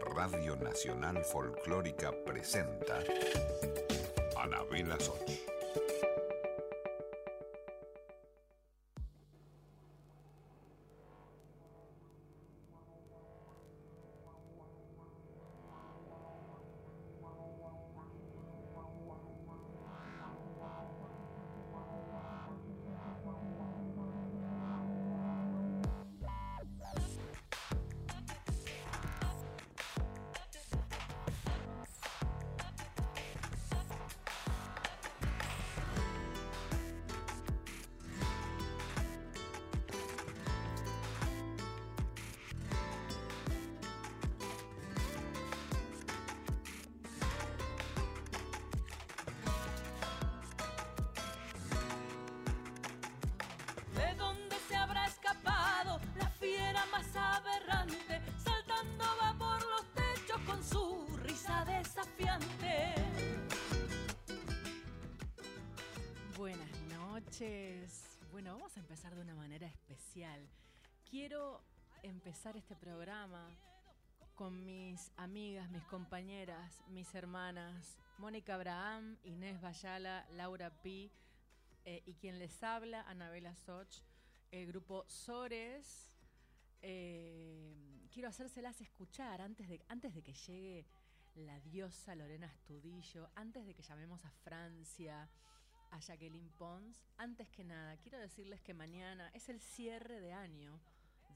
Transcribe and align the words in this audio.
Radio 0.00 0.56
Nacional 0.56 1.22
Folclórica 1.24 2.12
presenta 2.24 3.02
Anabela 4.36 4.98
Soch. 4.98 5.59
Mis 74.90 75.12
amigas, 75.18 75.70
mis 75.70 75.84
compañeras, 75.84 76.82
mis 76.88 77.14
hermanas, 77.14 77.96
Mónica 78.18 78.56
Abraham, 78.56 79.16
Inés 79.22 79.60
Bayala, 79.60 80.26
Laura 80.32 80.82
Pi 80.82 81.12
eh, 81.84 82.02
y 82.06 82.14
quien 82.14 82.40
les 82.40 82.60
habla, 82.64 83.02
Anabela 83.02 83.54
Soch, 83.54 84.02
el 84.50 84.66
grupo 84.66 85.04
Sores. 85.06 86.10
Eh, 86.82 87.72
quiero 88.12 88.30
hacérselas 88.30 88.80
escuchar 88.80 89.40
antes 89.40 89.68
de, 89.68 89.80
antes 89.86 90.12
de 90.12 90.22
que 90.22 90.32
llegue 90.32 90.84
la 91.36 91.60
diosa 91.60 92.16
Lorena 92.16 92.48
Astudillo, 92.48 93.30
antes 93.36 93.64
de 93.66 93.74
que 93.74 93.82
llamemos 93.82 94.24
a 94.24 94.30
Francia, 94.42 95.28
a 95.92 96.00
Jacqueline 96.00 96.50
Pons. 96.58 97.06
Antes 97.16 97.48
que 97.50 97.62
nada, 97.62 97.96
quiero 97.98 98.18
decirles 98.18 98.60
que 98.60 98.74
mañana 98.74 99.30
es 99.34 99.48
el 99.50 99.60
cierre 99.60 100.20
de 100.20 100.32
año 100.32 100.80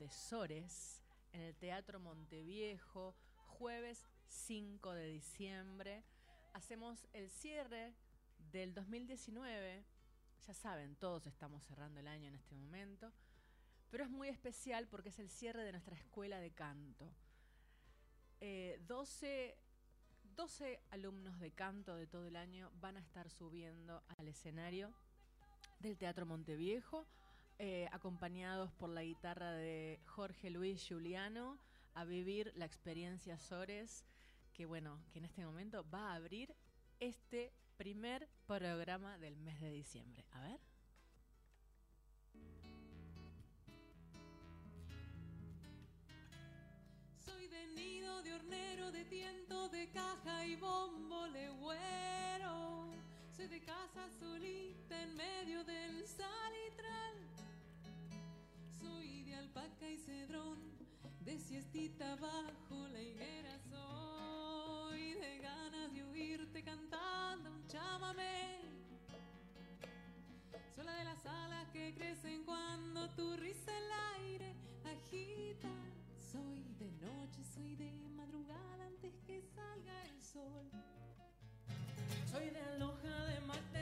de 0.01 0.11
Sores 0.11 1.01
en 1.33 1.41
el 1.41 1.55
Teatro 1.55 2.01
Monteviejo, 2.01 3.15
jueves 3.45 4.07
5 4.29 4.93
de 4.93 5.07
diciembre. 5.09 6.05
Hacemos 6.53 7.07
el 7.13 7.31
cierre 7.31 7.95
del 8.53 8.75
2019. 8.75 9.85
Ya 10.47 10.55
saben, 10.55 10.97
todos 10.97 11.27
estamos 11.27 11.65
cerrando 11.65 12.01
el 12.01 12.09
año 12.09 12.29
en 12.29 12.35
este 12.35 12.55
momento. 12.55 13.13
Pero 13.91 14.05
es 14.05 14.11
muy 14.11 14.29
especial 14.29 14.89
porque 14.89 15.11
es 15.11 15.19
el 15.19 15.31
cierre 15.31 15.65
de 15.65 15.73
nuestra 15.73 15.97
escuela 15.97 16.39
de 16.39 16.51
canto. 16.51 17.11
Eh, 18.41 18.81
12, 18.87 19.57
12 20.37 20.81
alumnos 20.91 21.39
de 21.39 21.53
canto 21.53 21.95
de 21.95 22.07
todo 22.07 22.27
el 22.27 22.37
año 22.37 22.71
van 22.81 22.97
a 22.97 23.01
estar 23.01 23.31
subiendo 23.31 24.03
al 24.19 24.29
escenario 24.29 24.93
del 25.79 25.97
Teatro 25.97 26.27
Monteviejo, 26.27 27.07
eh, 27.59 27.89
acompañados 27.93 28.73
por 28.73 28.91
la 28.91 29.03
guitarra 29.03 29.53
de 29.53 30.01
Jorge 30.07 30.51
Luis 30.51 30.83
Giuliano, 30.87 31.59
a 31.95 32.05
vivir 32.05 32.53
la 32.57 32.65
experiencia 32.65 33.39
Sores, 33.39 34.05
que 34.53 34.67
bueno, 34.67 35.01
que 35.13 35.19
en 35.19 35.25
este 35.25 35.45
momento 35.45 35.85
va 35.91 36.13
a 36.13 36.15
abrir 36.17 36.55
este 37.01 37.53
primer 37.77 38.29
programa 38.47 39.19
del 39.19 39.37
mes 39.37 39.61
de 39.61 39.71
diciembre. 39.71 40.25
A 40.33 40.41
ver. 40.41 40.61
Soy 47.25 47.49
de 47.49 47.67
nido, 47.69 48.23
de 48.23 48.35
hornero, 48.35 48.93
de 48.93 49.05
tiento, 49.05 49.69
de 49.69 49.91
caja 49.91 50.47
y 50.47 50.57
bombo 50.57 51.27
legüero. 51.29 52.93
Soy 53.37 53.49
de 53.49 53.61
casa 53.61 54.09
solita 54.21 55.03
en 55.03 55.17
medio 55.17 55.65
del 55.65 56.07
salitral. 56.07 57.15
Soy 58.81 59.25
de 59.25 59.35
alpaca 59.35 59.91
y 59.91 59.99
cedrón, 59.99 60.59
de 61.25 61.39
siestita 61.39 62.17
bajo 62.17 62.89
la 62.89 63.01
higuera. 63.01 63.59
Soy 63.71 65.15
de 65.15 65.39
ganas 65.39 65.93
de 65.93 66.03
oírte 66.05 66.63
cantando 66.63 67.51
un 67.51 67.67
chamamé. 67.67 68.61
Soy 70.75 70.85
la 70.85 70.95
de 70.97 71.05
las 71.05 71.25
alas 71.25 71.69
que 71.73 71.95
crecen 71.95 72.45
cuando 72.45 73.09
tu 73.11 73.37
risa 73.37 73.73
el 73.77 74.23
aire 74.23 74.55
agita. 74.85 75.71
Soy 76.19 76.63
de 76.79 76.91
noche, 77.07 77.43
soy 77.55 77.75
de 77.77 77.91
madrugada 78.17 78.87
antes 78.87 79.15
que 79.27 79.43
salga 79.55 80.05
el 80.05 80.23
sol. 80.23 80.71
Soy 82.31 82.51
de 82.51 82.61
aloja, 82.61 83.25
de 83.27 83.41
mate, 83.41 83.74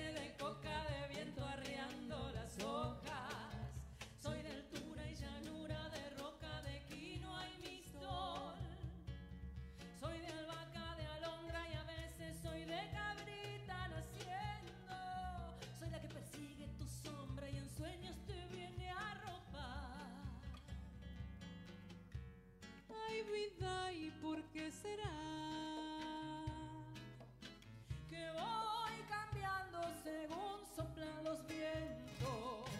vida, 23.42 23.92
¿y 23.92 24.10
por 24.22 24.42
qué 24.52 24.70
será? 24.70 25.10
Que 28.08 28.30
voy 28.30 28.96
cambiando 29.08 29.80
según 30.04 30.58
soplan 30.76 31.24
los 31.24 31.46
vientos. 31.46 32.70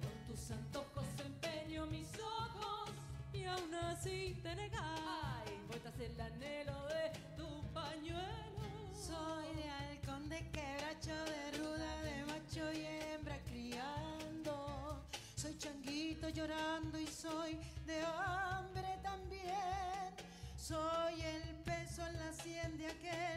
Por 0.00 0.12
tus 0.26 0.50
antojos 0.50 1.04
empeño 1.24 1.86
mis 1.86 2.08
ojos 2.18 2.90
y 3.32 3.44
aún 3.44 3.74
así 3.74 4.38
te 4.42 4.54
negas. 4.54 4.82
Ay, 4.82 5.80
tras 5.82 6.00
el 6.00 6.20
anhelo 6.20 6.86
de 6.86 7.12
tu 7.36 7.48
pañuelo. 7.72 8.22
Soy 8.94 9.54
de 9.56 9.68
halcón, 9.68 10.28
de 10.28 10.38
quebracho, 10.50 11.16
de 11.34 11.58
ruda, 11.58 12.02
de 12.02 12.24
macho 12.24 12.72
y 12.72 12.86
hembra 12.86 13.38
criando. 13.44 15.04
Soy 15.36 15.56
changuito 15.58 16.28
llorando 16.30 16.98
y 16.98 17.06
soy 17.06 17.58
de 22.76 22.86
aquel 22.86 23.33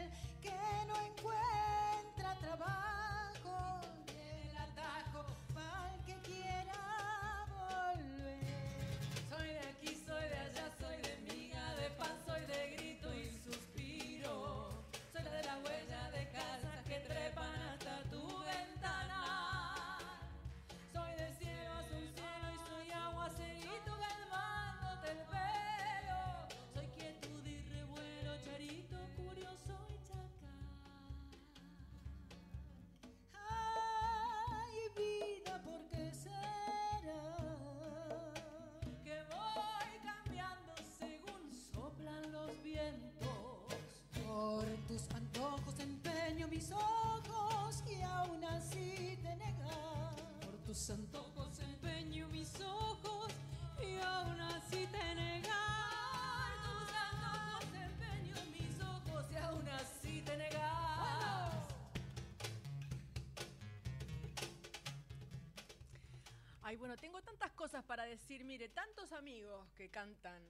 Ay, 66.68 66.76
bueno, 66.76 66.98
tengo 66.98 67.22
tantas 67.22 67.50
cosas 67.52 67.82
para 67.82 68.04
decir. 68.04 68.44
Mire, 68.44 68.68
tantos 68.68 69.14
amigos 69.14 69.72
que 69.72 69.88
cantan 69.88 70.42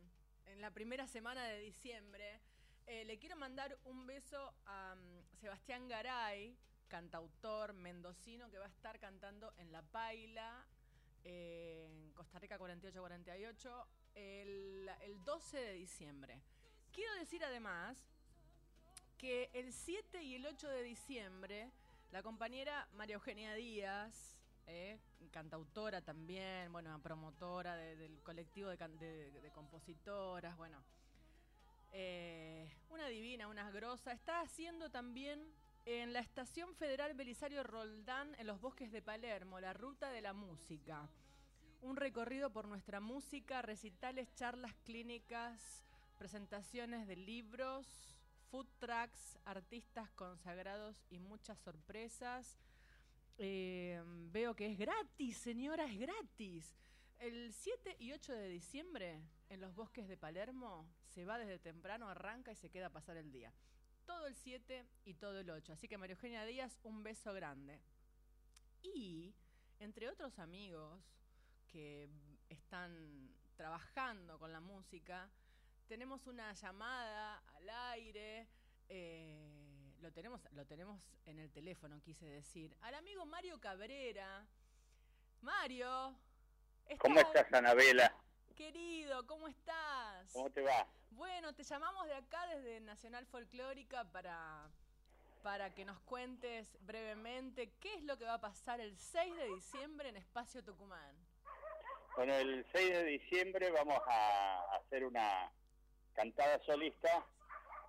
en 0.47 0.61
la 0.61 0.73
primera 0.73 1.06
semana 1.06 1.44
de 1.44 1.61
diciembre. 1.61 2.41
Eh, 2.88 3.05
le 3.05 3.20
quiero 3.20 3.37
mandar 3.37 3.79
un 3.85 4.05
beso 4.05 4.53
a 4.67 4.97
mm, 4.97 5.37
Sebastián 5.37 5.87
Garay, 5.87 6.59
cantautor 6.88 7.73
mendocino 7.73 8.50
que 8.50 8.59
va 8.59 8.65
a 8.65 8.69
estar 8.69 8.99
cantando 8.99 9.55
en 9.59 9.70
La 9.70 9.81
Paila, 9.82 10.67
eh, 11.23 11.87
en 11.87 12.11
Costa 12.15 12.41
Rica 12.41 12.59
48-48, 12.59 13.87
el, 14.17 14.91
el 15.03 15.25
12 15.25 15.56
de 15.56 15.73
diciembre. 15.75 16.43
Quiero 16.93 17.14
decir 17.14 17.44
además 17.44 17.97
que 19.19 19.50
el 19.53 19.73
7 19.73 20.21
y 20.25 20.35
el 20.35 20.47
8 20.47 20.67
de 20.69 20.82
diciembre, 20.82 21.71
la 22.11 22.25
compañera 22.25 22.88
María 22.94 23.14
Eugenia 23.14 23.55
Díaz, 23.55 24.38
eh, 24.69 24.99
cantautora 25.31 26.00
también, 26.03 26.70
bueno, 26.70 27.00
promotora 27.03 27.75
de- 27.76 27.97
del 27.97 28.23
colectivo 28.23 28.69
de 28.69 29.50
compositoras, 29.55 30.56
bueno, 30.56 30.82
eh, 31.93 32.70
una 32.91 33.06
divina, 33.09 33.49
una 33.49 33.70
grosa, 33.70 34.12
está 34.12 34.41
haciendo 34.41 34.91
también 34.91 35.41
en 35.87 36.12
la 36.12 36.20
Estación 36.20 36.75
Federal 36.75 37.15
Belisario 37.15 37.62
Roldán, 37.62 38.35
en 38.38 38.47
los 38.47 38.61
bosques 38.61 38.93
de 38.93 39.00
Palermo, 39.00 39.59
la 39.59 39.73
ruta 39.73 40.11
de 40.11 40.20
la 40.20 40.35
música. 40.35 41.09
Un 41.81 41.97
recorrido 41.97 42.50
por 42.50 42.69
nuestra 42.69 43.00
música, 43.00 43.62
recitales, 43.62 44.29
charlas 44.35 44.75
clínicas, 44.85 45.82
presentaciones 46.19 47.06
de 47.06 47.17
libros, 47.17 47.87
food 48.50 48.67
trucks, 48.81 49.38
artistas 49.44 50.11
consagrados 50.11 50.97
y 51.11 51.19
muchas 51.19 51.59
sorpresas. 51.61 52.59
Eh, 53.40 54.02
veo 54.32 54.56
que 54.56 54.67
es 54.67 54.76
gratis, 54.76 55.37
señora, 55.37 55.85
es 55.85 55.96
gratis. 55.99 56.76
El 57.20 57.52
7 57.52 57.96
y 58.00 58.12
8 58.12 58.32
de 58.32 58.49
diciembre, 58.49 59.23
en 59.49 59.61
los 59.61 59.75
bosques 59.76 60.08
de 60.08 60.17
Palermo, 60.17 60.85
se 61.06 61.25
va 61.25 61.38
desde 61.38 61.61
temprano, 61.61 62.08
arranca 62.08 62.50
y 62.50 62.56
se 62.56 62.69
queda 62.69 62.87
a 62.87 62.93
pasar 62.93 63.17
el 63.17 63.31
día. 63.31 63.52
Todo 64.06 64.26
el 64.26 64.35
7 64.35 64.85
y 65.05 65.14
todo 65.14 65.38
el 65.38 65.50
8. 65.50 65.73
Así 65.73 65.87
que 65.87 65.99
María 65.99 66.14
Eugenia 66.14 66.44
Díaz, 66.44 66.81
un 66.82 67.05
beso 67.05 67.32
grande. 67.32 67.81
Y, 68.82 69.32
entre 69.79 70.08
otros 70.08 70.38
amigos 70.40 71.00
que 71.69 72.08
están 72.49 73.31
trabajando 73.56 74.38
con 74.38 74.52
la 74.52 74.61
música, 74.61 75.31
tenemos 75.87 76.26
una 76.26 76.52
llamada 76.55 77.38
al 77.56 77.70
aire. 77.93 78.49
eh, 78.88 79.68
lo, 80.00 80.12
tenemos, 80.12 80.41
lo 80.53 80.65
tenemos 80.67 81.00
en 81.27 81.39
el 81.39 81.50
teléfono, 81.50 82.00
quise 82.03 82.27
decir. 82.27 82.75
Al 82.83 82.95
amigo 82.95 83.25
Mario 83.27 83.61
Cabrera. 83.61 84.47
Mario. 85.43 86.15
¿Cómo 86.99 87.21
estás, 87.21 87.53
Anabela? 87.53 88.15
Querido, 88.56 89.27
¿cómo 89.27 89.47
estás? 89.49 90.33
¿Cómo 90.33 90.50
te 90.50 90.62
va? 90.62 90.87
Bueno, 91.11 91.55
te 91.55 91.62
llamamos 91.62 92.06
de 92.06 92.15
acá 92.15 92.47
desde 92.49 92.81
Nacional 92.81 93.27
Folclórica 93.27 94.05
para, 94.11 94.69
para 95.43 95.75
que 95.75 95.85
nos 95.85 95.99
cuentes 96.00 96.67
brevemente 96.81 97.71
qué 97.81 97.95
es 97.95 98.03
lo 98.03 98.17
que 98.19 98.25
va 98.25 98.35
a 98.35 98.41
pasar 98.41 98.81
el 98.81 98.97
6 98.99 99.37
de 99.37 99.55
diciembre 99.55 100.09
en 100.09 100.17
Espacio 100.17 100.62
Tucumán. 100.65 101.15
Bueno, 102.17 102.35
el 102.35 102.67
6 102.73 102.91
de 102.91 103.05
diciembre 103.05 103.71
vamos 103.71 104.00
a 104.09 104.77
hacer 104.77 105.05
una 105.05 105.53
cantada 106.15 106.59
solista 106.65 107.25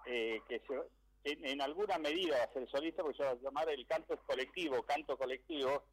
eh, 0.06 0.40
que 0.48 0.60
se- 0.60 0.99
en, 1.24 1.46
en 1.46 1.62
alguna 1.62 1.98
medida 1.98 2.38
va 2.38 2.44
a 2.44 2.54
ser 2.54 2.70
solista 2.70 3.02
porque 3.04 3.18
se 3.18 3.24
va 3.24 3.32
a 3.32 3.36
llamar 3.36 3.70
el 3.70 3.86
canto 3.86 4.14
es 4.14 4.22
colectivo, 4.22 4.84
canto 4.84 5.18
colectivo, 5.18 5.84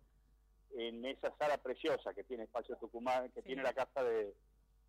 en 0.76 1.04
esa 1.04 1.34
sala 1.38 1.58
preciosa 1.58 2.12
que 2.14 2.24
tiene 2.24 2.44
Espacio 2.44 2.76
Tucumán, 2.76 3.30
que 3.30 3.40
Sí. 3.40 3.46
tiene 3.48 3.62
la 3.62 3.72
casa 3.72 4.02
de 4.02 4.34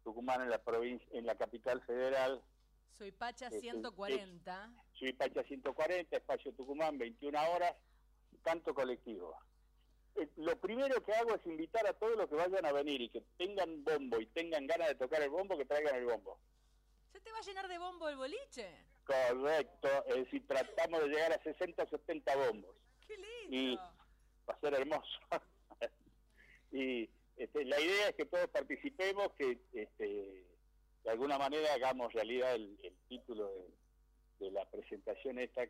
Tucumán 0.04 0.42
en 0.42 0.50
la 0.50 0.57
provincia, 0.63 1.07
en 1.12 1.25
la 1.25 1.36
capital 1.36 1.81
federal, 1.84 2.42
Soy 2.98 3.12
Pacha 3.12 3.50
Sí, 3.51 3.57
sí, 3.57 3.62
140. 3.69 4.72
Suipacha 4.94 5.44
140, 5.44 6.18
Espacio 6.18 6.51
Tucumán, 6.54 6.98
21 6.98 7.51
horas, 7.51 7.75
canto 8.42 8.74
colectivo. 8.74 9.38
Eh, 10.16 10.28
Lo 10.38 10.60
primero 10.60 11.04
que 11.04 11.13
hago 11.13 11.36
es 11.36 11.45
invitar 11.45 11.86
a 11.86 11.94
todos 11.94 12.18
los 12.18 12.28
que 12.28 12.33
vayan 12.36 12.66
a 12.66 12.72
venir 12.72 13.00
y 13.01 13.10
que 13.10 13.22
tengan 13.38 13.83
bombo 13.83 14.19
y 14.19 14.25
tengan 14.28 14.66
ganas 14.66 14.88
de 14.88 14.95
tocar 14.95 15.22
el 15.22 15.30
bombo, 15.30 15.56
que 15.56 15.66
traigan 15.66 15.95
el 15.95 16.06
bombo. 16.06 16.40
¿Se 17.12 17.19
te 17.19 17.31
va 17.31 17.38
a 17.38 17.42
llenar 17.42 17.68
de 17.68 17.78
bombo 17.78 18.10
el 18.10 18.18
boliche? 18.18 18.68
Correcto, 19.07 19.88
es 20.07 20.15
decir, 20.15 20.45
tratamos 20.48 21.01
de 21.01 21.07
llegar 21.07 21.31
a 21.33 21.42
60 21.42 21.83
o 21.83 21.88
70 21.88 22.36
bombos. 22.36 22.75
¡Qué 23.07 23.15
lindo! 23.15 23.48
Y 23.50 23.75
va 23.77 24.54
a 24.54 24.59
ser 24.59 24.74
hermoso. 24.74 25.19
y 26.71 27.09
este, 27.38 27.65
la 27.65 27.80
idea 27.80 28.09
es 28.09 28.15
que 28.15 28.25
todos 28.25 28.48
participemos, 28.50 29.31
que 29.38 29.59
este, 29.74 30.45
de 31.04 31.09
alguna 31.09 31.38
manera 31.38 31.74
hagamos 31.74 32.12
realidad 32.13 32.54
el, 32.56 32.77
el 32.83 32.95
título 33.07 33.48
de, 33.48 33.69
de 34.39 34.51
la 34.51 34.69
presentación 34.69 35.39
esta 35.39 35.63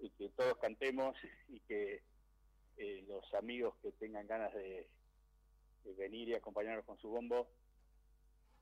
y 0.00 0.10
que 0.10 0.28
todos 0.30 0.56
cantemos 0.58 1.16
y 1.48 1.60
que 1.60 2.02
eh, 2.78 3.04
los 3.06 3.32
amigos 3.34 3.74
que 3.82 3.92
tengan 3.92 4.26
ganas 4.26 4.52
de, 4.54 4.88
de 5.84 5.92
venir 5.94 6.28
y 6.30 6.34
acompañarnos 6.34 6.84
con 6.84 6.98
su 6.98 7.08
bombo 7.08 7.48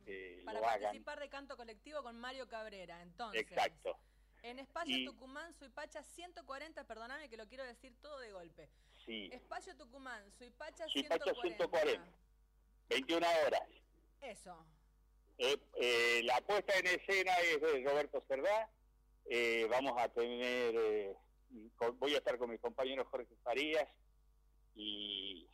eh, 0.07 0.43
Para 0.45 0.61
lo 0.61 0.67
hagan. 0.67 0.83
participar 0.83 1.21
de 1.21 1.29
canto 1.31 1.57
colectivo 1.57 2.03
con 2.03 2.19
Mario 2.19 2.49
Cabrera, 2.49 3.01
entonces. 3.03 3.41
Exacto. 3.43 3.97
En 4.43 4.59
Espacio 4.59 4.97
Y- 4.97 5.05
Tucumán, 5.05 5.55
Suipacha 5.59 6.03
140, 6.03 6.85
perdóname 6.87 7.29
que 7.29 7.37
lo 7.37 7.47
quiero 7.47 7.65
decir 7.65 7.95
todo 8.01 8.19
de 8.21 8.33
golpe. 8.33 8.69
Sí. 9.05 9.29
Espacio 9.33 9.77
Tucumán, 9.77 10.23
Suipacha 10.39 10.89
Suipacha 10.89 11.25
140. 11.35 11.57
140. 11.67 12.13
21 12.89 13.27
horas. 13.47 13.63
Eso. 14.23 14.65
Eh, 15.39 15.57
eh, 15.77 16.23
la 16.25 16.41
puesta 16.43 16.75
en 16.79 16.87
escena 16.87 17.33
es 17.41 17.61
de 17.61 17.85
Roberto 17.85 18.23
Cerdá. 18.29 18.69
Eh, 19.27 19.67
vamos 19.71 19.95
a 19.99 20.09
tener, 20.09 21.17
con- 21.77 21.99
voy 21.99 22.15
a 22.15 22.19
estar 22.19 22.37
con 22.39 22.51
mis 22.51 22.61
compañeros 22.61 23.07
Jorge 23.09 23.35
Farías 23.43 23.89
y 24.75 25.47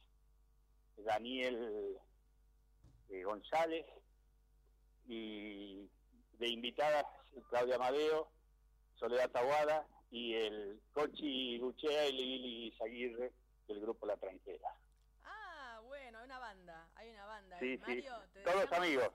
Daniel 0.96 1.98
González 3.24 3.86
y 5.06 5.88
de 6.38 6.48
invitadas 6.48 7.04
Claudia 7.50 7.76
Amadeo, 7.76 8.28
Soledad 8.98 9.30
Taguada 9.30 9.86
y 10.10 10.34
el 10.34 10.80
Cochi 10.92 11.58
Guchea 11.58 12.08
y 12.08 12.12
Lili 12.12 12.74
Zaguirre 12.78 13.32
del 13.68 13.80
grupo 13.80 14.06
La 14.06 14.16
Tranquera. 14.16 14.74
Ah, 15.24 15.80
bueno, 15.84 16.18
hay 16.18 16.24
una 16.24 16.38
banda, 16.38 16.88
hay 16.94 17.10
una 17.10 17.26
banda. 17.26 17.58
Sí, 17.58 17.80
ahí. 17.84 18.02
sí, 18.02 18.08
te 18.32 18.40
todos 18.42 18.72
amigos. 18.72 19.10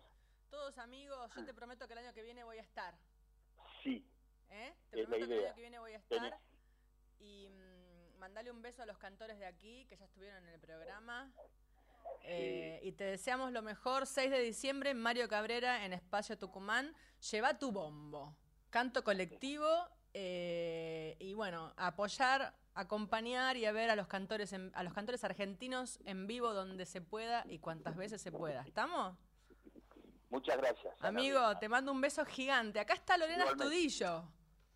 Todos 0.49 0.77
amigos, 0.77 1.31
yo 1.35 1.45
te 1.45 1.53
prometo 1.53 1.87
que 1.87 1.93
el 1.93 1.99
año 1.99 2.13
que 2.13 2.23
viene 2.23 2.43
voy 2.43 2.57
a 2.57 2.61
estar. 2.61 2.93
Sí, 3.83 4.05
¿eh? 4.49 4.75
Te 4.91 5.01
Es 5.01 5.07
prometo 5.07 5.27
que 5.27 5.37
el 5.37 5.45
año 5.45 5.55
que 5.55 5.61
viene 5.61 5.79
voy 5.79 5.93
a 5.93 5.97
estar. 5.97 6.19
Tenés. 6.19 6.39
Y 7.19 7.49
mm, 7.49 8.19
mandale 8.19 8.51
un 8.51 8.61
beso 8.61 8.83
a 8.83 8.85
los 8.85 8.97
cantores 8.97 9.39
de 9.39 9.45
aquí 9.45 9.85
que 9.85 9.95
ya 9.97 10.05
estuvieron 10.05 10.43
en 10.43 10.49
el 10.49 10.59
programa. 10.59 11.31
Eh, 12.23 12.79
y 12.83 12.91
te 12.91 13.05
deseamos 13.05 13.51
lo 13.51 13.61
mejor. 13.61 14.05
6 14.05 14.29
de 14.29 14.39
diciembre, 14.39 14.93
Mario 14.93 15.27
Cabrera 15.27 15.85
en 15.85 15.93
Espacio 15.93 16.37
Tucumán. 16.37 16.93
Lleva 17.31 17.57
tu 17.57 17.71
bombo. 17.71 18.35
Canto 18.71 19.03
colectivo. 19.03 19.67
eh, 20.13 21.15
y 21.19 21.33
bueno, 21.35 21.73
apoyar, 21.77 22.53
acompañar 22.73 23.55
y 23.55 23.65
a 23.65 23.71
ver 23.71 23.89
a 23.89 23.95
los 23.95 24.07
cantores 24.07 24.51
en- 24.51 24.69
a 24.75 24.83
los 24.83 24.93
cantores 24.93 25.23
argentinos 25.23 26.01
en 26.03 26.27
vivo 26.27 26.53
donde 26.53 26.85
se 26.85 26.99
pueda 26.99 27.45
y 27.47 27.59
cuantas 27.59 27.95
veces 27.95 28.21
se 28.21 28.29
pueda. 28.31 28.61
¿Estamos? 28.63 29.15
muchas 30.29 30.57
gracias. 30.57 30.93
Amigo, 31.01 31.57
te 31.59 31.69
mando 31.69 31.91
un 31.93 32.01
beso 32.01 32.25
gigante. 32.25 32.79
Acá 32.81 32.93
está 32.93 33.17
Lorena 33.17 33.43
Igualmente. 33.43 33.63
Astudillo. 33.63 34.23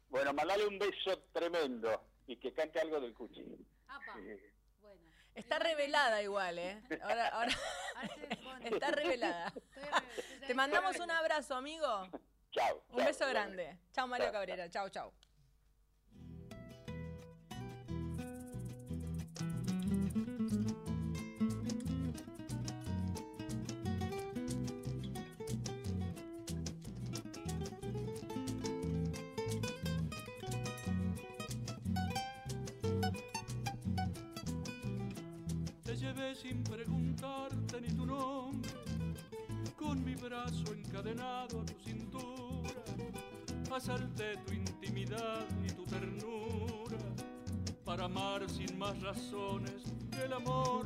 Bueno, 0.07 0.31
mandale 0.33 0.65
un 0.67 0.79
beso 0.79 1.17
tremendo 1.33 2.01
y 2.27 2.37
que 2.37 2.53
cante 2.53 2.79
algo 2.79 3.01
del 3.01 3.13
Cuchi. 3.13 3.41
Eh, 3.41 4.53
bueno. 4.81 5.01
Está 5.33 5.59
revelada 5.59 6.21
igual, 6.21 6.59
¿eh? 6.59 6.81
Ahora, 7.01 7.27
ahora 7.29 7.53
está 8.63 8.91
revelada. 8.91 9.53
Te 10.47 10.53
mandamos 10.53 10.97
un 10.99 11.11
abrazo, 11.11 11.55
amigo. 11.55 12.07
Chao. 12.55 12.83
Un 12.91 12.99
chao, 12.99 13.05
beso 13.05 13.27
grande. 13.27 13.79
Chao, 13.91 14.07
Mario 14.07 14.31
Cabrera. 14.31 14.69
Chao, 14.69 14.87
chao. 14.87 15.11
Te 35.83 35.93
llevé 35.97 36.33
sin 36.35 36.63
preguntarte 36.63 37.81
ni 37.81 37.93
tu 37.93 38.05
nombre, 38.05 38.64
con 39.85 40.03
mi 40.03 40.15
brazo 40.15 40.73
encadenado 40.73 41.61
a 41.61 41.65
tu 41.65 41.75
cintura, 41.83 42.81
asalté 43.71 44.35
tu 44.45 44.53
intimidad 44.53 45.45
y 45.63 45.71
tu 45.73 45.83
ternura, 45.83 46.97
para 47.83 48.05
amar 48.05 48.49
sin 48.49 48.77
más 48.79 48.99
razones 49.01 49.83
que 50.11 50.23
el 50.23 50.33
amor. 50.33 50.85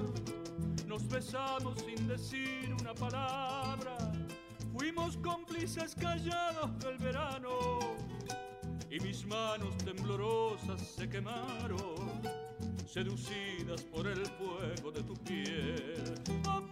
nos 0.85 1.07
besamos 1.07 1.79
sin 1.79 2.07
decir 2.07 2.75
una 2.81 2.93
palabra. 2.93 3.95
Fuimos 4.73 5.15
cómplices 5.17 5.95
callados 5.95 6.77
del 6.79 6.97
verano 6.97 7.79
y 8.89 8.99
mis 8.99 9.25
manos 9.25 9.77
temblorosas 9.77 10.81
se 10.81 11.07
quemaron, 11.07 12.21
seducidas 12.85 13.83
por 13.83 14.07
el 14.07 14.25
fuego 14.25 14.91
de 14.91 15.03
tu 15.03 15.13
piel. 15.13 16.15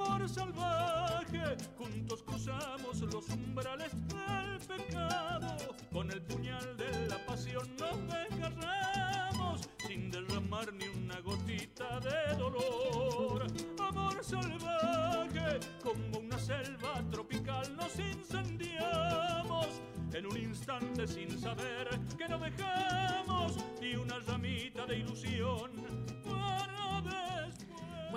Amor 0.07 0.29
salvaje, 0.29 1.57
juntos 1.77 2.23
cruzamos 2.23 3.01
los 3.01 3.27
umbrales 3.29 3.91
del 4.07 4.57
pecado, 4.65 5.75
con 5.91 6.09
el 6.09 6.21
puñal 6.21 6.77
de 6.77 7.07
la 7.09 7.25
pasión 7.25 7.67
nos 7.77 7.97
desgarramos, 8.07 9.69
sin 9.85 10.09
derramar 10.09 10.71
ni 10.73 10.87
una 10.87 11.19
gotita 11.19 11.99
de 11.99 12.35
dolor. 12.37 13.47
Amor 13.79 14.23
salvaje, 14.23 15.59
como 15.83 16.19
una 16.19 16.39
selva 16.39 17.03
tropical 17.11 17.75
nos 17.75 17.99
incendiamos. 17.99 19.67
En 20.13 20.25
un 20.25 20.37
instante 20.37 21.05
sin 21.05 21.37
saber 21.37 21.89
que 22.17 22.27
no 22.29 22.39
dejamos 22.39 22.96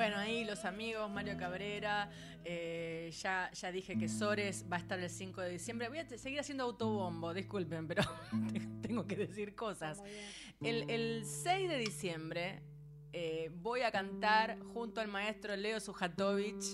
Bueno, 0.00 0.16
ahí 0.16 0.46
los 0.46 0.64
amigos, 0.64 1.10
Mario 1.10 1.36
Cabrera, 1.36 2.10
eh, 2.42 3.10
ya, 3.20 3.50
ya 3.52 3.70
dije 3.70 3.98
que 3.98 4.08
Sores 4.08 4.64
va 4.72 4.76
a 4.76 4.78
estar 4.78 4.98
el 4.98 5.10
5 5.10 5.42
de 5.42 5.50
diciembre. 5.50 5.90
Voy 5.90 5.98
a 5.98 6.08
seguir 6.08 6.40
haciendo 6.40 6.64
autobombo, 6.64 7.34
disculpen, 7.34 7.86
pero 7.86 8.02
tengo 8.80 9.06
que 9.06 9.16
decir 9.16 9.54
cosas. 9.54 10.02
El, 10.62 10.88
el 10.88 11.26
6 11.26 11.68
de 11.68 11.76
diciembre 11.76 12.62
eh, 13.12 13.50
voy 13.56 13.82
a 13.82 13.90
cantar 13.92 14.58
junto 14.72 15.02
al 15.02 15.08
maestro 15.08 15.54
Leo 15.54 15.78
Sujatovich 15.80 16.64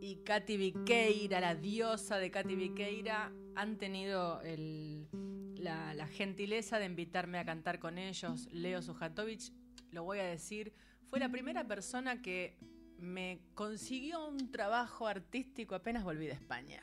y 0.00 0.22
Katy 0.24 0.56
Viqueira, 0.56 1.40
la 1.40 1.54
diosa 1.54 2.16
de 2.16 2.30
Katy 2.30 2.54
Viqueira, 2.54 3.32
han 3.54 3.76
tenido 3.76 4.40
el- 4.40 5.08
la, 5.56 5.92
la 5.92 6.06
gentileza 6.06 6.78
de 6.78 6.86
invitarme 6.86 7.36
a 7.38 7.44
cantar 7.44 7.80
con 7.80 7.98
ellos. 7.98 8.48
Leo 8.50 8.80
Sujatovich, 8.80 9.52
lo 9.90 10.04
voy 10.04 10.20
a 10.20 10.24
decir, 10.24 10.72
fue 11.16 11.20
la 11.20 11.32
primera 11.32 11.66
persona 11.66 12.20
que 12.20 12.58
me 12.98 13.40
consiguió 13.54 14.28
un 14.28 14.50
trabajo 14.50 15.06
artístico 15.06 15.74
apenas 15.74 16.04
volví 16.04 16.26
de 16.26 16.34
España. 16.34 16.82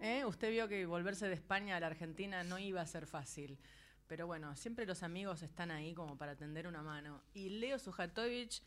¿Eh? 0.00 0.24
Usted 0.24 0.50
vio 0.50 0.66
que 0.66 0.84
volverse 0.84 1.28
de 1.28 1.34
España 1.34 1.76
a 1.76 1.80
la 1.80 1.86
Argentina 1.86 2.42
no 2.42 2.58
iba 2.58 2.80
a 2.80 2.86
ser 2.88 3.06
fácil. 3.06 3.56
Pero 4.08 4.26
bueno, 4.26 4.56
siempre 4.56 4.84
los 4.84 5.04
amigos 5.04 5.44
están 5.44 5.70
ahí 5.70 5.94
como 5.94 6.18
para 6.18 6.34
tender 6.34 6.66
una 6.66 6.82
mano. 6.82 7.22
Y 7.34 7.50
Leo 7.50 7.78
Sujatovich 7.78 8.64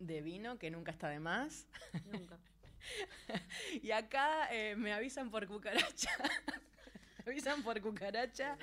de 0.00 0.20
vino 0.20 0.58
que 0.58 0.70
nunca 0.72 0.90
está 0.90 1.08
de 1.08 1.20
más. 1.20 1.68
Nunca. 2.12 2.38
Y 3.82 3.90
acá 3.92 4.48
eh, 4.52 4.74
me 4.76 4.92
avisan 4.92 5.30
por 5.30 5.46
cucaracha. 5.46 6.10
me 7.26 7.32
avisan 7.32 7.62
por 7.62 7.80
cucaracha 7.80 8.56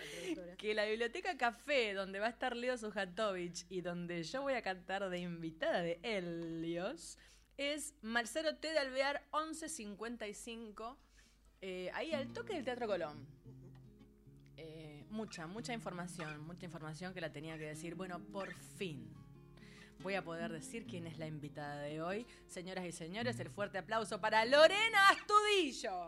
que 0.58 0.74
la 0.74 0.86
biblioteca 0.86 1.38
Café, 1.38 1.94
donde 1.94 2.20
va 2.20 2.28
a 2.28 2.30
estar 2.32 2.56
Leo 2.56 2.78
Sujatovich 2.78 3.66
y 3.70 3.80
donde 3.82 4.24
yo 4.24 4.42
voy 4.42 4.54
a 4.56 4.62
cantar 4.62 5.10
de 5.10 5.20
invitada 5.20 5.82
de 5.82 6.00
Helios, 6.04 7.18
es 7.58 7.94
Marcelo 8.02 8.56
T. 8.58 8.72
de 8.72 8.80
Alvear 8.80 9.22
1155, 9.34 10.98
eh, 11.62 11.92
ahí 11.94 12.14
al 12.14 12.32
toque 12.34 12.54
del 12.54 12.64
Teatro 12.64 12.88
Colón. 12.88 13.26
Eh, 14.58 15.04
mucha, 15.10 15.48
mucha 15.48 15.74
información, 15.74 16.46
mucha 16.46 16.66
información 16.66 17.14
que 17.14 17.22
la 17.22 17.32
tenía 17.32 17.58
que 17.58 17.66
decir. 17.66 17.96
Bueno, 17.96 18.20
por 18.20 18.54
fin 18.78 19.14
voy 20.00 20.16
a 20.16 20.24
poder 20.24 20.52
decir 20.52 20.86
quién 20.86 21.08
es 21.08 21.18
la 21.18 21.28
invitada 21.28 21.82
de 21.82 22.02
hoy. 22.02 22.28
Señoras 22.48 22.86
y 22.86 22.92
señores, 22.92 23.40
el 23.40 23.50
fuerte 23.50 23.78
aplauso 23.78 24.22
para 24.22 24.46
Lorena 24.46 25.10
Astudillo. 25.10 26.08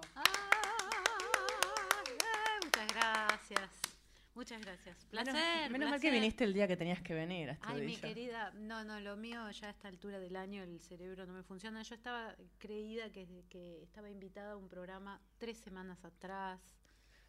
Muchas 2.64 2.88
gracias. 2.94 3.97
Muchas 4.38 4.62
gracias. 4.62 5.04
Placer. 5.06 5.34
Menos, 5.34 5.72
menos 5.72 5.90
mal 5.90 6.00
que 6.00 6.12
viniste 6.12 6.44
el 6.44 6.54
día 6.54 6.68
que 6.68 6.78
tenías 6.78 7.02
que 7.02 7.16
venir, 7.16 7.58
Ay, 7.60 7.82
mi 7.82 7.98
querida, 7.98 8.52
no, 8.52 8.84
no, 8.84 9.00
lo 9.00 9.18
mío 9.18 9.50
ya 9.50 9.66
a 9.66 9.70
esta 9.72 9.88
altura 9.88 10.20
del 10.20 10.36
año 10.36 10.62
el 10.62 10.80
cerebro 10.80 11.26
no 11.26 11.34
me 11.34 11.42
funciona. 11.42 11.82
Yo 11.82 11.96
estaba 11.96 12.36
creída 12.60 13.12
que, 13.12 13.28
que 13.50 13.82
estaba 13.82 14.12
invitada 14.12 14.52
a 14.52 14.56
un 14.56 14.70
programa 14.70 15.20
tres 15.40 15.58
semanas 15.58 16.06
atrás, 16.06 16.62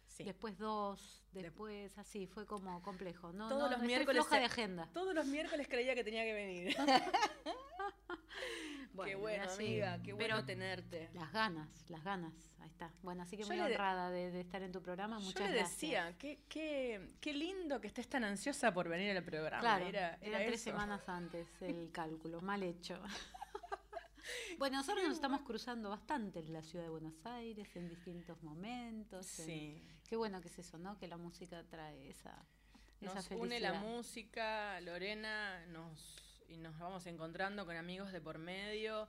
Sí. 0.05 0.23
después 0.23 0.57
dos, 0.57 1.23
después 1.31 1.97
así, 1.97 2.27
fue 2.27 2.45
como 2.45 2.81
complejo. 2.83 3.33
No, 3.33 3.49
Todos 3.49 3.71
no, 3.71 3.77
los 3.77 3.85
miércoles 3.85 4.23
floja 4.23 4.39
de 4.39 4.45
agenda. 4.45 4.89
Todos 4.93 5.15
los 5.15 5.25
miércoles 5.25 5.67
creía 5.67 5.95
que 5.95 6.03
tenía 6.03 6.23
que 6.23 6.33
venir. 6.33 6.75
qué 9.05 9.15
bueno, 9.15 9.43
así. 9.43 9.63
amiga, 9.65 10.01
qué 10.03 10.13
bueno 10.13 10.35
Pero 10.35 10.45
tenerte. 10.45 11.09
Las 11.13 11.31
ganas, 11.31 11.69
las 11.89 12.03
ganas, 12.03 12.33
ahí 12.59 12.67
está. 12.69 12.91
Bueno, 13.01 13.23
así 13.23 13.35
que 13.37 13.43
Yo 13.43 13.47
muy 13.49 13.57
le 13.57 13.63
honrada 13.63 14.09
de, 14.11 14.31
de 14.31 14.41
estar 14.41 14.61
en 14.61 14.71
tu 14.71 14.81
programa. 14.81 15.19
Yo 15.19 15.25
Muchas 15.25 15.49
le 15.49 15.55
gracias. 15.57 15.71
decía, 15.81 16.15
qué, 16.17 16.39
qué, 16.49 17.15
qué 17.21 17.33
lindo 17.33 17.79
que 17.79 17.87
estés 17.87 18.07
tan 18.07 18.23
ansiosa 18.23 18.73
por 18.73 18.87
venir 18.89 19.15
al 19.15 19.23
programa. 19.23 19.61
Claro, 19.61 19.85
era, 19.87 20.15
era, 20.21 20.37
era 20.39 20.45
tres 20.47 20.61
semanas 20.61 21.07
antes 21.07 21.47
el 21.61 21.91
cálculo, 21.93 22.41
mal 22.41 22.61
hecho. 22.63 23.01
bueno, 24.57 24.77
nosotros 24.77 25.03
nos 25.05 25.15
estamos 25.15 25.41
cruzando 25.41 25.89
bastante 25.89 26.39
en 26.39 26.53
la 26.53 26.61
ciudad 26.61 26.83
de 26.85 26.89
Buenos 26.91 27.25
Aires 27.25 27.75
en 27.75 27.89
distintos 27.89 28.41
momentos. 28.43 29.39
en- 29.39 29.45
Sí. 29.45 29.83
Qué 30.07 30.15
bueno 30.15 30.41
que 30.41 30.47
es 30.47 30.57
eso, 30.59 30.77
¿no? 30.79 30.97
Que 30.97 31.07
la 31.07 31.17
música 31.17 31.63
trae 31.69 32.09
esa, 32.09 32.31
esa 32.99 33.13
Nos 33.13 33.27
felicidad. 33.27 33.39
une 33.39 33.59
la 33.59 33.73
música, 33.73 34.81
Lorena, 34.81 35.65
nos, 35.67 36.28
y 36.49 36.57
nos 36.57 36.77
vamos 36.79 37.05
encontrando 37.05 37.65
con 37.65 37.75
amigos 37.75 38.11
de 38.11 38.21
por 38.21 38.37
medio. 38.37 39.07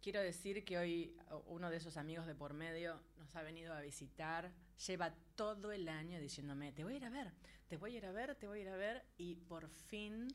Quiero 0.00 0.20
decir 0.20 0.64
que 0.64 0.78
hoy 0.78 1.16
uno 1.46 1.70
de 1.70 1.76
esos 1.76 1.96
amigos 1.96 2.26
de 2.26 2.34
por 2.34 2.54
medio 2.54 3.00
nos 3.18 3.34
ha 3.36 3.42
venido 3.42 3.72
a 3.74 3.80
visitar. 3.80 4.52
Lleva 4.86 5.14
todo 5.36 5.72
el 5.72 5.88
año 5.88 6.18
diciéndome, 6.20 6.72
te 6.72 6.84
voy 6.84 6.94
a 6.94 6.96
ir 6.96 7.04
a 7.04 7.10
ver, 7.10 7.32
te 7.68 7.76
voy 7.76 7.94
a 7.94 7.98
ir 7.98 8.06
a 8.06 8.12
ver, 8.12 8.34
te 8.34 8.46
voy 8.46 8.58
a 8.58 8.62
ir 8.62 8.68
a 8.68 8.76
ver. 8.76 9.04
Y 9.16 9.36
por 9.36 9.68
fin 9.68 10.28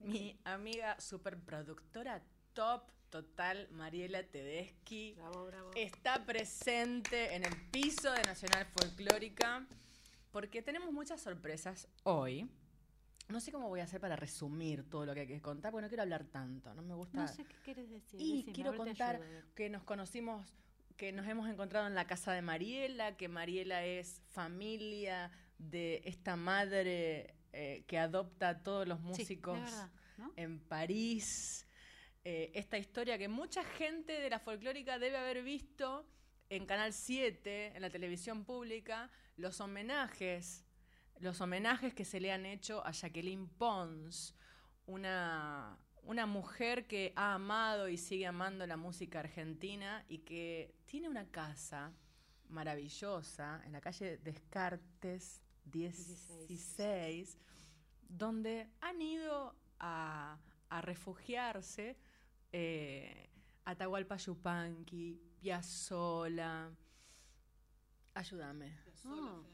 mi 0.00 0.38
amiga 0.44 0.98
superproductora 1.00 2.22
top 2.54 2.90
total, 3.10 3.68
Mariela 3.70 4.22
Tedeschi, 4.22 5.12
Bravo, 5.14 5.46
bravo. 5.46 5.70
está 5.74 6.24
presente 6.24 7.34
en 7.34 7.44
el 7.44 7.54
piso 7.70 8.10
de 8.12 8.22
Nacional 8.22 8.66
Folclórica 8.66 9.66
porque 10.30 10.62
tenemos 10.62 10.90
muchas 10.92 11.20
sorpresas 11.20 11.86
hoy. 12.04 12.48
No 13.32 13.40
sé 13.40 13.50
cómo 13.50 13.68
voy 13.68 13.80
a 13.80 13.84
hacer 13.84 14.00
para 14.00 14.14
resumir 14.14 14.88
todo 14.88 15.06
lo 15.06 15.14
que 15.14 15.20
hay 15.20 15.26
que 15.26 15.40
contar, 15.40 15.72
porque 15.72 15.82
no 15.82 15.88
quiero 15.88 16.02
hablar 16.02 16.24
tanto, 16.24 16.74
no 16.74 16.82
me 16.82 16.94
gusta. 16.94 17.22
No 17.22 17.28
sé 17.28 17.44
qué 17.44 17.56
quieres 17.64 17.90
decir. 17.90 18.20
y 18.20 18.36
decime, 18.36 18.52
quiero 18.52 18.76
contar 18.76 19.20
que 19.54 19.70
nos 19.70 19.82
conocimos, 19.82 20.46
que 20.96 21.12
nos 21.12 21.26
hemos 21.26 21.48
encontrado 21.48 21.86
en 21.86 21.94
la 21.94 22.06
casa 22.06 22.32
de 22.32 22.42
Mariela, 22.42 23.16
que 23.16 23.28
Mariela 23.28 23.84
es 23.84 24.22
familia 24.28 25.30
de 25.58 26.02
esta 26.04 26.36
madre 26.36 27.34
eh, 27.52 27.84
que 27.86 27.98
adopta 27.98 28.50
a 28.50 28.62
todos 28.62 28.86
los 28.86 29.00
músicos 29.00 29.58
es 29.58 29.64
verdad, 29.64 29.90
¿no? 30.18 30.32
en 30.36 30.58
París. 30.60 31.66
Eh, 32.24 32.52
esta 32.54 32.78
historia 32.78 33.18
que 33.18 33.28
mucha 33.28 33.64
gente 33.64 34.20
de 34.20 34.30
la 34.30 34.38
folclórica 34.38 34.98
debe 34.98 35.16
haber 35.16 35.42
visto 35.42 36.06
en 36.50 36.66
Canal 36.66 36.92
7, 36.92 37.72
en 37.74 37.82
la 37.82 37.90
televisión 37.90 38.44
pública, 38.44 39.10
los 39.36 39.60
homenajes, 39.60 40.64
los 41.22 41.40
homenajes 41.40 41.94
que 41.94 42.04
se 42.04 42.18
le 42.18 42.32
han 42.32 42.44
hecho 42.44 42.84
a 42.84 42.90
Jacqueline 42.90 43.46
Pons, 43.46 44.34
una, 44.86 45.78
una 46.02 46.26
mujer 46.26 46.88
que 46.88 47.12
ha 47.14 47.34
amado 47.34 47.88
y 47.88 47.96
sigue 47.96 48.26
amando 48.26 48.66
la 48.66 48.76
música 48.76 49.20
argentina 49.20 50.04
y 50.08 50.18
que 50.18 50.74
tiene 50.84 51.08
una 51.08 51.30
casa 51.30 51.92
maravillosa 52.48 53.62
en 53.64 53.72
la 53.72 53.80
calle 53.80 54.18
Descartes 54.18 55.40
16, 55.64 57.38
donde 58.08 58.68
han 58.80 59.00
ido 59.00 59.54
a, 59.78 60.40
a 60.70 60.80
refugiarse 60.80 61.96
eh, 62.50 63.30
Atahualpa 63.64 64.16
Yupanqui, 64.16 65.22
Piazzola, 65.40 66.68
ayúdame, 68.12 68.76
Oh. 69.04 69.51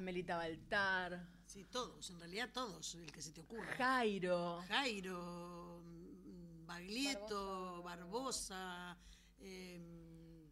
Amelita 0.00 0.36
Baltar, 0.36 1.28
Sí, 1.50 1.64
todos, 1.64 2.08
en 2.10 2.20
realidad 2.20 2.48
todos, 2.52 2.94
el 2.94 3.10
que 3.10 3.20
se 3.20 3.32
te 3.32 3.40
ocurra. 3.40 3.66
Jairo, 3.76 4.62
Jairo, 4.68 5.82
mm, 5.84 6.64
Baglietto, 6.64 7.82
Barbosa, 7.82 8.96
em, 9.40 10.48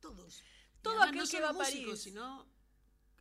todos. 0.00 0.42
Todo 0.82 1.00
aquel 1.00 1.18
no 1.18 1.26
que 1.28 1.40
va 1.40 1.50
a 1.50 1.54
París. 1.54 2.02
sino 2.02 2.44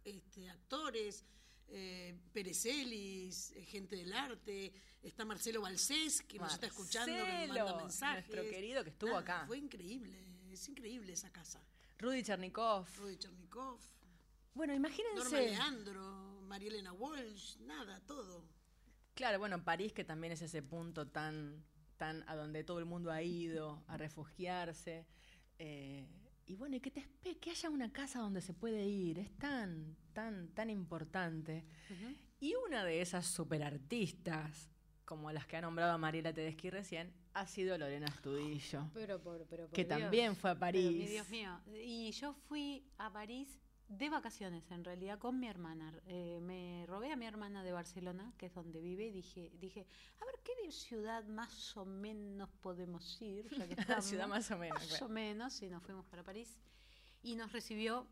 este, 0.04 0.50
actores, 0.50 1.24
eh, 1.68 2.18
Perezelis, 2.34 3.52
eh, 3.52 3.64
gente 3.66 3.96
del 3.96 4.12
arte, 4.12 4.74
está 5.04 5.26
Marcelo 5.26 5.62
Balsés, 5.62 6.24
que 6.24 6.40
nos 6.40 6.54
está 6.54 6.66
escuchando, 6.66 7.14
que 7.14 7.48
nos 7.48 7.58
manda 7.58 7.78
mensajes. 7.78 8.28
nuestro 8.28 8.50
querido 8.50 8.84
que 8.84 8.90
estuvo 8.90 9.12
Nada, 9.12 9.22
acá. 9.22 9.44
Fue 9.46 9.60
increíble, 9.60 10.52
es 10.52 10.68
increíble 10.68 11.14
esa 11.14 11.32
casa. 11.32 11.64
Rudy 12.00 12.24
Chernikov. 12.24 12.88
Rudy 12.98 13.18
Chernikov, 13.18 13.80
Bueno, 14.56 14.74
Norma 14.74 14.88
imagínense. 14.90 15.42
Leandro, 15.52 16.42
María 16.48 16.70
Elena 16.70 16.94
Walsh, 16.94 17.58
nada, 17.60 18.00
todo. 18.08 18.44
Claro, 19.14 19.38
bueno, 19.40 19.64
París 19.64 19.94
que 19.94 20.04
también 20.04 20.34
es 20.34 20.42
ese 20.42 20.62
punto 20.64 21.08
tan, 21.08 21.64
tan 21.98 22.24
a 22.28 22.36
donde 22.36 22.64
todo 22.64 22.80
el 22.80 22.86
mundo 22.86 23.12
ha 23.12 23.22
ido 23.22 23.84
a 23.88 23.98
refugiarse. 23.98 25.06
eh, 25.60 26.08
y 26.48 26.56
bueno, 26.56 26.76
y 26.76 26.80
que 26.80 26.92
te 26.92 27.02
espe- 27.02 27.40
que 27.40 27.50
haya 27.50 27.70
una 27.72 27.92
casa 27.92 28.20
donde 28.20 28.40
se 28.42 28.54
puede 28.54 28.86
ir, 28.86 29.18
es 29.20 29.36
tan, 29.38 29.96
tan, 30.14 30.50
tan 30.54 30.70
importante. 30.70 31.66
Y 32.40 32.54
una 32.68 32.84
de 32.86 33.02
esas 33.02 33.26
superartistas, 33.26 34.70
como 35.06 35.32
las 35.32 35.48
que 35.48 35.58
ha 35.58 35.62
nombrado 35.62 35.94
a 35.94 35.98
Mariela 35.98 36.34
Tedeschi 36.34 36.70
recién, 36.70 37.12
ha 37.34 37.48
sido 37.48 37.78
Lorena 37.78 38.06
Estudillo, 38.08 38.90
Pero 38.94 39.22
por, 39.22 39.46
pero 39.48 39.66
por 39.68 39.74
que 39.76 39.86
Dios. 39.86 40.00
también 40.00 40.36
fue 40.36 40.52
a 40.52 40.54
Pero, 40.54 40.60
París. 40.60 40.98
mi 41.00 41.08
Dios 41.08 41.30
mío. 41.30 41.60
Y 41.84 42.12
yo 42.12 42.34
fui 42.48 42.86
a 42.98 43.12
París 43.12 43.60
de 43.88 44.10
vacaciones, 44.10 44.70
en 44.72 44.84
realidad, 44.84 45.20
con 45.20 45.40
mi 45.40 45.48
hermana. 45.48 45.94
Eh, 46.08 46.40
me 46.42 46.86
robé 46.88 47.12
a 47.12 47.16
mi 47.16 47.26
hermana 47.26 47.64
de 47.64 47.72
Barcelona, 47.72 48.34
que 48.38 48.48
es 48.48 48.54
donde 48.54 48.82
vive, 48.82 49.06
y 49.08 49.12
dije, 49.12 49.52
dije 49.60 49.86
a 50.20 50.26
ver, 50.26 50.36
¿qué 50.44 50.56
de 50.64 50.72
ciudad 50.72 51.24
más 51.26 51.76
o 51.78 51.86
menos 51.86 52.50
podemos 52.62 53.22
ir? 53.22 53.48
Ya 53.56 53.68
que 53.68 53.76
La 53.76 53.82
estamos? 53.82 54.06
ciudad 54.06 54.28
más 54.28 54.50
o 54.52 54.58
menos. 54.58 54.80
Más 54.80 54.88
claro. 54.88 55.06
o 55.06 55.10
menos, 55.10 55.62
y 55.62 55.70
nos 55.70 55.84
fuimos 55.84 56.06
para 56.06 56.24
París. 56.24 56.60
Y 57.22 57.36
nos 57.36 57.52
recibió 57.52 58.08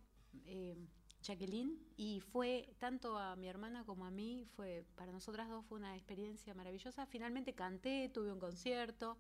eh, 0.46 0.76
Jacqueline, 1.22 1.80
y 1.98 2.20
fue 2.20 2.76
tanto 2.80 3.18
a 3.18 3.36
mi 3.36 3.48
hermana 3.48 3.84
como 3.86 4.06
a 4.06 4.12
mí, 4.12 4.46
fue 4.56 4.86
para 4.96 5.12
nosotras 5.12 5.50
dos 5.50 5.66
fue 5.66 5.80
una 5.80 5.96
experiencia 5.96 6.54
maravillosa. 6.54 7.06
Finalmente 7.06 7.54
canté, 7.54 8.10
tuve 8.10 8.32
un 8.32 8.40
concierto 8.40 9.18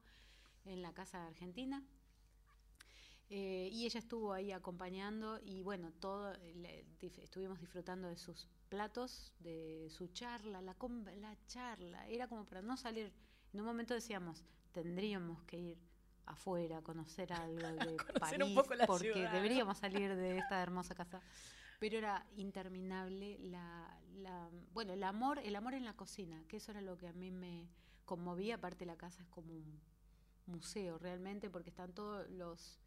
en 0.65 0.81
la 0.81 0.93
Casa 0.93 1.25
Argentina. 1.25 1.83
Eh, 3.29 3.69
y 3.71 3.85
ella 3.85 3.99
estuvo 3.99 4.31
ahí 4.33 4.51
acompañando 4.51 5.39
y 5.43 5.61
bueno, 5.63 5.91
todo 5.99 6.33
le- 6.55 6.85
estuvimos 7.01 7.59
disfrutando 7.59 8.07
de 8.07 8.15
sus 8.17 8.47
platos, 8.69 9.33
de 9.39 9.87
su 9.89 10.07
charla, 10.07 10.61
la, 10.61 10.75
la 11.17 11.37
charla. 11.47 12.07
Era 12.07 12.27
como 12.27 12.45
para 12.45 12.61
no 12.61 12.77
salir. 12.77 13.11
En 13.53 13.59
un 13.61 13.65
momento 13.65 13.93
decíamos, 13.93 14.43
tendríamos 14.71 15.41
que 15.43 15.57
ir 15.57 15.77
afuera, 16.25 16.77
a 16.77 16.81
conocer 16.81 17.33
algo 17.33 17.61
de 17.85 17.97
Conocer 17.97 18.19
París, 18.19 18.47
un 18.49 18.55
poco 18.55 18.75
la 18.75 18.85
porque 18.85 19.13
ciudad, 19.13 19.29
¿no? 19.29 19.35
deberíamos 19.35 19.77
salir 19.77 20.15
de 20.15 20.37
esta 20.37 20.61
hermosa 20.61 20.93
casa. 20.95 21.21
Pero 21.79 21.97
era 21.97 22.25
interminable 22.37 23.39
la, 23.39 23.99
la- 24.15 24.49
bueno, 24.73 24.93
el 24.93 25.03
amor, 25.03 25.39
el 25.39 25.55
amor 25.55 25.73
en 25.73 25.85
la 25.85 25.93
cocina, 25.95 26.43
que 26.47 26.57
eso 26.57 26.71
era 26.71 26.81
lo 26.81 26.97
que 26.97 27.07
a 27.07 27.13
mí 27.13 27.31
me 27.31 27.67
conmovía. 28.05 28.55
Aparte 28.55 28.85
la 28.85 28.95
casa 28.95 29.21
es 29.23 29.29
como 29.29 29.53
un 29.53 29.81
museo 30.45 30.97
realmente, 30.97 31.49
porque 31.49 31.69
están 31.71 31.93
todos 31.93 32.29
los, 32.29 32.79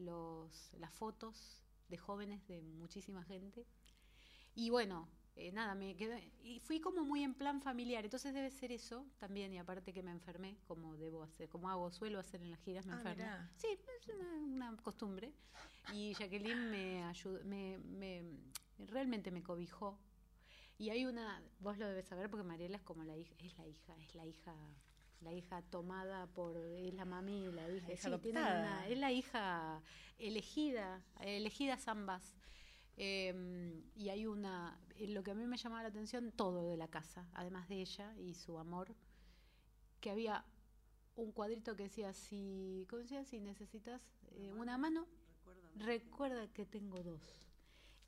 los 0.00 0.72
las 0.74 0.92
fotos 0.92 1.62
de 1.88 1.96
jóvenes 1.98 2.46
de 2.48 2.62
muchísima 2.62 3.22
gente. 3.24 3.66
Y 4.54 4.70
bueno, 4.70 5.08
eh, 5.36 5.52
nada, 5.52 5.74
me 5.74 5.96
quedé 5.96 6.32
y 6.42 6.58
fui 6.60 6.80
como 6.80 7.04
muy 7.04 7.22
en 7.22 7.34
plan 7.34 7.62
familiar, 7.62 8.04
entonces 8.04 8.34
debe 8.34 8.50
ser 8.50 8.72
eso 8.72 9.06
también 9.18 9.52
y 9.52 9.58
aparte 9.58 9.92
que 9.92 10.02
me 10.02 10.10
enfermé, 10.10 10.56
como 10.66 10.96
debo 10.96 11.22
hacer, 11.22 11.48
como 11.48 11.70
hago, 11.70 11.90
suelo 11.92 12.18
hacer 12.18 12.42
en 12.42 12.50
las 12.50 12.60
giras, 12.60 12.86
me 12.86 12.92
Ah, 12.94 12.96
enfermo. 12.96 13.22
mirá. 13.24 13.50
Sí, 13.56 13.68
es 13.98 14.08
una, 14.08 14.70
una 14.70 14.82
costumbre. 14.82 15.32
Y 15.92 16.14
Jacqueline 16.14 16.70
me 16.70 17.02
ayudó, 17.04 17.42
me, 17.44 17.78
me- 17.78 18.24
realmente 18.78 19.30
me 19.30 19.42
cobijó. 19.42 19.98
Y 20.78 20.90
hay 20.90 21.04
una, 21.04 21.42
vos 21.60 21.76
lo 21.78 21.86
debes 21.86 22.06
saber 22.06 22.30
porque 22.30 22.44
Mariela 22.44 22.76
es 22.76 22.82
como 22.82 23.04
la 23.04 23.16
hija, 23.16 23.34
es 23.38 23.56
la 23.58 23.66
hija, 23.66 23.94
es 24.02 24.14
la 24.14 24.24
hija, 24.26 24.54
la 25.20 25.32
hija 25.32 25.62
tomada 25.62 26.26
por, 26.28 26.56
es 26.56 26.94
la 26.94 27.04
mami, 27.04 27.50
la 27.52 27.68
hija, 27.70 27.90
sí, 28.02 28.08
una- 28.60 28.88
es 28.88 28.98
la 28.98 29.12
hija 29.12 29.82
elegida, 30.18 31.02
elegidas 31.20 31.88
ambas. 31.88 32.36
Eh, 32.96 33.82
y 33.96 34.08
hay 34.10 34.26
una, 34.26 34.78
eh, 34.96 35.08
lo 35.08 35.22
que 35.22 35.30
a 35.30 35.34
mí 35.34 35.46
me 35.46 35.56
llamaba 35.56 35.82
la 35.82 35.88
atención, 35.88 36.32
todo 36.32 36.68
de 36.68 36.76
la 36.76 36.88
casa, 36.88 37.26
además 37.34 37.68
de 37.68 37.80
ella 37.80 38.14
y 38.18 38.34
su 38.34 38.58
amor, 38.58 38.94
que 40.00 40.10
había 40.10 40.44
un 41.16 41.32
cuadrito 41.32 41.76
que 41.76 41.84
decía, 41.84 42.12
si, 42.12 42.86
¿cómo 42.88 43.00
decía? 43.02 43.24
si 43.24 43.40
necesitas 43.40 44.02
eh, 44.32 44.52
una 44.52 44.76
mano, 44.78 45.06
recuerda 45.76 46.46
que 46.48 46.66
tengo 46.66 47.02
dos. 47.02 47.22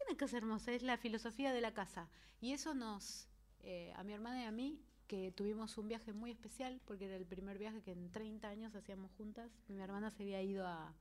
Una 0.08 0.18
cosa 0.18 0.36
hermosa, 0.38 0.72
es 0.72 0.82
la 0.82 0.96
filosofía 0.98 1.52
de 1.52 1.60
la 1.60 1.72
casa. 1.72 2.08
Y 2.40 2.52
eso 2.52 2.74
nos, 2.74 3.28
eh, 3.60 3.92
a 3.96 4.02
mi 4.02 4.12
hermana 4.12 4.42
y 4.42 4.44
a 4.46 4.50
mí, 4.50 4.80
que 5.12 5.30
tuvimos 5.30 5.76
un 5.76 5.88
viaje 5.88 6.14
muy 6.14 6.30
especial, 6.30 6.80
porque 6.86 7.04
era 7.04 7.16
el 7.16 7.26
primer 7.26 7.58
viaje 7.58 7.82
que 7.82 7.92
en 7.92 8.10
30 8.10 8.48
años 8.48 8.74
hacíamos 8.74 9.10
juntas. 9.18 9.52
Mi 9.68 9.78
hermana 9.78 10.10
se 10.10 10.22
había 10.22 10.40
ido 10.40 10.66
a, 10.66 10.94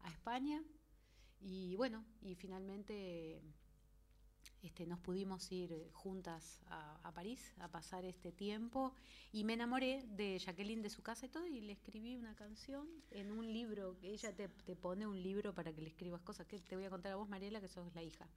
a 0.00 0.08
España 0.10 0.62
y 1.40 1.74
bueno, 1.76 2.04
y 2.20 2.34
finalmente 2.34 3.40
este, 4.60 4.84
nos 4.84 5.00
pudimos 5.00 5.50
ir 5.52 5.88
juntas 5.94 6.60
a, 6.66 7.00
a 7.02 7.14
París 7.14 7.54
a 7.58 7.68
pasar 7.68 8.04
este 8.04 8.30
tiempo 8.30 8.92
y 9.32 9.42
me 9.44 9.54
enamoré 9.54 10.04
de 10.06 10.38
Jacqueline, 10.38 10.82
de 10.82 10.90
su 10.90 11.00
casa 11.02 11.24
y 11.24 11.30
todo, 11.30 11.46
y 11.46 11.62
le 11.62 11.72
escribí 11.72 12.14
una 12.14 12.34
canción 12.34 12.86
en 13.10 13.32
un 13.32 13.50
libro, 13.50 13.96
ella 14.02 14.36
te, 14.36 14.48
te 14.48 14.76
pone 14.76 15.06
un 15.06 15.22
libro 15.22 15.54
para 15.54 15.72
que 15.72 15.80
le 15.80 15.88
escribas 15.88 16.20
cosas, 16.20 16.46
que 16.46 16.60
te 16.60 16.76
voy 16.76 16.84
a 16.84 16.90
contar 16.90 17.12
a 17.12 17.16
vos, 17.16 17.26
Mariela, 17.26 17.62
que 17.62 17.68
sos 17.68 17.94
la 17.94 18.02
hija. 18.02 18.28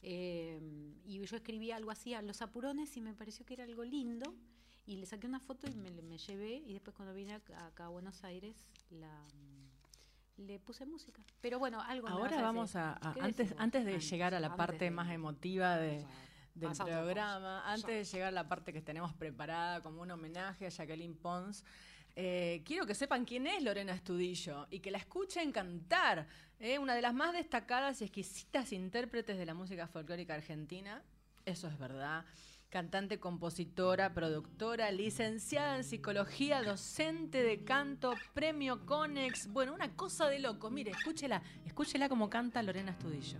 Eh, 0.00 0.60
y 1.06 1.20
yo 1.26 1.36
escribí 1.36 1.72
algo 1.72 1.90
así 1.90 2.14
a 2.14 2.22
los 2.22 2.40
apurones 2.40 2.96
y 2.96 3.00
me 3.00 3.14
pareció 3.14 3.44
que 3.44 3.54
era 3.54 3.64
algo 3.64 3.82
lindo 3.82 4.32
y 4.86 4.96
le 4.96 5.06
saqué 5.06 5.26
una 5.26 5.40
foto 5.40 5.68
y 5.68 5.74
me, 5.74 5.90
me 5.90 6.18
llevé 6.18 6.54
y 6.66 6.72
después 6.72 6.96
cuando 6.96 7.14
vine 7.14 7.34
acá, 7.34 7.66
acá 7.66 7.86
a 7.86 7.88
Buenos 7.88 8.24
Aires 8.24 8.56
la 8.90 9.24
le 10.36 10.58
puse 10.58 10.86
música. 10.86 11.22
Pero 11.42 11.58
bueno, 11.58 11.82
algo 11.82 12.08
Ahora 12.08 12.40
vamos 12.40 12.74
a, 12.74 12.92
a- 12.92 13.12
¿Qué 13.12 13.20
antes, 13.20 13.54
antes 13.58 13.84
de 13.84 13.92
Antes, 13.92 14.10
llegar 14.10 14.34
a 14.34 14.40
la 14.40 14.56
parte 14.56 14.84
de- 14.86 14.90
más 14.90 15.10
emotiva 15.10 15.76
de, 15.76 16.06
del 16.54 16.70
programa, 16.72 17.62
antes 17.70 17.86
de 17.86 18.04
llegar 18.04 18.28
a 18.28 18.32
la 18.32 18.48
parte 18.48 18.72
que 18.72 18.80
tenemos 18.80 19.12
preparada 19.12 19.82
como 19.82 20.00
un 20.00 20.10
homenaje 20.10 20.66
a 20.66 20.70
Jacqueline 20.70 21.14
Pons, 21.14 21.62
eh, 22.16 22.62
quiero 22.64 22.86
que 22.86 22.94
sepan 22.94 23.24
quién 23.26 23.46
es 23.46 23.62
Lorena 23.62 23.92
Estudillo 23.92 24.66
y 24.70 24.80
que 24.80 24.90
la 24.90 24.98
escuchen 24.98 25.52
cantar, 25.52 26.26
eh, 26.58 26.78
una 26.78 26.94
de 26.94 27.02
las 27.02 27.12
más 27.14 27.34
destacadas 27.34 28.00
y 28.00 28.04
exquisitas 28.04 28.72
intérpretes 28.72 29.36
de 29.36 29.44
la 29.46 29.52
música 29.54 29.86
folclórica 29.88 30.34
argentina, 30.34 31.02
eso 31.44 31.68
es 31.68 31.78
verdad. 31.78 32.24
Cantante, 32.70 33.18
compositora, 33.18 34.14
productora, 34.14 34.92
licenciada 34.92 35.76
en 35.76 35.82
psicología, 35.82 36.62
docente 36.62 37.42
de 37.42 37.64
canto, 37.64 38.14
premio 38.32 38.86
Conex. 38.86 39.48
Bueno, 39.48 39.74
una 39.74 39.96
cosa 39.96 40.28
de 40.28 40.38
loco. 40.38 40.70
Mire, 40.70 40.92
escúchela, 40.92 41.42
escúchela 41.66 42.08
como 42.08 42.30
canta 42.30 42.62
Lorena 42.62 42.92
Estudillo. 42.92 43.38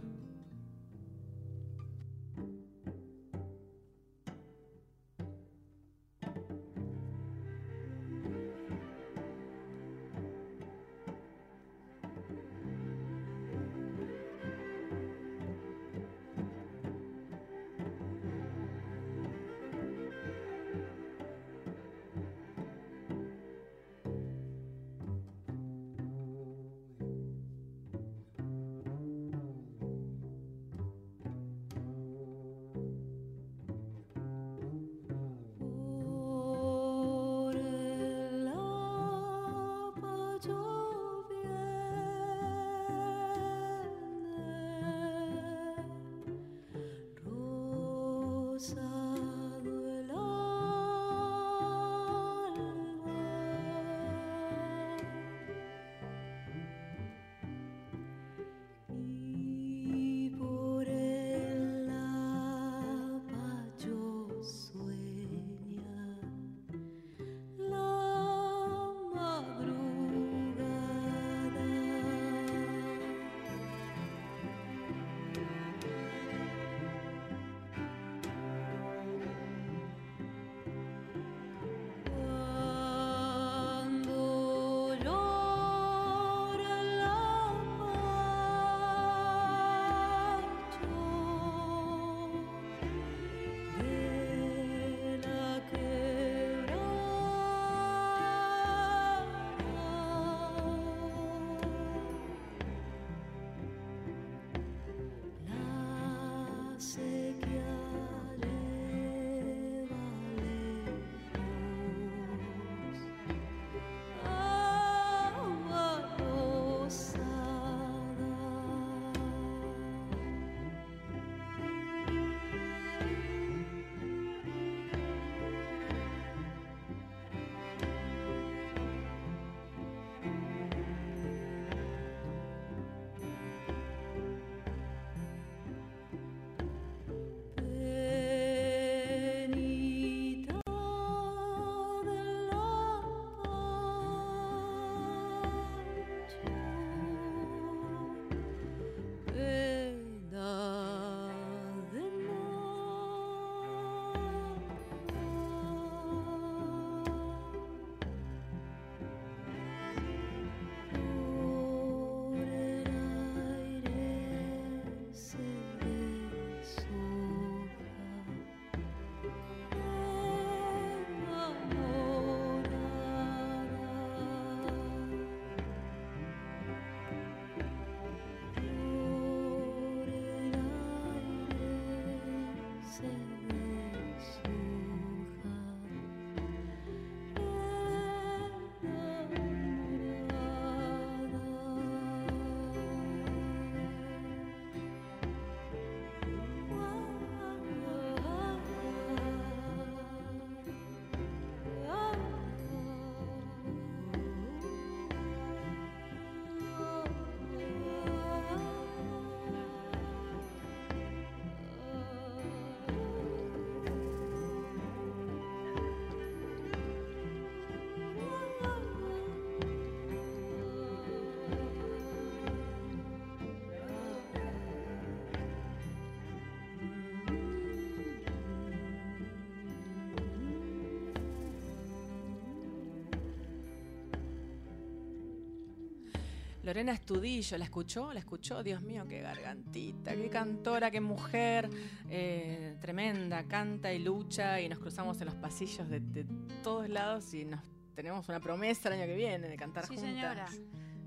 Lorena 236.70 236.92
Estudillo, 236.92 237.58
¿la 237.58 237.64
escuchó? 237.64 238.12
¿La 238.12 238.20
escuchó? 238.20 238.62
Dios 238.62 238.80
mío, 238.80 239.04
qué 239.08 239.20
gargantita, 239.22 240.14
qué 240.14 240.30
cantora, 240.30 240.88
qué 240.92 241.00
mujer, 241.00 241.68
eh, 242.08 242.76
tremenda, 242.80 243.42
canta 243.48 243.92
y 243.92 243.98
lucha 243.98 244.60
y 244.60 244.68
nos 244.68 244.78
cruzamos 244.78 245.20
en 245.20 245.26
los 245.26 245.34
pasillos 245.34 245.88
de, 245.88 245.98
de 245.98 246.24
todos 246.62 246.88
lados 246.88 247.34
y 247.34 247.44
nos 247.44 247.60
tenemos 247.96 248.28
una 248.28 248.38
promesa 248.38 248.88
el 248.88 249.00
año 249.00 249.06
que 249.06 249.16
viene 249.16 249.48
de 249.48 249.56
cantar 249.56 249.84
Sí, 249.88 249.96
juntas. 249.96 250.14
señora. 250.14 250.46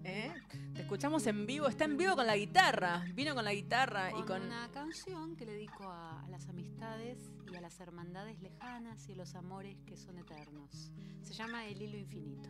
¿Eh? 0.03 0.33
Te 0.75 0.81
escuchamos 0.81 1.25
en 1.27 1.45
vivo, 1.45 1.69
está 1.69 1.85
en 1.85 1.95
vivo 1.95 2.13
con 2.17 2.27
la 2.27 2.35
guitarra, 2.35 3.05
vino 3.13 3.33
con 3.33 3.45
la 3.45 3.53
guitarra 3.53 4.09
y 4.09 4.15
Con 4.15 4.25
con... 4.25 4.41
una 4.41 4.69
canción 4.69 5.37
que 5.37 5.45
le 5.45 5.53
dedico 5.53 5.85
a, 5.85 6.23
a 6.25 6.27
las 6.27 6.49
amistades 6.49 7.31
y 7.49 7.55
a 7.55 7.61
las 7.61 7.79
hermandades 7.79 8.37
lejanas 8.41 9.07
y 9.07 9.13
a 9.13 9.15
los 9.15 9.33
amores 9.33 9.77
que 9.85 9.95
son 9.95 10.17
eternos. 10.17 10.91
Se 11.21 11.33
llama 11.33 11.65
El 11.67 11.81
hilo 11.81 11.97
infinito. 11.97 12.49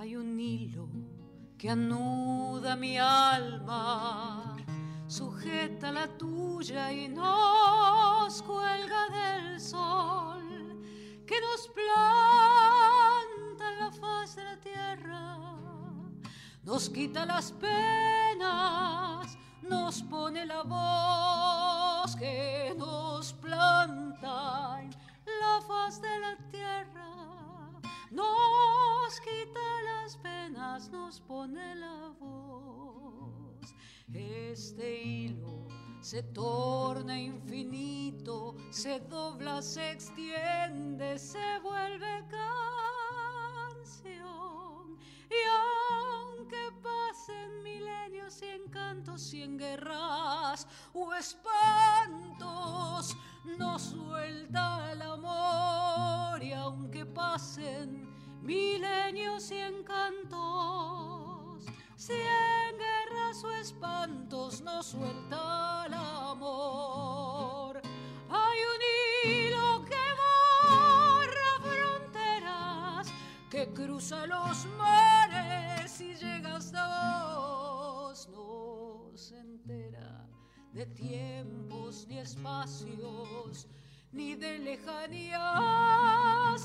Hay 0.00 0.14
un 0.14 0.38
hilo 0.38 0.88
que 1.58 1.70
anuda 1.70 2.76
mi 2.76 2.96
alma, 2.96 4.56
sujeta 5.08 5.90
la 5.90 6.06
tuya 6.16 6.92
y 6.92 7.08
nos 7.08 8.40
cuelga 8.42 9.08
del 9.08 9.60
sol 9.60 10.84
que 11.26 11.40
nos 11.40 11.68
planta 11.74 13.72
en 13.72 13.78
la 13.80 13.90
faz 13.90 14.36
de 14.36 14.44
la 14.44 14.60
tierra, 14.60 15.36
nos 16.62 16.88
quita 16.90 17.26
las 17.26 17.50
penas, 17.50 19.36
nos 19.62 20.00
pone 20.04 20.46
la 20.46 20.62
voz 20.62 22.14
que 22.14 22.72
nos 22.78 23.32
planta 23.32 24.80
en 24.80 24.90
la 25.40 25.60
faz 25.66 26.00
de 26.00 26.20
la 26.20 26.36
tierra, 26.52 27.37
nos 28.10 29.20
quita 29.20 29.82
las 29.84 30.16
penas, 30.16 30.90
nos 30.90 31.20
pone 31.20 31.74
la 31.76 32.12
voz. 32.20 33.74
Este 34.12 35.02
hilo 35.02 35.66
se 36.00 36.22
torna 36.22 37.18
infinito, 37.18 38.56
se 38.70 39.00
dobla, 39.00 39.60
se 39.60 39.92
extiende, 39.92 41.18
se 41.18 41.58
vuelve 41.60 42.24
canción. 43.90 44.98
Y 45.28 45.34
aunque 46.10 46.72
pasen 46.82 47.62
milenios 47.62 48.40
y 48.42 48.46
encantos 48.46 49.34
y 49.34 49.42
en 49.42 49.58
guerras 49.58 50.66
o 50.94 51.12
espantos, 51.14 51.56
no 53.58 53.78
suelta 53.78 54.92
el 54.92 55.02
amor. 55.02 55.37
Pasen 57.18 58.06
milenios 58.42 59.50
y 59.50 59.56
encantos, 59.58 60.38
si 61.96 62.12
en 62.12 62.78
guerras 62.78 63.42
o 63.42 63.50
espantos 63.50 64.60
no 64.62 64.80
suelta 64.84 65.86
el 65.86 65.94
amor. 65.94 67.82
Hay 68.30 68.58
un 68.72 68.80
hilo 69.32 69.84
que 69.84 70.04
borra 70.20 71.58
fronteras, 71.60 73.08
que 73.50 73.66
cruza 73.74 74.24
los 74.28 74.66
mares 74.78 76.00
y 76.00 76.14
llega 76.14 76.54
hasta 76.54 76.86
vos. 77.34 78.28
No 78.28 79.10
se 79.16 79.40
entera 79.40 80.24
de 80.72 80.86
tiempos 80.86 82.06
ni 82.06 82.18
espacios, 82.18 83.66
ni 84.12 84.34
de 84.34 84.58
lejanías 84.58 85.40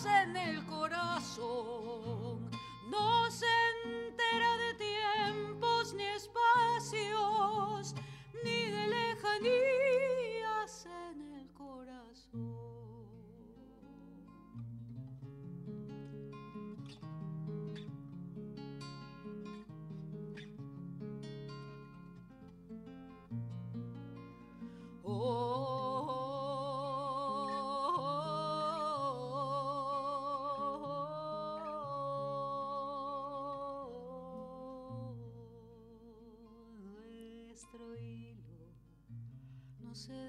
en 0.06 0.36
el 0.38 0.66
corazón. 0.66 2.50
No 2.90 3.32
se 3.32 3.46
entera 3.86 4.58
de 4.58 4.74
tiempos 4.76 5.94
ni 5.94 6.04
espacios, 6.04 7.96
ni 8.44 8.70
de 8.72 8.88
lejanías 8.88 10.86
en 10.86 11.34
el 11.34 11.52
corazón. 11.54 12.83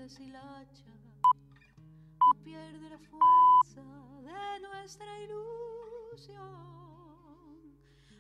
Se 0.08 0.26
no 0.28 0.40
pierde 2.42 2.88
la 2.88 2.98
fuerza 2.98 3.82
de 4.22 4.60
nuestra 4.60 5.20
ilusión, 5.20 6.42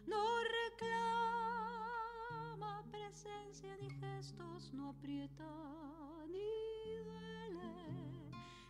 no 0.06 0.22
reclama 0.78 1.92
presencia 2.90 3.74
ni 3.80 3.88
gestos, 3.90 4.72
no 4.74 4.90
aprieta 4.90 5.48
ni 6.28 6.98
duele, 7.04 7.72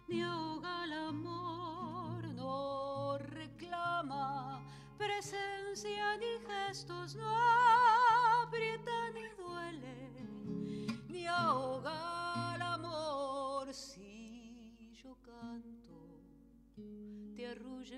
ni 0.09 0.23
ahoga 0.23 0.85
el 0.85 0.93
amor, 0.93 2.25
no 2.35 3.19
reclama 3.19 4.63
presencia 4.99 6.17
ni 6.19 6.39
gestos, 6.47 7.17
no 7.17 7.35
aprieta 8.43 9.11
ni 9.11 9.27
duele, 9.37 10.04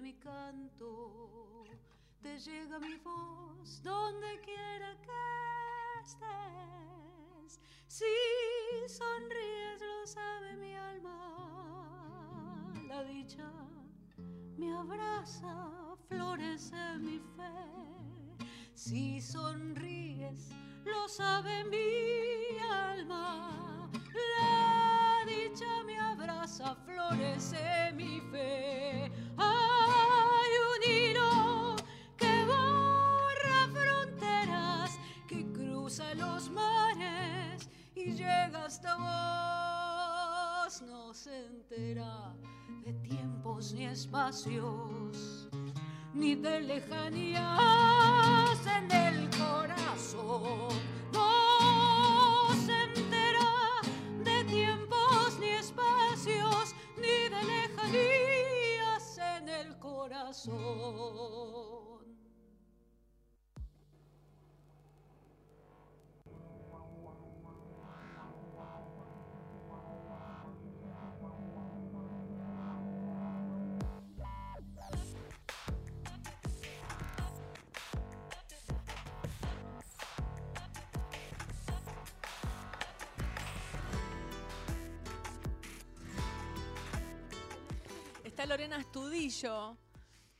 mi 0.06 0.14
canto, 0.20 1.64
te 2.22 2.38
llega 2.38 2.78
mi 2.78 2.94
voz 2.98 3.82
donde 3.82 4.40
quiera 4.40 4.94
que 5.02 5.10
estés. 6.00 7.58
Si 7.88 8.04
sonríes, 8.86 9.80
lo 9.80 10.06
sabe 10.06 10.56
mi 10.58 10.76
alma, 10.76 11.18
la 12.86 13.02
dicha 13.02 13.50
me 14.56 14.72
abraza, 14.76 15.96
florece 16.08 16.98
mi 17.00 17.18
fe. 17.34 18.46
Si 18.74 19.20
sonríes, 19.20 20.50
lo 20.84 21.08
sabe 21.08 21.64
mi 21.64 22.60
alma, 22.60 23.90
la 24.38 25.24
dicha 25.26 25.82
me 25.84 25.98
abraza, 25.98 26.76
florece 26.84 27.92
mi 27.96 28.20
fe. 28.30 29.25
Cruza 35.96 36.14
los 36.14 36.50
mares 36.50 37.68
y 37.94 38.12
llega 38.12 38.66
hasta 38.66 38.96
vos. 38.96 40.82
No 40.82 41.14
se 41.14 41.46
entera 41.46 42.34
de 42.84 42.92
tiempos 42.94 43.72
ni 43.72 43.86
espacios, 43.86 45.48
ni 46.12 46.34
de 46.34 46.60
lejanías 46.60 47.46
en 48.66 48.90
el 48.92 49.30
corazón. 49.30 50.68
No 51.12 52.48
se 52.66 52.82
entera 52.82 53.80
de 54.22 54.44
tiempos 54.44 55.38
ni 55.40 55.48
espacios, 55.48 56.74
ni 56.96 57.30
de 57.30 57.42
lejanías 57.42 59.18
en 59.18 59.48
el 59.48 59.78
corazón. 59.78 60.56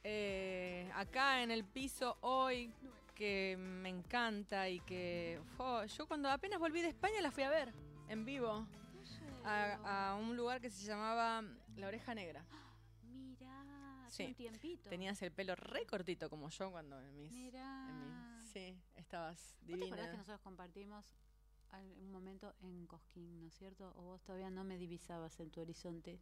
Eh, 0.04 0.88
acá 0.94 1.42
en 1.42 1.50
el 1.50 1.64
piso 1.64 2.16
hoy, 2.20 2.72
que 3.16 3.56
me 3.58 3.88
encanta 3.88 4.68
y 4.68 4.78
que 4.80 5.40
yo 5.96 6.06
cuando 6.06 6.30
apenas 6.30 6.60
volví 6.60 6.80
de 6.82 6.88
España 6.88 7.20
la 7.20 7.32
fui 7.32 7.42
a 7.42 7.50
ver 7.50 7.72
en 8.08 8.24
vivo 8.24 8.64
a, 9.44 10.10
a 10.10 10.14
un 10.14 10.36
lugar 10.36 10.60
que 10.60 10.70
se 10.70 10.86
llamaba 10.86 11.42
La 11.76 11.88
Oreja 11.88 12.14
Negra. 12.14 12.44
Mira, 13.02 14.04
hace 14.06 14.16
Sí. 14.16 14.24
un 14.28 14.34
tiempito. 14.34 14.88
Tenías 14.88 15.20
el 15.22 15.32
pelo 15.32 15.56
re 15.56 15.84
cortito 15.86 16.30
como 16.30 16.48
yo 16.50 16.70
cuando 16.70 17.00
en 17.00 17.16
mis... 17.16 17.32
Mirá. 17.32 17.88
en 17.90 17.98
mis- 18.42 18.50
sí, 18.52 18.78
estabas 18.94 19.56
¿Vos 19.62 19.66
te 19.66 19.66
que 19.66 19.84
divina. 19.84 20.12
nosotros 20.12 20.40
compartimos 20.42 21.12
un 22.00 22.10
momento 22.12 22.54
en 22.60 22.86
Cosquín, 22.86 23.40
¿no 23.40 23.48
es 23.48 23.54
cierto? 23.54 23.92
¿O 23.96 24.02
vos 24.02 24.22
todavía 24.22 24.50
no 24.50 24.62
me 24.62 24.78
divisabas 24.78 25.38
en 25.40 25.50
tu 25.50 25.60
horizonte? 25.60 26.20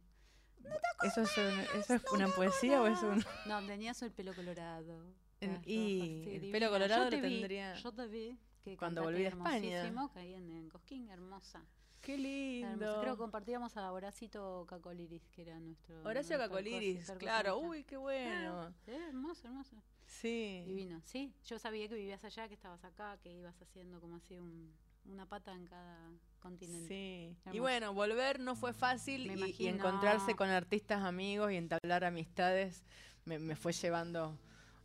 ¿Eso 1.03 1.21
es, 1.21 1.37
un- 1.37 1.79
¿Eso 1.79 1.93
es 1.95 2.03
una 2.11 2.27
poesía 2.29 2.81
o 2.81 2.87
es 2.87 3.01
un...? 3.03 3.23
No, 3.47 3.65
tenías 3.65 4.01
el 4.01 4.11
pelo 4.11 4.33
colorado. 4.33 5.03
En- 5.41 5.61
y 5.65 6.21
sí, 6.23 6.29
el 6.45 6.51
pelo 6.51 6.69
colorado 6.69 7.03
Yo 7.05 7.09
te 7.09 7.17
lo 7.17 7.27
vi, 7.27 7.33
tendría 7.39 7.73
Yo 7.75 7.91
te 7.91 8.07
vi. 8.07 8.39
Que 8.63 8.75
cuando 8.77 9.03
volví 9.03 9.21
de 9.21 9.27
España. 9.27 9.83
ahí 10.15 10.33
en, 10.33 10.51
en 10.51 10.69
Cosquín, 10.69 11.09
hermosa. 11.09 11.63
¡Qué 12.01 12.13
hermosa. 12.13 12.27
lindo! 12.29 13.01
Creo 13.01 13.13
que 13.15 13.17
compartíamos 13.19 13.77
a 13.77 13.91
Horacito 13.91 14.65
Cacoliris, 14.67 15.27
que 15.29 15.41
era 15.43 15.59
nuestro... 15.59 16.01
Horacio 16.03 16.37
nuestro 16.37 16.55
Cacoliris, 16.57 17.11
claro. 17.19 17.57
Uy, 17.59 17.83
qué 17.83 17.97
bueno. 17.97 18.61
Ah, 18.61 18.71
sí, 18.85 18.91
hermoso, 18.91 19.47
hermoso. 19.47 19.75
Sí. 20.07 20.63
Divino. 20.65 21.01
Sí, 21.03 21.33
yo 21.45 21.57
sabía 21.59 21.87
que 21.87 21.95
vivías 21.95 22.23
allá, 22.23 22.47
que 22.47 22.53
estabas 22.53 22.83
acá, 22.83 23.17
que 23.21 23.31
ibas 23.31 23.59
haciendo 23.61 23.99
como 23.99 24.15
así 24.15 24.37
un, 24.37 24.71
una 25.05 25.25
pata 25.25 25.53
en 25.53 25.65
cada 25.65 26.09
continente. 26.39 26.87
Sí. 26.87 27.51
Y 27.55 27.59
bueno, 27.59 27.93
volver 27.93 28.39
no 28.39 28.55
fue 28.55 28.73
fácil 28.73 29.27
Me 29.31 29.49
y- 29.49 29.67
encontrarse 29.67 30.35
con 30.35 30.49
artistas 30.49 31.03
amigos 31.03 31.51
y 31.51 31.55
entablar 31.55 32.03
amistades 32.03 32.83
me, 33.25 33.39
me 33.39 33.55
fue 33.55 33.73
llevando 33.73 34.37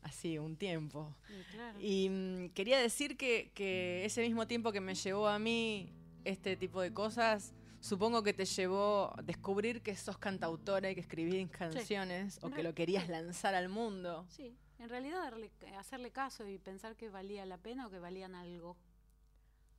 así 0.02 0.38
un 0.38 0.56
tiempo. 0.56 1.14
Y 1.28 1.42
claro. 1.54 1.78
Y 1.80 2.08
mm, 2.08 2.48
quería 2.50 2.78
decir 2.78 3.16
que, 3.16 3.50
que 3.54 4.04
ese 4.04 4.22
mismo 4.22 4.46
tiempo 4.46 4.72
que 4.72 4.80
me 4.80 4.94
llevó 4.94 5.28
a 5.28 5.38
mí 5.38 5.92
este 6.24 6.56
tipo 6.56 6.80
de 6.80 6.92
cosas, 6.94 7.52
supongo 7.80 8.22
que 8.22 8.32
te 8.32 8.44
llevó 8.46 9.12
a 9.18 9.22
descubrir 9.22 9.82
que 9.82 9.94
sos 9.96 10.16
cantautora 10.18 10.90
y 10.90 10.94
que 10.94 11.00
escribís 11.02 11.48
canciones 11.50 12.38
o 12.42 12.50
que 12.50 12.62
lo 12.62 12.74
querías 12.74 13.04
sí. 13.04 13.10
lanzar 13.12 13.54
al 13.54 13.68
mundo. 13.68 14.24
Sí, 14.30 14.56
en 14.78 14.88
realidad 14.88 15.20
darle- 15.22 15.50
hacerle 15.78 16.10
caso 16.10 16.46
y 16.48 16.58
pensar 16.58 16.96
que 16.96 17.10
valía 17.10 17.44
la 17.44 17.58
pena 17.58 17.86
o 17.86 17.90
que 17.90 17.98
valían 17.98 18.34
algo. 18.34 18.76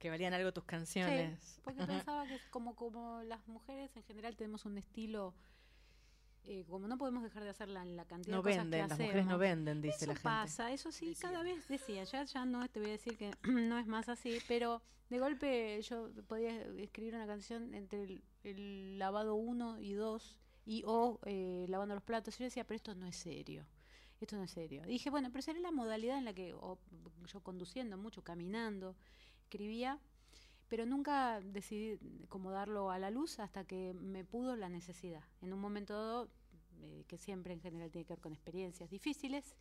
Que 0.01 0.09
valían 0.09 0.33
algo 0.33 0.51
tus 0.51 0.63
canciones. 0.63 1.59
Porque 1.63 1.85
pensaba 1.85 2.25
que 2.25 2.39
como, 2.49 2.75
como 2.75 3.21
las 3.23 3.47
mujeres 3.47 3.95
en 3.95 4.03
general 4.03 4.35
tenemos 4.35 4.65
un 4.65 4.77
estilo, 4.79 5.35
eh, 6.43 6.65
como 6.67 6.87
no 6.87 6.97
podemos 6.97 7.21
dejar 7.21 7.43
de 7.43 7.51
hacer 7.51 7.69
la, 7.69 7.85
la 7.85 8.05
cantidad 8.05 8.35
No 8.35 8.41
de 8.41 8.49
cosas 8.49 8.63
venden, 8.63 8.81
que 8.81 8.87
las 8.87 8.99
mujeres 8.99 9.25
no 9.27 9.37
venden, 9.37 9.81
dice 9.81 9.97
Eso 9.97 10.05
la 10.07 10.13
gente. 10.13 10.23
pasa, 10.23 10.71
eso 10.71 10.91
sí, 10.91 11.15
cada 11.21 11.43
vez 11.43 11.67
decía, 11.67 12.03
ya, 12.03 12.23
ya 12.23 12.45
no 12.45 12.67
te 12.67 12.79
voy 12.79 12.89
a 12.89 12.93
decir 12.93 13.15
que 13.15 13.31
no 13.43 13.77
es 13.77 13.85
más 13.85 14.09
así, 14.09 14.39
pero 14.47 14.81
de 15.09 15.19
golpe 15.19 15.79
yo 15.83 16.09
podía 16.27 16.61
escribir 16.79 17.13
una 17.13 17.27
canción 17.27 17.75
entre 17.75 18.03
el, 18.03 18.23
el 18.43 18.97
lavado 18.97 19.35
1 19.35 19.79
y 19.81 19.93
2 19.93 20.39
y 20.65 20.83
o 20.85 21.19
eh, 21.25 21.65
lavando 21.69 21.95
los 21.95 22.03
platos. 22.03 22.35
Y 22.35 22.39
yo 22.39 22.45
decía, 22.45 22.65
pero 22.65 22.75
esto 22.75 22.95
no 22.95 23.05
es 23.05 23.15
serio. 23.15 23.65
Esto 24.19 24.35
no 24.35 24.43
es 24.43 24.51
serio. 24.51 24.83
Y 24.85 24.89
dije, 24.89 25.09
bueno, 25.09 25.29
pero 25.31 25.41
sería 25.41 25.61
la 25.61 25.71
modalidad 25.71 26.17
en 26.17 26.25
la 26.25 26.33
que 26.33 26.53
o, 26.53 26.77
yo 27.25 27.41
conduciendo 27.41 27.97
mucho, 27.97 28.23
caminando, 28.23 28.95
escribía, 29.51 29.99
pero 30.69 30.85
nunca 30.85 31.41
decidí 31.41 31.99
como 32.29 32.51
darlo 32.51 32.89
a 32.89 32.97
la 32.99 33.11
luz 33.11 33.39
hasta 33.39 33.65
que 33.65 33.93
me 33.93 34.23
pudo 34.23 34.55
la 34.55 34.69
necesidad. 34.69 35.23
En 35.41 35.51
un 35.51 35.59
momento 35.59 35.93
dado, 35.93 36.29
eh, 36.79 37.03
que 37.07 37.17
siempre 37.17 37.53
en 37.53 37.59
general 37.59 37.91
tiene 37.91 38.05
que 38.05 38.13
ver 38.13 38.21
con 38.21 38.31
experiencias 38.31 38.89
difíciles, 38.89 39.55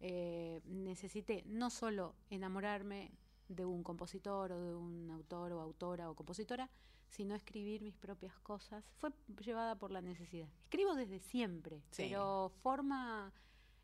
eh, 0.00 0.60
necesité 0.64 1.44
no 1.46 1.70
solo 1.70 2.16
enamorarme 2.30 3.12
de 3.48 3.64
un 3.64 3.84
compositor 3.84 4.50
o 4.52 4.60
de 4.60 4.74
un 4.74 5.10
autor 5.12 5.52
o 5.52 5.60
autora 5.60 6.10
o 6.10 6.14
compositora, 6.16 6.68
sino 7.08 7.34
escribir 7.36 7.82
mis 7.82 7.94
propias 7.96 8.36
cosas. 8.40 8.84
Fue 8.98 9.10
llevada 9.44 9.76
por 9.76 9.92
la 9.92 10.00
necesidad. 10.00 10.48
Escribo 10.64 10.94
desde 10.96 11.20
siempre, 11.20 11.82
Sí. 11.90 12.02
pero 12.08 12.50
forma 12.62 13.32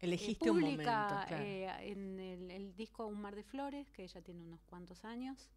eh, 0.01 0.07
Elegiste 0.07 0.51
un 0.51 0.61
momento, 0.61 0.77
pública 0.83 1.25
claro. 1.29 1.45
eh, 1.45 1.91
en 1.93 2.21
el, 2.21 2.51
el 2.51 2.75
disco 2.77 3.07
Un 3.07 3.21
mar 3.21 3.35
de 3.35 3.43
flores, 3.45 3.91
que 3.91 4.07
ya 4.07 4.21
tiene 4.21 4.43
unos 4.43 4.61
cuantos 4.63 5.05
años, 5.05 5.49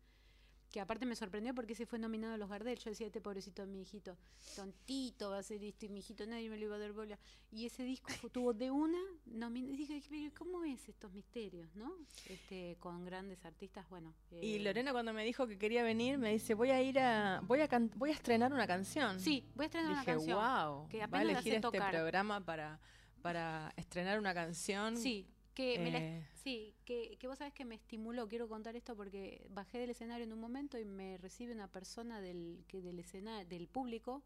que 0.72 0.80
aparte 0.80 1.04
me 1.08 1.16
sorprendió 1.16 1.56
porque 1.56 1.74
ese 1.74 1.88
fue 1.88 1.98
nominado 1.98 2.36
a 2.36 2.38
los 2.38 2.48
Gardel. 2.48 2.78
Yo 2.78 2.92
decía, 2.92 3.08
este 3.08 3.22
pobrecito 3.22 3.66
mi 3.66 3.82
hijito, 3.82 4.16
tontito 4.56 5.32
va 5.32 5.40
a 5.40 5.44
ser 5.44 5.64
este 5.64 5.90
mi 5.90 5.98
hijito, 6.00 6.26
nadie 6.28 6.48
me 6.48 6.58
lo 6.60 6.66
iba 6.66 6.76
a 6.76 6.78
dar 6.80 6.94
bola. 6.94 7.18
Y 7.52 7.66
ese 7.66 7.82
disco 7.84 8.12
tuvo 8.32 8.54
de 8.54 8.70
una 8.70 9.00
nominación. 9.26 9.78
Dije, 9.78 10.04
pero 10.08 10.32
¿cómo 10.38 10.64
es 10.64 10.88
estos 10.88 11.12
misterios, 11.12 11.76
no? 11.76 11.92
Este, 12.28 12.78
con 12.80 13.04
grandes 13.04 13.44
artistas, 13.46 13.90
bueno. 13.90 14.14
Y 14.42 14.58
eh, 14.58 14.60
Lorena 14.60 14.92
cuando 14.92 15.12
me 15.12 15.24
dijo 15.26 15.48
que 15.48 15.58
quería 15.58 15.82
venir 15.82 16.20
me 16.20 16.32
dice 16.34 16.54
voy 16.54 16.70
a 16.70 16.80
ir 16.84 17.00
a 17.00 17.42
voy 17.46 17.62
a 17.62 17.68
can- 17.68 17.92
voy 17.96 18.12
a 18.12 18.14
estrenar 18.14 18.54
una 18.54 18.68
canción. 18.68 19.20
Sí, 19.20 19.44
voy 19.56 19.64
a 19.64 19.66
estrenar 19.66 19.90
Dije 19.90 20.12
una 20.12 20.18
canción. 20.20 20.38
wow, 20.38 20.88
que 20.88 21.02
apenas 21.02 21.26
la 21.26 21.32
elegir 21.32 21.52
sé 21.54 21.56
este 21.58 21.62
tocar. 21.68 21.92
programa 21.92 22.46
para 22.46 22.80
para 23.22 23.74
estrenar 23.78 24.20
una 24.20 24.34
canción. 24.34 24.98
Sí, 24.98 25.28
que 25.54 25.78
me 25.80 25.92
la- 25.92 26.00
Eh. 26.00 26.28
sí, 26.44 26.74
que, 26.86 27.18
que 27.20 27.28
vos 27.28 27.38
sabés 27.38 27.54
que 27.54 27.66
me 27.66 27.76
estimuló, 27.76 28.28
quiero 28.28 28.48
contar 28.48 28.76
esto 28.76 28.96
porque 28.96 29.46
bajé 29.50 29.78
del 29.80 29.90
escenario 29.90 30.24
en 30.26 30.34
un 30.34 30.40
momento 30.40 30.78
y 30.80 30.86
me 30.86 31.18
recibe 31.18 31.54
una 31.54 31.68
persona 31.68 32.22
del, 32.22 32.64
que 32.68 32.82
del 32.82 33.00
escenario, 33.00 33.48
del 33.48 33.68
público 33.68 34.24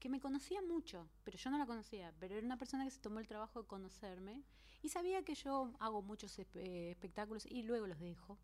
que 0.00 0.08
me 0.08 0.18
conocía 0.18 0.60
mucho, 0.62 1.08
pero 1.22 1.38
yo 1.38 1.50
no 1.50 1.58
la 1.58 1.66
conocía, 1.66 2.12
pero 2.18 2.34
era 2.34 2.44
una 2.44 2.56
persona 2.58 2.82
que 2.84 2.90
se 2.90 2.98
tomó 2.98 3.20
el 3.20 3.28
trabajo 3.28 3.62
de 3.62 3.68
conocerme 3.68 4.42
y 4.82 4.88
sabía 4.88 5.22
que 5.22 5.36
yo 5.36 5.72
hago 5.78 6.02
muchos 6.02 6.36
espe- 6.40 6.90
espectáculos 6.90 7.46
y 7.46 7.62
luego 7.62 7.86
los 7.86 8.00
dejo. 8.00 8.36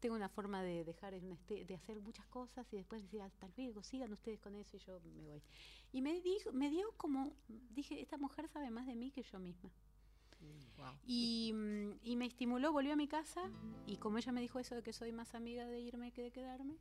Tengo 0.00 0.14
una 0.14 0.28
forma 0.28 0.62
de 0.62 0.84
dejar 0.84 1.14
en 1.14 1.32
este- 1.32 1.64
de 1.64 1.74
hacer 1.74 2.00
muchas 2.00 2.26
cosas 2.26 2.66
y 2.72 2.76
después 2.76 3.02
decir 3.02 3.22
hasta 3.22 3.48
luego, 3.56 3.82
sigan 3.82 4.12
ustedes 4.12 4.38
con 4.40 4.54
eso 4.54 4.76
y 4.76 4.80
yo 4.80 5.00
me 5.00 5.24
voy. 5.26 5.42
Y 5.92 6.02
me 6.02 6.20
dijo, 6.20 6.52
me 6.52 6.70
dio 6.70 6.92
como, 6.96 7.32
dije, 7.70 8.00
esta 8.00 8.18
mujer 8.18 8.48
sabe 8.48 8.70
más 8.70 8.86
de 8.86 8.94
mí 8.94 9.10
que 9.10 9.22
yo 9.22 9.38
misma. 9.38 9.70
Y, 11.06 11.52
mm, 11.54 11.90
y 12.04 12.16
me 12.16 12.26
estimuló, 12.26 12.72
volví 12.72 12.90
a 12.90 12.96
mi 12.96 13.08
casa 13.08 13.50
y 13.86 13.96
como 13.96 14.18
ella 14.18 14.32
me 14.32 14.40
dijo 14.40 14.58
eso 14.58 14.74
de 14.74 14.82
que 14.82 14.92
soy 14.92 15.10
más 15.12 15.34
amiga 15.34 15.66
de 15.66 15.80
irme 15.80 16.12
que 16.12 16.22
de 16.22 16.30
quedarme, 16.30 16.76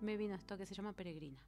me 0.00 0.16
vino 0.16 0.34
esto 0.34 0.56
que 0.56 0.66
se 0.66 0.74
llama 0.74 0.92
Peregrina. 0.92 1.38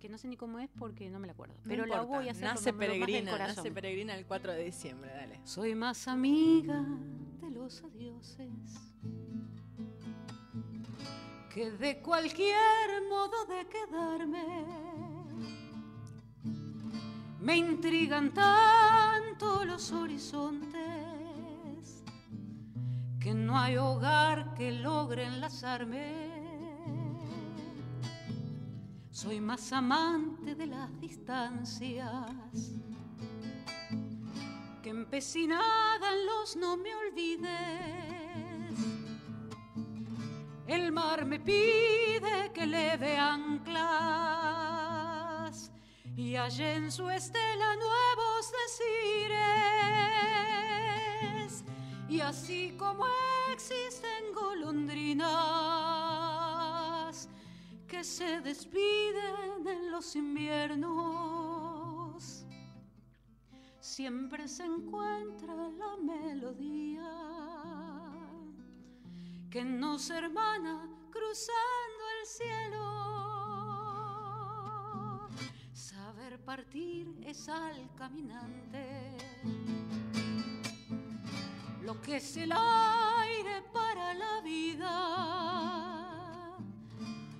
Que 0.00 0.08
no 0.08 0.16
sé 0.16 0.28
ni 0.28 0.36
cómo 0.36 0.58
es 0.58 0.70
porque 0.78 1.10
no 1.10 1.18
me 1.18 1.26
la 1.26 1.34
acuerdo. 1.34 1.54
No 1.54 1.68
Pero 1.68 1.84
la 1.84 2.00
voy 2.02 2.28
a 2.28 2.30
hacer 2.30 2.44
Nace 2.44 2.72
peregrina, 2.72 3.36
nace 3.36 3.70
peregrina 3.70 4.14
el 4.14 4.24
4 4.24 4.52
de 4.52 4.64
diciembre, 4.64 5.10
dale. 5.12 5.40
Soy 5.44 5.74
más 5.74 6.08
amiga 6.08 6.82
de 7.42 7.50
los 7.50 7.84
adioses 7.84 8.48
que 11.52 11.70
de 11.72 12.00
cualquier 12.00 13.02
modo 13.08 13.44
de 13.46 13.66
quedarme. 13.66 14.64
Me 17.40 17.56
intrigan 17.56 18.32
tanto 18.32 19.64
los 19.64 19.90
horizontes 19.90 20.70
que 23.18 23.34
no 23.34 23.58
hay 23.58 23.76
hogar 23.76 24.54
que 24.54 24.70
logre 24.70 25.24
enlazarme. 25.24 26.30
Soy 29.10 29.40
más 29.40 29.72
amante 29.72 30.54
de 30.54 30.66
las 30.66 31.00
distancias 31.00 32.30
que 34.82 34.90
empecinada 34.90 36.12
en 36.12 36.26
los 36.26 36.56
no 36.56 36.76
me 36.76 36.94
olvides. 36.94 38.19
El 40.70 40.92
mar 40.92 41.26
me 41.26 41.40
pide 41.40 42.52
que 42.54 42.64
leve 42.64 43.18
anclas 43.18 43.80
y 46.16 46.36
hallé 46.36 46.74
en 46.74 46.92
su 46.92 47.10
estela 47.10 47.74
nuevos 47.74 48.52
decires. 51.42 51.64
Y 52.08 52.20
así 52.20 52.76
como 52.78 53.04
existen 53.52 54.32
golondrinas 54.32 55.28
que 57.88 58.04
se 58.04 58.40
despiden 58.40 59.66
en 59.66 59.90
los 59.90 60.14
inviernos, 60.14 60.86
siempre 63.80 64.46
se 64.46 64.66
encuentra 64.66 65.52
la 65.52 65.96
melodía 65.96 67.59
que 69.50 69.64
nos 69.64 70.08
hermana 70.10 70.88
cruzando 71.10 72.04
el 72.20 72.26
cielo. 72.26 72.86
Saber 75.72 76.38
partir 76.44 77.12
es 77.26 77.48
al 77.48 77.92
caminante 77.96 79.16
lo 81.82 82.00
que 82.00 82.18
es 82.18 82.36
el 82.36 82.52
aire 82.52 83.62
para 83.72 84.14
la 84.14 84.40
vida. 84.42 84.86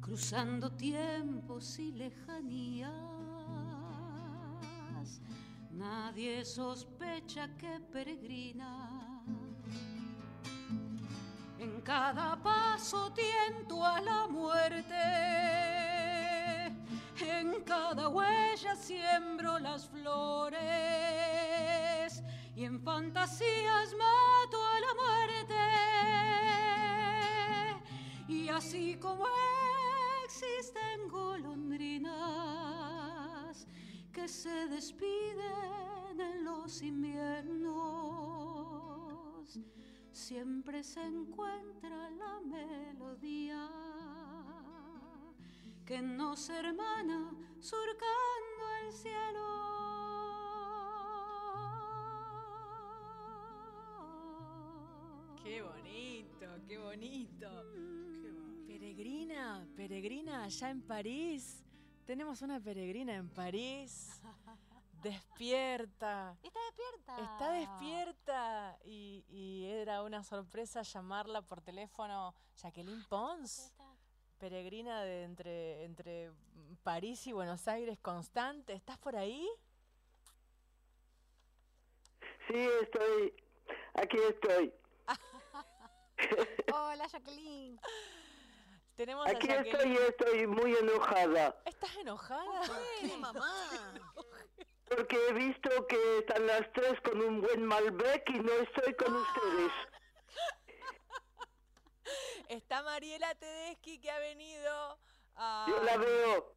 cruzando 0.00 0.72
tiempos 0.72 1.78
y 1.78 1.92
lejanías. 1.92 3.11
Nadie 5.72 6.44
sospecha 6.44 7.48
que 7.56 7.80
peregrina. 7.90 9.22
En 11.58 11.80
cada 11.80 12.36
paso 12.42 13.10
tiento 13.12 13.82
a 13.84 14.00
la 14.02 14.26
muerte. 14.26 14.94
En 17.20 17.62
cada 17.64 18.08
huella 18.08 18.76
siembro 18.76 19.58
las 19.58 19.88
flores 19.88 20.60
y 22.54 22.64
en 22.64 22.78
fantasías 22.82 23.94
mato 23.94 24.62
a 24.66 24.80
la 24.80 24.94
muerte. 25.02 25.54
Y 28.28 28.48
así 28.50 28.98
como 29.00 29.24
existen 30.26 31.08
golondrinas 31.08 32.61
que 34.12 34.28
se 34.28 34.68
despiden 34.68 36.20
en 36.20 36.44
los 36.44 36.82
inviernos, 36.82 37.78
siempre 40.12 40.84
se 40.84 41.02
encuentra 41.02 42.10
la 42.10 42.38
melodía 42.40 43.70
que 45.86 46.02
nos 46.02 46.50
hermana 46.50 47.34
surcando 47.58 48.64
el 48.84 48.92
cielo. 48.92 49.48
Qué 55.42 55.62
bonito, 55.62 56.46
qué 56.68 56.78
bonito. 56.78 57.48
Peregrina, 58.66 59.66
peregrina 59.74 60.44
allá 60.44 60.70
en 60.70 60.82
París. 60.82 61.61
Tenemos 62.06 62.42
una 62.42 62.58
peregrina 62.60 63.14
en 63.14 63.28
París. 63.28 64.20
Despierta. 65.02 66.36
Está 66.42 66.60
despierta. 66.66 67.18
Está 67.22 67.52
despierta. 67.52 68.78
Y, 68.84 69.24
y 69.28 69.66
era 69.66 70.02
una 70.02 70.22
sorpresa 70.24 70.82
llamarla 70.82 71.42
por 71.42 71.60
teléfono. 71.60 72.34
Jacqueline 72.56 73.04
Pons. 73.08 73.66
Está. 73.66 73.96
Peregrina 74.38 75.02
de 75.02 75.22
entre, 75.22 75.84
entre 75.84 76.32
París 76.82 77.24
y 77.28 77.32
Buenos 77.32 77.68
Aires 77.68 77.98
constante. 78.00 78.72
¿Estás 78.72 78.98
por 78.98 79.14
ahí? 79.14 79.48
Sí, 82.48 82.56
estoy. 82.82 83.34
Aquí 83.94 84.16
estoy. 84.28 84.74
Hola, 86.74 87.06
Jacqueline. 87.06 87.78
Tenemos 88.96 89.26
a 89.26 89.30
Aquí 89.30 89.48
estoy 89.48 89.96
estoy 89.96 90.46
muy 90.46 90.74
enojada. 90.76 91.56
¿Estás 91.64 91.96
enojada? 91.96 92.62
¿Qué, 93.00 93.16
mamá? 93.18 93.54
Porque 94.88 95.16
he 95.28 95.32
visto 95.32 95.86
que 95.86 96.18
están 96.18 96.46
las 96.46 96.70
tres 96.72 97.00
con 97.00 97.20
un 97.20 97.40
buen 97.40 97.64
Malbec 97.64 98.28
y 98.30 98.38
no 98.40 98.52
estoy 98.52 98.94
con 98.94 99.16
ustedes. 99.16 99.72
Está 102.48 102.82
Mariela 102.82 103.34
Tedeschi 103.36 103.98
que 103.98 104.10
ha 104.10 104.18
venido 104.18 104.98
a, 105.36 105.66
Yo 105.68 105.82
la 105.82 105.96
veo. 105.96 106.54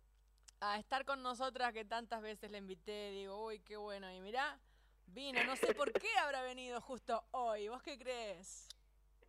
a 0.60 0.78
estar 0.78 1.06
con 1.06 1.24
nosotras 1.24 1.72
que 1.72 1.86
tantas 1.86 2.22
veces 2.22 2.52
le 2.52 2.58
invité. 2.58 3.12
Digo, 3.12 3.46
uy, 3.46 3.60
qué 3.60 3.78
bueno. 3.78 4.12
Y 4.12 4.20
mirá, 4.20 4.60
vino. 5.08 5.42
No 5.46 5.56
sé 5.56 5.74
por 5.74 5.94
qué 5.94 6.10
habrá 6.18 6.42
venido 6.42 6.82
justo 6.82 7.24
hoy. 7.32 7.70
¿Vos 7.70 7.82
qué 7.82 7.98
crees? 7.98 8.68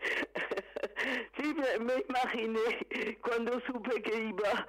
Sí, 1.36 1.54
me, 1.54 1.78
me 1.84 2.04
imaginé 2.08 3.18
cuando 3.22 3.60
supe 3.60 4.02
que 4.02 4.28
iba. 4.28 4.66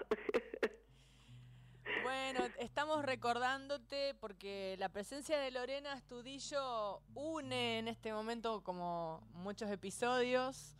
Bueno, 2.03 2.41
estamos 2.59 3.03
recordándote 3.03 4.15
porque 4.19 4.75
la 4.79 4.89
presencia 4.89 5.39
de 5.39 5.51
Lorena 5.51 5.93
Astudillo 5.93 7.01
une 7.15 7.79
en 7.79 7.87
este 7.87 8.13
momento 8.13 8.63
como 8.63 9.21
muchos 9.33 9.69
episodios. 9.71 10.75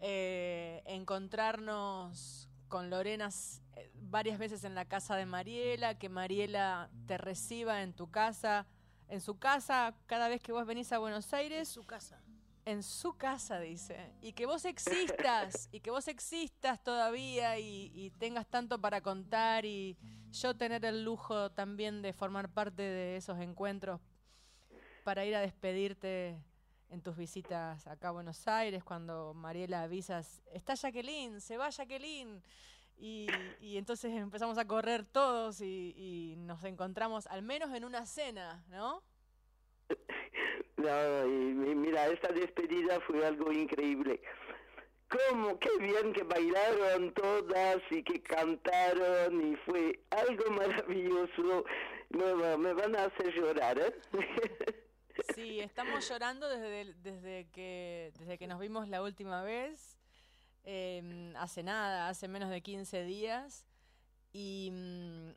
eh, 0.00 0.82
encontrarnos 0.86 2.48
con 2.68 2.90
Lorena 2.90 3.28
eh, 3.76 3.90
varias 3.94 4.38
veces 4.38 4.64
en 4.64 4.74
la 4.74 4.84
casa 4.84 5.16
de 5.16 5.26
Mariela, 5.26 5.98
que 5.98 6.08
Mariela 6.08 6.90
te 7.06 7.16
reciba 7.18 7.82
en 7.82 7.92
tu 7.94 8.10
casa, 8.10 8.66
en 9.08 9.20
su 9.20 9.38
casa 9.38 9.94
cada 10.06 10.28
vez 10.28 10.42
que 10.42 10.52
vos 10.52 10.66
venís 10.66 10.92
a 10.92 10.98
Buenos 10.98 11.32
Aires 11.32 11.68
su 11.68 11.84
casa. 11.84 12.20
En 12.66 12.82
su 12.82 13.16
casa, 13.16 13.60
dice, 13.60 14.12
y 14.20 14.32
que 14.32 14.44
vos 14.44 14.64
existas, 14.64 15.68
y 15.72 15.80
que 15.80 15.90
vos 15.90 16.08
existas 16.08 16.82
todavía 16.82 17.58
y, 17.58 17.92
y 17.94 18.10
tengas 18.10 18.46
tanto 18.46 18.80
para 18.80 19.00
contar 19.00 19.64
y 19.64 19.96
yo 20.32 20.54
tener 20.56 20.84
el 20.84 21.04
lujo 21.04 21.50
también 21.52 22.02
de 22.02 22.12
formar 22.12 22.48
parte 22.50 22.82
de 22.82 23.16
esos 23.16 23.38
encuentros 23.38 24.00
para 25.04 25.24
ir 25.24 25.36
a 25.36 25.40
despedirte 25.40 26.36
en 26.90 27.00
tus 27.00 27.16
visitas 27.16 27.86
acá 27.86 28.08
a 28.08 28.12
Buenos 28.12 28.46
Aires, 28.48 28.82
cuando 28.82 29.32
Mariela 29.34 29.82
avisas, 29.82 30.42
está 30.52 30.74
Jacqueline, 30.74 31.40
se 31.40 31.56
va 31.56 31.70
Jacqueline. 31.70 32.42
Y, 32.98 33.26
y 33.60 33.76
entonces 33.76 34.12
empezamos 34.12 34.56
a 34.58 34.66
correr 34.66 35.04
todos 35.04 35.60
y, 35.60 35.94
y 35.96 36.36
nos 36.38 36.64
encontramos 36.64 37.26
al 37.26 37.42
menos 37.42 37.72
en 37.74 37.84
una 37.84 38.06
cena, 38.06 38.64
¿no? 38.68 39.02
No, 40.76 41.26
y, 41.26 41.74
mira, 41.74 42.08
esta 42.08 42.28
despedida 42.32 43.00
fue 43.00 43.24
algo 43.26 43.50
increíble. 43.50 44.20
¿Cómo? 45.08 45.58
Qué 45.58 45.70
bien 45.78 46.12
que 46.12 46.22
bailaron 46.22 47.14
todas 47.14 47.78
y 47.90 48.02
que 48.02 48.20
cantaron 48.22 49.52
y 49.52 49.56
fue 49.56 50.00
algo 50.10 50.50
maravilloso. 50.50 51.64
Me, 52.10 52.56
me 52.58 52.72
van 52.74 52.94
a 52.96 53.04
hacer 53.04 53.32
llorar, 53.34 53.78
¿eh? 53.78 53.94
Sí, 55.34 55.60
estamos 55.60 56.06
llorando 56.08 56.48
desde, 56.48 56.92
desde, 57.02 57.48
que, 57.50 58.12
desde 58.18 58.36
que 58.36 58.46
nos 58.46 58.60
vimos 58.60 58.86
la 58.88 59.02
última 59.02 59.42
vez, 59.42 59.96
eh, 60.64 61.32
hace 61.36 61.62
nada, 61.62 62.08
hace 62.08 62.28
menos 62.28 62.50
de 62.50 62.60
15 62.60 63.04
días. 63.04 63.64
Y 64.32 64.70
mm, 64.72 65.30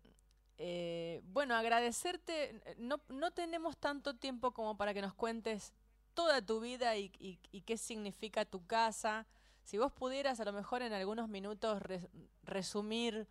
eh, 0.62 1.22
bueno, 1.24 1.56
agradecerte, 1.56 2.62
no, 2.78 3.00
no 3.08 3.32
tenemos 3.32 3.78
tanto 3.78 4.16
tiempo 4.18 4.52
como 4.52 4.76
para 4.78 4.94
que 4.94 5.02
nos 5.02 5.14
cuentes 5.14 5.74
toda 6.14 6.42
tu 6.46 6.60
vida 6.60 6.98
y, 6.98 7.12
y- 7.18 7.40
y 7.52 7.62
qué 7.62 7.78
significa 7.78 8.44
tu 8.46 8.66
casa. 8.68 9.26
Si 9.64 9.78
vos 9.78 9.92
pudieras 9.94 10.40
a 10.42 10.46
lo 10.46 10.52
mejor 10.52 10.82
en 10.82 10.92
algunos 10.94 11.30
minutos 11.30 11.82
res- 11.82 12.10
resumir 12.44 13.28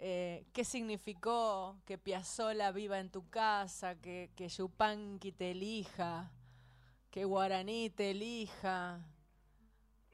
eh, 0.00 0.46
qué 0.52 0.64
significó 0.64 1.76
que 1.84 1.98
Piazzola 1.98 2.70
viva 2.70 3.00
en 3.00 3.10
tu 3.10 3.28
casa, 3.28 3.96
que, 3.96 4.30
que 4.36 4.48
Yupanqui 4.48 5.32
te 5.32 5.50
elija, 5.50 6.30
que 7.10 7.24
Guaraní 7.24 7.90
te 7.90 8.12
elija, 8.12 9.00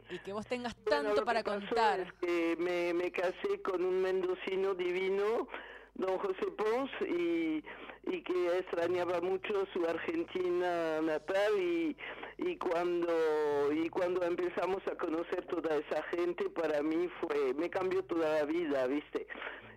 y 0.08 0.18
que 0.20 0.32
vos 0.32 0.46
tengas 0.46 0.74
tanto 0.76 1.24
para 1.26 1.42
contar. 1.42 2.00
es 2.00 2.12
que 2.14 2.56
me, 2.58 2.94
me 2.94 3.10
casé 3.12 3.60
con 3.62 3.84
un 3.84 4.00
mendocino 4.00 4.74
divino, 4.74 5.48
don 5.94 6.18
José 6.18 6.46
Pons, 6.56 6.90
y, 7.02 7.64
y 8.06 8.22
que 8.22 8.58
extrañaba 8.58 9.20
mucho 9.20 9.66
su 9.72 9.84
Argentina 9.86 11.00
natal 11.00 11.52
y, 11.58 11.96
y 12.38 12.56
cuando 12.56 13.72
y 13.72 13.88
cuando 13.88 14.22
empezamos 14.24 14.86
a 14.86 14.96
conocer 14.96 15.46
toda 15.46 15.76
esa 15.76 16.02
gente 16.04 16.50
para 16.50 16.82
mí 16.82 17.08
fue 17.20 17.54
me 17.54 17.70
cambió 17.70 18.02
toda 18.04 18.40
la 18.40 18.44
vida, 18.44 18.86
¿viste? 18.86 19.26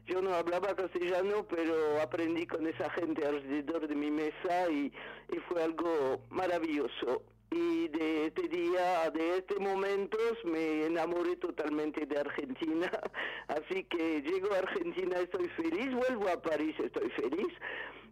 Yo 0.08 0.22
no 0.22 0.34
hablaba 0.34 0.74
castellano, 0.74 1.46
pero 1.50 2.02
aprendí 2.02 2.48
con 2.48 2.66
esa 2.66 2.90
gente 2.92 3.26
alrededor 3.26 3.88
de 3.90 3.96
mi 3.96 4.10
mesa 4.10 4.70
y, 4.72 4.92
y 5.34 5.38
fue 5.50 5.62
algo 5.62 6.22
maravilloso. 6.30 7.24
Y 7.50 7.88
de 7.88 8.28
este 8.28 8.48
día, 8.50 9.10
de 9.12 9.38
este 9.38 9.56
momento, 9.60 10.18
me 10.44 10.86
enamoré 10.86 11.38
totalmente 11.38 12.06
de 12.06 12.20
Argentina. 12.20 12.92
Así 13.48 13.84
que 13.86 14.22
llego 14.22 14.54
a 14.54 14.60
Argentina, 14.60 15.18
estoy 15.20 15.48
feliz, 15.50 15.94
vuelvo 15.94 16.28
a 16.30 16.42
París, 16.42 16.76
estoy 16.80 17.10
feliz, 17.12 17.54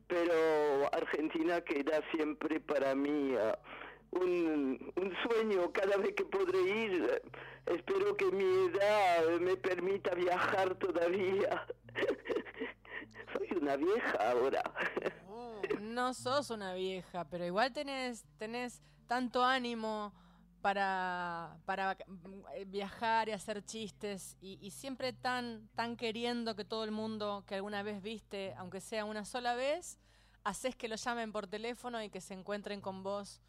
pero 0.07 0.33
Argentina 0.93 1.61
queda 1.61 2.01
siempre 2.11 2.59
para 2.61 2.95
mí 2.95 3.35
ah, 3.35 3.57
un, 4.11 4.93
un 4.95 5.13
sueño 5.23 5.71
cada 5.73 5.97
vez 5.97 6.13
que 6.15 6.25
podré 6.25 6.61
ir. 6.61 7.21
Espero 7.65 8.15
que 8.15 8.25
mi 8.31 8.43
edad 8.43 9.39
me 9.41 9.57
permita 9.57 10.13
viajar 10.15 10.75
todavía. 10.75 11.65
Soy 13.33 13.57
una 13.59 13.75
vieja 13.75 14.31
ahora. 14.31 14.63
No 15.81 16.13
sos 16.13 16.49
una 16.51 16.73
vieja, 16.73 17.25
pero 17.29 17.45
igual 17.45 17.73
tenés, 17.73 18.25
tenés 18.37 18.81
tanto 19.07 19.43
ánimo 19.43 20.13
para, 20.61 21.57
para 21.65 21.97
eh, 22.55 22.65
viajar 22.65 23.29
y 23.29 23.33
hacer 23.33 23.63
chistes 23.63 24.35
y, 24.41 24.57
y 24.61 24.71
siempre 24.71 25.13
tan, 25.13 25.69
tan 25.75 25.95
queriendo 25.95 26.55
que 26.55 26.65
todo 26.65 26.83
el 26.83 26.91
mundo 26.91 27.43
que 27.45 27.55
alguna 27.55 27.83
vez 27.83 28.01
viste, 28.01 28.53
aunque 28.57 28.81
sea 28.81 29.05
una 29.05 29.25
sola 29.25 29.53
vez, 29.53 29.99
haces 30.43 30.75
que 30.75 30.87
lo 30.87 30.95
llamen 30.95 31.31
por 31.31 31.47
teléfono 31.47 32.01
y 32.01 32.09
que 32.09 32.21
se 32.21 32.33
encuentren 32.33 32.81
con 32.81 33.03
vos, 33.03 33.41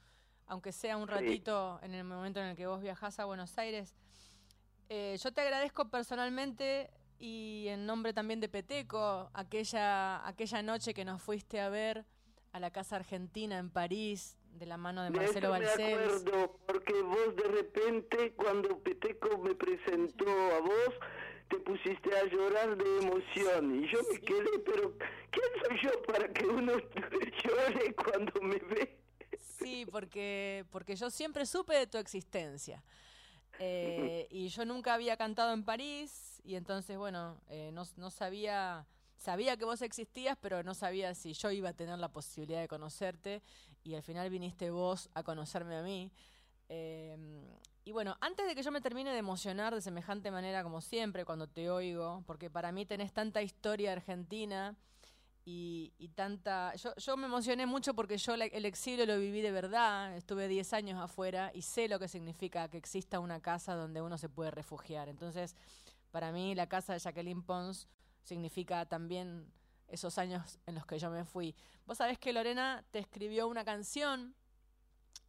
aunque 0.47 0.73
sea 0.73 0.97
un 0.97 1.09
ratito 1.09 1.79
en 1.83 1.95
el 1.95 2.05
momento 2.05 2.41
en 2.41 2.47
el 2.47 2.57
que 2.57 2.67
vos 2.67 2.81
viajás 2.81 3.19
a 3.19 3.25
Buenos 3.25 3.57
Aires. 3.59 3.95
Eh, 4.89 5.17
yo 5.23 5.33
te 5.33 5.41
agradezco 5.41 5.89
personalmente 5.89 6.91
y 7.19 7.67
en 7.69 7.87
nombre 7.87 8.13
también 8.13 8.41
de 8.41 8.49
Peteco, 8.49 9.31
aquella, 9.33 10.27
aquella 10.27 10.63
noche 10.63 10.95
que 10.95 11.05
nos 11.05 11.23
fuiste 11.23 11.61
a 11.61 11.69
ver 11.69 12.05
a 12.53 12.61
la 12.61 12.71
Casa 12.71 12.97
Argentina 12.97 13.59
en 13.59 13.71
París, 13.71 14.36
de 14.59 14.67
la 14.67 14.77
mano 14.77 15.03
de 15.03 15.11
De 15.11 15.17
Marcelo 15.17 15.55
eso 15.57 15.79
me 15.79 15.85
acuerdo, 15.85 16.61
porque 16.67 17.03
vos 17.03 17.37
de 17.37 17.49
repente, 17.49 18.33
cuando 18.35 18.79
Peteco 18.81 19.39
me 19.39 19.55
presentó 19.55 20.29
a 20.29 20.61
vos, 20.61 20.95
te 21.49 21.59
pusiste 21.59 22.17
a 22.17 22.25
llorar 22.25 22.77
de 22.77 22.99
emoción 22.99 23.85
y 23.85 23.89
yo 23.89 24.01
me 24.11 24.21
quedé, 24.21 24.59
pero 24.65 24.97
¿quién 25.31 25.47
soy 25.65 25.79
yo 25.83 26.03
para 26.03 26.33
que 26.33 26.47
uno 26.47 26.73
llore 27.45 27.95
cuando 27.95 28.41
me 28.41 28.59
ve? 28.59 28.99
Sí, 29.59 29.87
porque, 29.91 30.65
porque 30.71 30.97
yo 30.97 31.11
siempre 31.11 31.47
supe 31.47 31.75
de 31.75 31.87
tu 31.87 31.99
existencia. 31.99 32.83
Eh, 33.59 34.27
y 34.31 34.49
yo 34.49 34.65
nunca 34.65 34.95
había 34.95 35.17
cantado 35.17 35.53
en 35.53 35.65
París 35.65 36.41
y 36.45 36.57
entonces, 36.57 36.99
bueno, 36.99 37.41
eh, 37.49 37.71
no, 37.73 37.85
no 37.97 38.11
sabía, 38.11 38.87
sabía 39.17 39.57
que 39.57 39.65
vos 39.65 39.83
existías, 39.83 40.37
pero 40.41 40.63
no 40.63 40.75
sabía 40.75 41.15
si 41.15 41.33
yo 41.33 41.51
iba 41.51 41.71
a 41.71 41.75
tener 41.75 41.99
la 41.99 42.09
posibilidad 42.09 42.61
de 42.61 42.69
conocerte 42.69 43.43
y 43.87 43.95
al 43.95 44.03
final 44.03 44.29
viniste 44.29 44.71
vos 44.71 45.09
a 45.15 45.23
conocerme 45.23 45.77
a 45.77 45.83
mí. 45.83 46.11
Eh, 46.69 47.17
y 47.85 47.93
bueno, 47.93 48.17
antes 48.21 48.45
de 48.49 48.57
que 48.57 48.65
yo 48.65 48.73
me 48.73 48.81
termine 48.81 49.13
de 49.13 49.19
emocionar 49.19 49.73
de 49.73 49.81
semejante 49.81 50.33
manera 50.33 50.65
como 50.65 50.81
siempre 50.81 51.25
cuando 51.25 51.47
te 51.47 51.71
oigo, 51.71 52.25
porque 52.27 52.51
para 52.51 52.73
mí 52.73 52.85
tenés 52.85 53.13
tanta 53.13 53.43
historia 53.43 53.93
argentina 53.93 54.75
y, 55.45 55.93
y 55.99 56.09
tanta... 56.09 56.75
Yo, 56.75 56.97
yo 56.97 57.17
me 57.17 57.27
emocioné 57.27 57.65
mucho 57.67 57.95
porque 57.95 58.19
yo 58.19 58.35
el 58.35 58.65
exilio 58.65 59.07
lo 59.07 59.21
viví 59.21 59.41
de 59.41 59.53
verdad, 59.53 60.17
estuve 60.17 60.49
10 60.49 60.73
años 60.73 61.01
afuera 61.01 61.53
y 61.55 61.63
sé 61.63 61.87
lo 61.87 62.01
que 62.01 62.09
significa 62.09 62.69
que 62.69 62.79
exista 62.79 63.21
una 63.21 63.41
casa 63.41 63.77
donde 63.77 64.03
uno 64.03 64.19
se 64.19 64.29
puede 64.29 64.51
refugiar. 64.51 65.09
Entonces, 65.09 65.55
para 66.11 66.33
mí 66.33 66.57
la 66.57 66.67
casa 66.67 66.93
de 66.93 66.99
Jacqueline 66.99 67.45
Pons 67.45 67.87
significa 68.25 68.85
también 68.87 69.47
esos 69.89 70.19
años 70.19 70.59
en 70.67 70.75
los 70.75 70.87
que 70.87 70.99
yo 70.99 71.11
me 71.11 71.25
fui. 71.25 71.55
Vos 71.87 71.99
sabés 71.99 72.19
que 72.19 72.33
Lorena 72.33 72.85
te 72.91 72.99
escribió 72.99 73.49
una 73.49 73.65
canción 73.65 74.35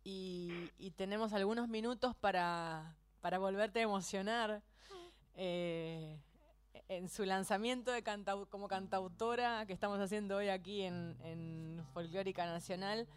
y, 0.04 0.72
tenemos 0.96 1.34
algunos 1.34 1.68
minutos 1.68 2.16
para, 2.16 2.96
para 3.22 3.40
volverte 3.40 3.80
a 3.80 3.84
emocionar. 3.84 4.62
Eh, 5.36 6.20
en 6.90 7.10
su 7.10 7.26
lanzamiento 7.26 7.92
de 7.92 8.04
cantau- 8.04 8.48
como 8.50 8.68
cantautora 8.68 9.66
que 9.66 9.74
estamos 9.74 10.00
haciendo 10.00 10.38
hoy 10.38 10.48
aquí 10.48 10.84
en 10.84 11.86
Folclórica 11.94 12.46
Nacional, 12.46 13.08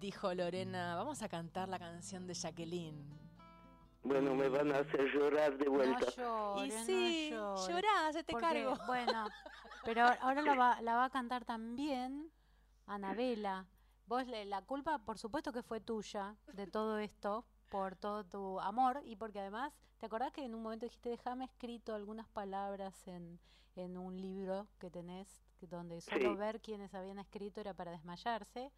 dijo 0.00 0.32
Lorena, 0.32 0.94
vamos 0.96 1.22
a 1.22 1.28
cantar 1.28 1.68
la 1.68 1.78
canción 1.78 2.26
de 2.26 2.34
Jacqueline. 2.34 3.27
Bueno, 4.08 4.34
me 4.34 4.48
van 4.48 4.72
a 4.72 4.78
hacer 4.78 5.04
llorar 5.12 5.56
de 5.58 5.68
vuelta. 5.68 6.06
No 6.06 6.10
llores, 6.16 6.74
y 6.74 6.80
no 6.80 6.84
sí, 6.84 7.30
llorá, 7.72 8.12
se 8.12 8.24
te 8.24 8.32
Porque, 8.32 8.46
cargo. 8.46 8.74
Bueno, 8.86 9.26
pero 9.84 10.02
ahora 10.20 10.42
la 10.42 10.54
va, 10.54 10.80
la 10.82 10.96
va 10.96 11.04
a 11.04 11.10
cantar 11.10 11.44
también 11.44 12.30
Anabela. 12.86 13.66
Vos, 14.06 14.26
le- 14.26 14.46
la 14.46 14.62
culpa, 14.62 14.98
por 14.98 15.18
supuesto 15.18 15.52
que 15.52 15.62
fue 15.62 15.80
tuya 15.80 16.34
de 16.54 16.66
todo 16.66 16.98
esto, 16.98 17.44
por 17.68 17.94
todo 17.96 18.24
tu 18.24 18.58
amor 18.60 19.02
y 19.04 19.16
porque 19.16 19.40
además, 19.40 19.74
¿te 20.00 20.06
acordás 20.06 20.32
que 20.32 20.42
en 20.42 20.54
un 20.54 20.62
momento 20.62 20.86
dijiste, 20.86 21.10
déjame 21.10 21.44
escrito 21.44 21.94
algunas 21.94 22.26
palabras 22.28 23.06
en, 23.06 23.38
en 23.76 23.98
un 23.98 24.18
libro 24.18 24.66
que 24.78 24.90
tenés, 24.90 25.44
que 25.60 25.66
donde 25.66 26.00
solo 26.00 26.32
Sí. 26.32 26.36
ver 26.38 26.60
quiénes 26.62 26.94
habían 26.94 27.18
escrito 27.18 27.60
era 27.60 27.74
para 27.74 27.90
desmayarse? 27.90 28.72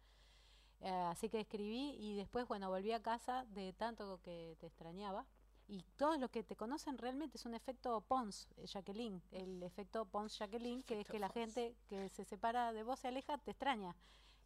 Eh, 0.81 0.89
así 0.89 1.29
que 1.29 1.39
escribí 1.39 1.95
y 1.99 2.15
después, 2.15 2.47
bueno, 2.47 2.69
volví 2.69 2.91
a 2.91 3.01
casa 3.01 3.45
de 3.49 3.73
tanto 3.73 4.19
que 4.21 4.55
te 4.59 4.67
extrañaba. 4.67 5.25
Y 5.67 5.83
todos 5.95 6.19
los 6.19 6.29
que 6.31 6.43
te 6.43 6.55
conocen 6.55 6.97
realmente 6.97 7.37
es 7.37 7.45
un 7.45 7.53
efecto 7.53 8.01
Pons, 8.01 8.49
eh, 8.57 8.65
Jacqueline, 8.65 9.21
el 9.31 9.63
efecto 9.63 10.05
Pons 10.05 10.37
Jacqueline, 10.37 10.83
que 10.83 10.99
es 10.99 11.07
que 11.07 11.19
la 11.19 11.29
gente 11.29 11.75
que 11.87 12.09
se 12.09 12.25
separa 12.25 12.73
de 12.73 12.83
vos, 12.83 12.99
se 12.99 13.07
aleja, 13.07 13.37
te 13.37 13.51
extraña. 13.51 13.95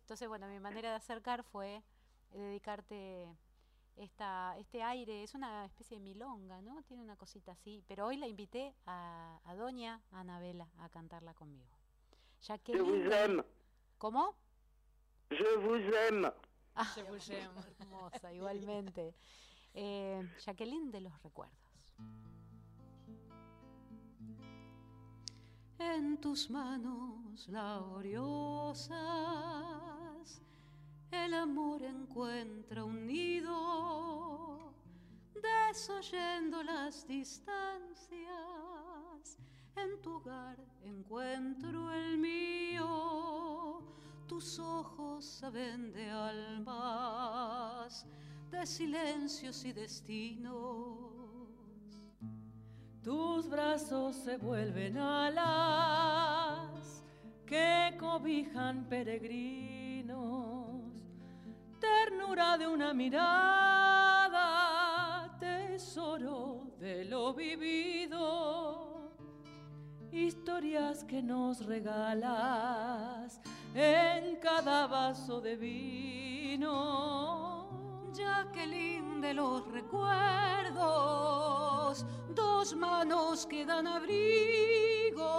Entonces, 0.02 0.28
bueno, 0.28 0.48
mi 0.48 0.60
manera 0.60 0.90
de 0.90 0.96
acercar 0.98 1.44
fue 1.44 1.82
eh, 2.32 2.38
dedicarte 2.38 3.28
esta, 3.96 4.56
este 4.60 4.84
aire, 4.84 5.24
es 5.24 5.34
una 5.34 5.66
especie 5.66 5.98
de 5.98 6.04
milonga, 6.04 6.62
¿no? 6.62 6.84
Tiene 6.84 7.02
una 7.02 7.16
cosita 7.16 7.54
así, 7.54 7.84
pero 7.88 8.06
hoy 8.06 8.18
la 8.18 8.28
invité 8.28 8.76
a, 8.86 9.40
a 9.46 9.56
doña 9.56 10.04
Anabela 10.12 10.70
a 10.78 10.90
cantarla 10.90 11.34
conmigo. 11.34 11.76
Jacqueline, 12.42 13.44
¿Cómo? 13.98 14.36
Je 15.32 15.58
vous 15.60 15.76
aime. 16.08 16.32
Ah, 16.76 16.86
Je 16.96 17.02
vous 17.04 17.32
aime. 17.32 17.52
hermosa, 17.80 18.34
igualmente. 18.34 19.14
Eh, 19.74 20.22
Jacqueline 20.46 20.92
de 20.92 21.00
los 21.02 21.12
recuerdos. 21.24 21.54
En 25.78 26.18
tus 26.22 26.50
manos 26.50 27.48
laboriosas 27.50 28.96
el 31.12 31.34
amor 31.34 31.84
encuentra 31.84 32.84
un 32.86 33.06
nido, 33.06 34.74
desoyendo 35.34 36.64
las 36.64 37.06
distancias. 37.08 38.28
En 39.76 40.02
tu 40.02 40.14
hogar 40.16 40.58
encuentro 40.84 41.92
el 41.92 42.18
mío, 42.18 43.84
tus 44.28 44.60
ojos 44.60 45.26
saben 45.26 45.92
de 45.94 46.10
almas, 46.10 48.06
de 48.50 48.66
silencios 48.66 49.64
y 49.66 49.74
destinos. 49.74 50.98
Tus 53.04 53.48
brazos 53.48 54.16
se 54.16 54.38
vuelven 54.38 54.98
alas 54.98 57.04
que 57.46 57.96
cobijan 58.00 58.90
peregrinos, 58.90 60.16
ternura 61.80 62.58
de 62.58 62.66
una 62.68 62.96
mirada, 62.96 64.42
tesoro 65.40 66.72
de 66.80 67.06
lo 67.06 67.36
vivido, 67.36 69.12
historias 70.12 71.04
que 71.04 71.22
nos 71.22 71.64
regalas 71.66 73.40
en 73.76 74.38
cada 74.38 74.88
vaso 74.88 75.42
de 75.42 75.58
vino. 75.58 76.64
Jacqueline 78.14 79.20
de 79.20 79.34
los 79.34 79.70
recuerdos, 79.70 80.86
dos 82.30 82.74
manos 82.76 83.46
que 83.46 83.66
dan 83.66 83.86
abrigo. 83.88 85.30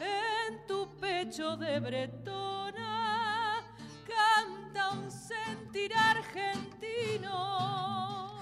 En 0.00 0.66
tu 0.66 0.88
pecho 0.98 1.56
de 1.56 1.78
bretona 1.78 3.62
canta 4.04 4.90
un 4.90 5.08
sentir 5.08 5.94
argentino. 5.94 7.40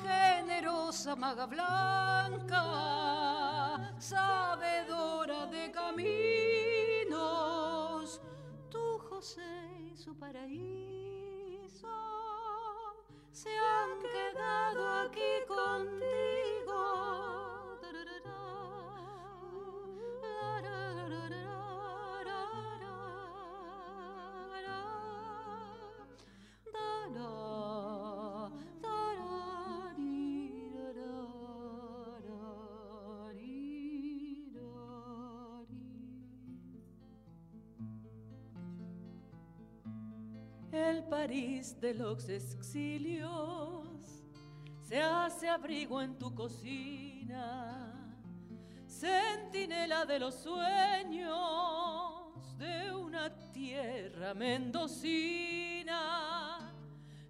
Generosa 0.03 1.15
maga 1.15 1.45
blanca, 1.45 2.65
sabedora 3.99 5.45
de 5.47 5.71
caminos, 5.71 6.40
tu 6.40 6.40
José 9.21 9.43
y 9.93 9.95
su 9.99 10.17
paraíso 10.17 10.49
se 13.31 13.51
han 13.51 14.01
quedado 14.01 14.89
aquí 15.01 15.21
contigo. 15.47 16.40
París 41.11 41.79
de 41.81 41.93
los 41.93 42.29
exilios 42.29 43.89
se 44.81 45.03
hace 45.03 45.49
abrigo 45.49 46.01
en 46.01 46.17
tu 46.17 46.33
cocina, 46.33 47.93
centinela 48.87 50.07
de 50.07 50.21
los 50.21 50.37
sueños 50.37 51.33
de 52.57 52.95
una 52.95 53.29
tierra 53.51 54.35
mendocina. 54.35 55.91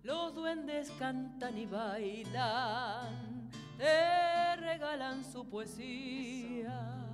Los 0.03 0.35
duendes 0.35 0.91
cantan 0.99 1.57
y 1.57 1.65
bailan, 1.65 3.49
te 3.79 4.57
regalan 4.57 5.25
su 5.25 5.49
poesía. 5.49 7.07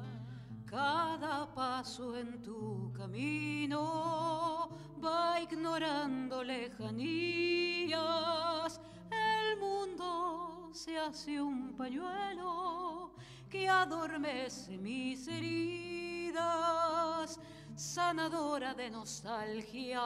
Cada 0.65 1.47
paso 1.55 2.17
en 2.17 2.43
tu 2.43 2.93
camino 2.93 4.77
va 5.03 5.41
ignorando 5.41 6.43
lejanías. 6.43 8.01
El 9.11 9.59
mundo 9.59 10.71
se 10.73 10.99
hace 10.99 11.41
un 11.41 11.77
pañuelo 11.77 13.13
que 13.51 13.69
adormece 13.69 14.77
mis 14.79 15.29
heridas, 15.29 16.39
sanadora 17.75 18.75
de 18.75 18.91
nostalgias, 18.91 20.03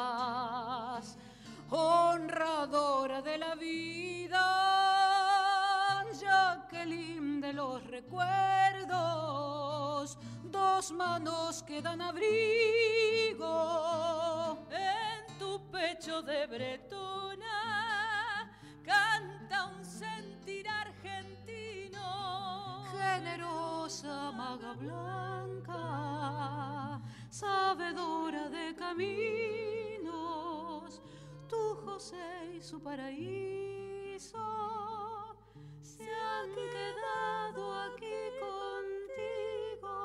honradora 1.70 3.22
de 3.22 3.38
la 3.38 3.54
vida. 3.54 4.80
Jacqueline 6.20 7.29
los 7.52 7.84
recuerdos, 7.86 8.96
dos 10.44 10.92
manos 10.92 11.62
que 11.64 11.82
dan 11.82 12.00
abrigo. 12.00 13.46
En 14.70 15.26
tu 15.38 15.60
pecho 15.70 16.22
de 16.22 16.46
bretona 16.46 18.48
canta 18.84 19.66
un 19.66 19.84
sentir 19.84 20.66
argentino. 20.68 22.84
Generosa 22.92 24.30
maga 24.32 24.72
blanca, 24.74 25.80
sabedora 27.30 28.48
de 28.48 28.76
caminos, 28.76 30.12
tu 31.48 31.74
José 31.84 32.54
y 32.56 32.60
su 32.60 32.80
paraíso 32.80 34.99
se 36.00 36.10
han 36.10 36.54
quedado 36.54 37.74
aquí 37.74 38.14
contigo. 38.38 39.98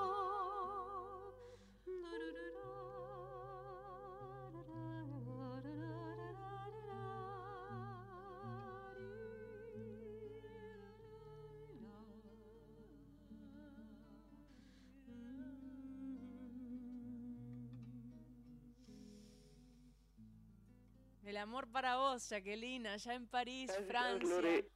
El 21.23 21.37
amor 21.37 21.67
para 21.71 21.97
vos, 21.97 22.29
Jacqueline, 22.29 22.87
allá 22.87 23.13
en 23.13 23.27
París, 23.27 23.71
Francia. 23.87 24.29
Lore. 24.29 24.74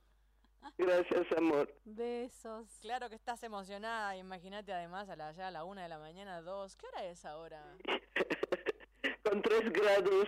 Gracias, 0.77 1.25
amor. 1.37 1.73
Besos. 1.85 2.67
Claro 2.81 3.09
que 3.09 3.15
estás 3.15 3.43
emocionada, 3.43 4.15
imagínate 4.15 4.71
además 4.73 5.09
a 5.09 5.15
la, 5.15 5.31
ya 5.33 5.47
a 5.47 5.51
la 5.51 5.63
una 5.63 5.83
de 5.83 5.89
la 5.89 5.99
mañana, 5.99 6.41
dos. 6.41 6.75
¿Qué 6.75 6.87
hora 6.87 7.05
es 7.05 7.25
ahora? 7.25 7.63
Con 9.23 9.41
tres 9.41 9.71
grados. 9.71 10.27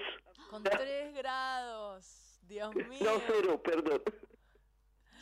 Con 0.49 0.63
tres 0.63 1.13
grados. 1.13 2.39
Dios 2.43 2.75
mío. 2.75 2.99
No, 3.03 3.21
cero, 3.27 3.61
perdón. 3.63 4.01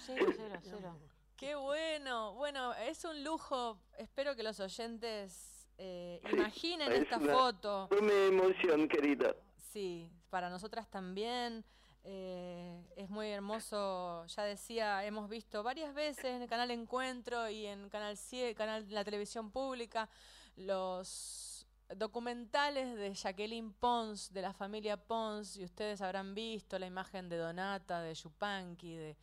Cero, 0.06 0.26
cero, 0.36 0.60
cero. 0.64 0.98
Qué 1.38 1.56
bueno. 1.56 2.34
Bueno, 2.34 2.74
es 2.74 3.06
un 3.06 3.24
lujo. 3.24 3.80
Espero 3.98 4.36
que 4.36 4.44
los 4.44 4.60
oyentes 4.60 5.68
eh, 5.78 6.22
imaginen 6.32 6.92
Es 6.92 7.04
esta 7.04 7.18
una 7.18 7.34
foto. 7.34 7.88
enorme 7.92 8.28
emoción, 8.28 8.88
querida. 8.88 9.36
Sí, 9.56 10.10
para 10.30 10.50
nosotras 10.50 10.90
también. 10.90 11.64
Eh, 12.04 12.82
es 12.96 13.10
muy 13.10 13.28
hermoso. 13.28 14.26
Ya 14.28 14.44
decía, 14.44 15.06
hemos 15.06 15.30
visto 15.30 15.64
varias 15.64 15.94
veces 15.94 16.26
en 16.26 16.42
el 16.42 16.50
canal 16.50 16.72
Encuentro 16.72 17.50
y 17.50 17.66
en 17.66 17.90
Canal 17.90 18.18
7, 18.18 18.56
canal 18.56 18.86
la 18.90 19.04
televisión 19.04 19.52
pública, 19.52 20.10
los 20.56 21.66
documentales 21.96 22.96
de 22.96 23.14
Jacqueline 23.14 23.74
Pons, 23.74 24.32
de 24.32 24.42
la 24.42 24.54
familia 24.54 24.98
Pons, 24.98 25.58
y 25.58 25.64
ustedes 25.64 26.02
habrán 26.02 26.36
visto 26.36 26.78
la 26.78 26.86
imagen 26.86 27.30
de 27.30 27.38
Donata, 27.38 28.02
de 28.02 28.14
Yupanqui, 28.14 28.96
de 28.96 29.18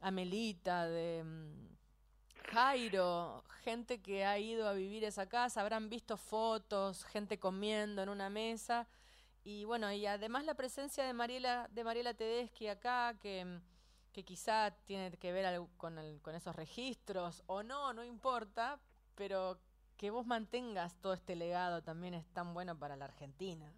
Amelita, 0.00 0.88
de 0.88 1.22
mm, 1.24 1.70
Jairo, 2.52 3.44
gente 3.62 4.00
que 4.00 4.24
ha 4.24 4.38
ido 4.38 4.66
a 4.66 4.72
vivir 4.72 5.04
esa 5.04 5.28
casa, 5.28 5.60
habrán 5.60 5.88
visto 5.88 6.16
fotos, 6.16 7.04
gente 7.04 7.38
comiendo 7.38 8.02
en 8.02 8.08
una 8.08 8.30
mesa. 8.30 8.88
Y 9.44 9.64
bueno, 9.64 9.90
y 9.92 10.06
además 10.06 10.44
la 10.44 10.54
presencia 10.54 11.04
de 11.04 11.12
Mariela, 11.12 11.68
de 11.72 11.84
Mariela 11.84 12.14
Tedeschi 12.14 12.68
acá, 12.68 13.18
que, 13.20 13.60
que 14.12 14.24
quizá 14.24 14.70
tiene 14.86 15.10
que 15.16 15.32
ver 15.32 15.46
algo 15.46 15.68
con, 15.76 15.98
el- 15.98 16.20
con 16.20 16.34
esos 16.34 16.54
registros, 16.54 17.42
o 17.46 17.62
no, 17.62 17.92
no 17.92 18.04
importa, 18.04 18.78
pero 19.14 19.58
que 19.96 20.10
vos 20.10 20.26
mantengas 20.26 20.94
todo 21.00 21.14
este 21.14 21.36
legado 21.36 21.82
también 21.82 22.14
es 22.14 22.26
tan 22.32 22.52
bueno 22.54 22.78
para 22.78 22.96
la 22.96 23.06
Argentina. 23.06 23.72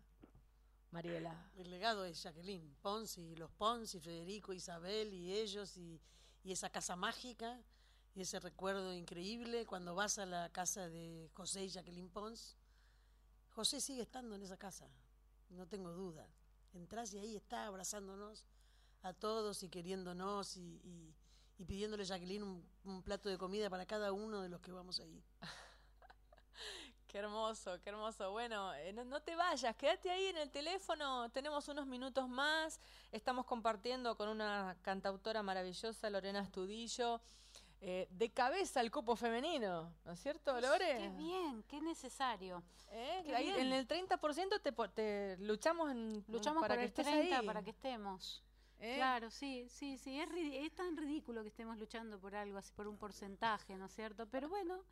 Mariela. 0.90 1.50
El 1.56 1.70
legado 1.70 2.04
es 2.04 2.22
Jacqueline 2.22 2.76
Pons 2.82 3.16
y 3.16 3.34
los 3.36 3.50
Pons 3.52 3.94
y 3.94 4.00
Federico, 4.00 4.52
Isabel 4.52 5.12
y 5.14 5.32
ellos 5.32 5.76
y, 5.78 5.98
y 6.44 6.52
esa 6.52 6.68
casa 6.70 6.96
mágica 6.96 7.58
y 8.14 8.20
ese 8.20 8.38
recuerdo 8.40 8.92
increíble 8.92 9.64
cuando 9.64 9.94
vas 9.94 10.18
a 10.18 10.26
la 10.26 10.50
casa 10.50 10.88
de 10.90 11.30
José 11.32 11.64
y 11.64 11.70
Jacqueline 11.70 12.10
Pons. 12.10 12.56
José 13.50 13.80
sigue 13.80 14.02
estando 14.02 14.34
en 14.34 14.42
esa 14.42 14.58
casa, 14.58 14.86
no 15.52 15.66
tengo 15.66 15.92
duda. 15.92 16.26
Entrás 16.72 17.12
y 17.14 17.18
ahí 17.18 17.36
está 17.36 17.66
abrazándonos 17.66 18.44
a 19.02 19.12
todos 19.12 19.62
y 19.62 19.68
queriéndonos 19.68 20.56
y, 20.56 21.14
pidiéndole 21.66 22.02
a 22.02 22.06
Jacqueline 22.06 22.42
un, 22.84 23.02
plato 23.02 23.28
de 23.28 23.38
comida 23.38 23.70
para 23.70 23.86
cada 23.86 24.12
uno 24.12 24.40
de 24.40 24.48
los 24.48 24.60
que 24.60 24.72
vamos 24.72 25.00
ahí. 25.00 25.22
Qué 27.06 27.18
hermoso, 27.18 27.78
qué 27.82 27.90
hermoso. 27.90 28.30
Bueno, 28.30 28.72
eh, 28.72 28.90
no 28.94 29.20
te 29.20 29.36
vayas, 29.36 29.76
quédate 29.76 30.10
ahí 30.10 30.28
en 30.28 30.38
el 30.38 30.50
teléfono. 30.50 31.28
Tenemos 31.28 31.68
unos 31.68 31.86
minutos 31.86 32.26
más. 32.26 32.80
Estamos 33.10 33.44
compartiendo 33.44 34.16
con 34.16 34.30
una 34.30 34.78
cantautora 34.80 35.42
maravillosa, 35.42 36.08
Lorena 36.08 36.40
Estudillo, 36.40 37.20
eh, 37.84 38.06
de 38.12 38.30
cabeza 38.30 38.78
al 38.78 38.92
copo 38.92 39.16
femenino, 39.16 39.92
¿no 40.04 40.12
es 40.12 40.20
cierto, 40.20 40.60
Lore? 40.60 40.98
Qué 40.98 41.08
bien, 41.18 41.64
qué 41.64 41.80
necesario. 41.80 42.62
¿Eh? 42.92 43.22
qué 43.26 43.34
Ahí 43.34 43.46
bien. 43.46 43.66
en 43.66 43.72
el 43.72 43.88
30% 43.88 44.62
te, 44.62 44.70
te 44.94 45.36
luchamos, 45.44 45.90
en, 45.90 46.24
Luchamos 46.28 46.60
para 46.60 46.74
por 46.74 46.78
que 46.78 46.84
el 46.84 46.88
estés 46.90 47.06
30 47.06 47.38
ahí. 47.40 47.44
para 47.46 47.60
que 47.64 47.70
estemos. 47.70 48.44
¿Eh? 48.78 48.94
Claro, 48.94 49.30
sí, 49.32 49.66
sí, 49.68 49.98
sí. 49.98 50.20
Es, 50.20 50.28
es 50.32 50.72
tan 50.76 50.96
ridículo 50.96 51.42
que 51.42 51.48
estemos 51.48 51.76
luchando 51.76 52.20
por 52.20 52.36
algo 52.36 52.56
así, 52.56 52.72
por 52.72 52.86
un 52.86 52.96
porcentaje, 52.96 53.76
¿no 53.76 53.86
es 53.86 53.92
cierto? 53.92 54.28
Pero 54.28 54.48
bueno, 54.48 54.84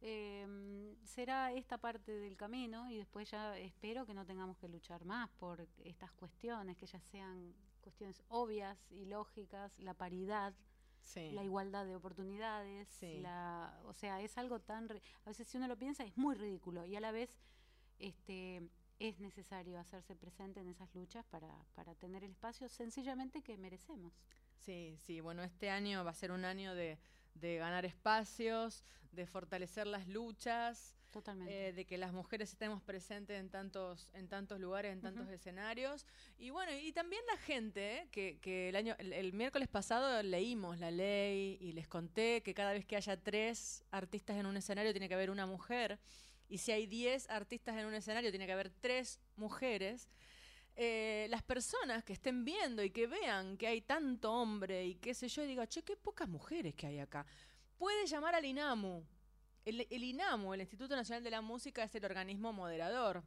eh, 0.00 0.94
será 1.04 1.52
esta 1.52 1.76
parte 1.76 2.10
del 2.10 2.38
camino 2.38 2.90
y 2.90 2.96
después 2.96 3.30
ya 3.30 3.58
espero 3.58 4.06
que 4.06 4.14
no 4.14 4.24
tengamos 4.24 4.56
que 4.56 4.66
luchar 4.66 5.04
más 5.04 5.28
por 5.38 5.66
estas 5.84 6.10
cuestiones, 6.12 6.78
que 6.78 6.86
ya 6.86 7.00
sean 7.00 7.54
cuestiones 7.82 8.22
obvias 8.28 8.78
y 8.90 9.04
lógicas, 9.04 9.78
la 9.78 9.92
paridad, 9.92 10.54
Sí. 11.02 11.30
la 11.32 11.42
igualdad 11.42 11.86
de 11.86 11.96
oportunidades, 11.96 12.88
Sí. 12.88 13.18
la, 13.20 13.80
o 13.84 13.92
sea, 13.92 14.20
es 14.20 14.36
algo 14.38 14.60
tan, 14.60 14.88
a 15.24 15.28
veces 15.28 15.48
si 15.48 15.56
uno 15.56 15.66
lo 15.68 15.76
piensa 15.76 16.04
es 16.04 16.16
muy 16.16 16.34
ridículo 16.34 16.84
y 16.86 16.94
a 16.96 17.00
la 17.00 17.10
vez 17.10 17.30
este, 17.98 18.62
es 18.98 19.18
necesario 19.18 19.78
hacerse 19.78 20.14
presente 20.14 20.60
en 20.60 20.68
esas 20.68 20.94
luchas 20.94 21.24
para, 21.26 21.48
para 21.74 21.94
tener 21.94 22.22
el 22.24 22.30
espacio 22.32 22.68
sencillamente 22.68 23.42
que 23.42 23.56
merecemos. 23.56 24.12
Sí, 24.58 24.96
sí, 24.98 25.20
bueno, 25.20 25.42
este 25.42 25.70
año 25.70 26.04
va 26.04 26.10
a 26.10 26.14
ser 26.14 26.32
un 26.32 26.44
año 26.44 26.74
de, 26.74 26.98
de 27.34 27.56
ganar 27.56 27.84
espacios, 27.86 28.84
de 29.12 29.26
fortalecer 29.26 29.86
las 29.86 30.06
luchas, 30.06 30.96
Totalmente. 31.10 31.68
eh, 31.68 31.72
de 31.72 31.84
que 31.84 31.98
las 31.98 32.12
mujeres 32.12 32.50
estemos 32.52 32.82
presentes 32.82 33.38
en 33.38 33.50
tantos, 33.50 34.10
en 34.14 34.28
tantos 34.28 34.60
lugares, 34.60 34.92
en 34.92 35.00
tantos 35.00 35.28
escenarios. 35.28 36.06
Y 36.38 36.50
bueno, 36.50 36.72
y 36.72 36.92
también 36.92 37.22
la 37.26 37.36
gente, 37.38 37.98
¿eh? 37.98 38.08
que, 38.10 38.38
que 38.40 38.68
el 38.68 38.76
año, 38.76 38.94
el, 38.98 39.12
el 39.12 39.32
miércoles 39.32 39.68
pasado 39.68 40.22
leímos 40.22 40.78
la 40.78 40.90
ley 40.90 41.58
y 41.60 41.72
les 41.72 41.88
conté 41.88 42.42
que 42.42 42.54
cada 42.54 42.72
vez 42.72 42.84
que 42.86 42.96
haya 42.96 43.16
tres 43.16 43.84
artistas 43.90 44.36
en 44.36 44.46
un 44.46 44.56
escenario 44.56 44.92
tiene 44.92 45.08
que 45.08 45.14
haber 45.14 45.30
una 45.30 45.46
mujer. 45.46 45.98
Y 46.48 46.58
si 46.58 46.72
hay 46.72 46.86
diez 46.86 47.30
artistas 47.30 47.76
en 47.76 47.86
un 47.86 47.94
escenario, 47.94 48.30
tiene 48.30 48.46
que 48.46 48.52
haber 48.52 48.70
tres 48.70 49.20
mujeres. 49.36 50.08
Eh, 50.76 51.26
las 51.30 51.42
personas 51.42 52.02
que 52.04 52.12
estén 52.12 52.44
viendo 52.44 52.82
y 52.82 52.90
que 52.90 53.06
vean 53.06 53.56
que 53.56 53.66
hay 53.66 53.82
tanto 53.82 54.32
hombre 54.32 54.86
y 54.86 54.94
qué 54.94 55.14
sé 55.14 55.28
yo, 55.28 55.42
y 55.42 55.46
digo, 55.46 55.64
che, 55.66 55.82
qué 55.82 55.96
pocas 55.96 56.28
mujeres 56.28 56.74
que 56.74 56.86
hay 56.86 56.98
acá. 56.98 57.26
Puede 57.76 58.06
llamar 58.06 58.34
al 58.34 58.44
INAMU. 58.44 59.04
El, 59.64 59.86
el 59.90 60.04
INAMU, 60.04 60.54
el 60.54 60.60
Instituto 60.60 60.96
Nacional 60.96 61.22
de 61.22 61.30
la 61.30 61.40
Música, 61.42 61.82
es 61.84 61.94
el 61.94 62.04
organismo 62.04 62.52
moderador 62.52 63.22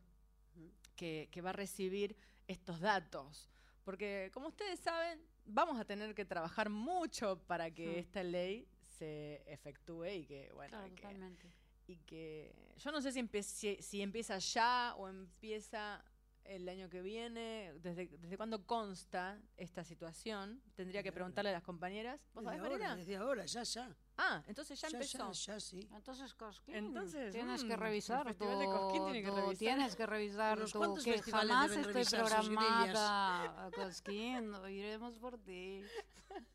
que, 0.95 1.29
que 1.31 1.41
va 1.41 1.51
a 1.51 1.53
recibir 1.53 2.15
estos 2.47 2.79
datos. 2.79 3.49
Porque, 3.83 4.29
como 4.33 4.47
ustedes 4.47 4.79
saben, 4.79 5.19
vamos 5.45 5.79
a 5.79 5.85
tener 5.85 6.15
que 6.15 6.25
trabajar 6.25 6.69
mucho 6.69 7.37
para 7.47 7.69
que 7.71 7.87
Mm. 7.87 7.99
esta 7.99 8.23
ley 8.23 8.67
se 8.97 9.43
efectúe 9.45 10.05
y 10.05 10.25
que, 10.25 10.51
bueno, 10.53 10.69
Claro, 10.69 10.87
y 10.87 10.91
que- 10.91 11.01
totalmente. 11.01 11.47
y 11.87 11.97
que 11.97 12.53
yo 12.77 12.91
no 12.91 13.01
sé 13.01 13.11
si, 13.11 13.27
si, 13.43 13.81
si 13.81 14.01
empieza 14.01 14.37
ya 14.37 14.95
o 14.97 15.09
empieza 15.09 16.03
el 16.45 16.67
año 16.69 16.89
que 16.89 17.01
viene, 17.01 17.73
desde, 17.81 18.07
desde 18.17 18.37
cuándo 18.37 18.65
consta 18.65 19.41
esta 19.57 19.83
situación. 19.83 20.61
Tendría 20.75 21.01
que 21.01 21.09
Desde 21.09 21.15
preguntarle 21.15 21.49
a 21.51 21.53
las 21.53 21.63
compañeras. 21.63 22.19
¿Vos 22.33 22.43
Desde 22.43 22.57
sabés, 22.57 22.71
ahora, 22.73 22.95
desde 22.95 23.15
ahora, 23.15 23.45
ya, 23.45 23.63
ya. 23.63 23.95
Ah, 24.17 24.43
entonces 24.47 24.79
ya, 24.79 24.87
Ya, 24.89 24.97
empezó. 24.97 25.31
Ya, 25.31 25.53
ya, 25.53 25.59
sí. 25.59 25.89
Entonces, 25.93 26.33
Cosquín, 26.35 26.75
Entonces, 26.75 27.31
tienes 27.31 27.63
mm, 27.63 27.67
que 27.67 27.73
el 27.73 27.79
revisar 27.79 28.25
Festival 28.27 28.53
tu, 28.55 28.59
de 28.59 28.65
Cosquín 28.67 29.03
tiene 29.05 29.21
que 29.23 29.29
tu- 29.29 29.35
revisar. 29.35 29.57
tienes 29.57 29.95
que 29.95 30.05
revisar 30.05 30.59
cuantos 30.71 31.03
que 31.03 31.21
jamás 31.21 31.71
estoy 31.71 32.03
programada 32.05 33.65
a 33.65 33.71
Cosquín, 33.71 34.51
iremos 34.69 35.17
por 35.17 35.37
ti. 35.39 35.83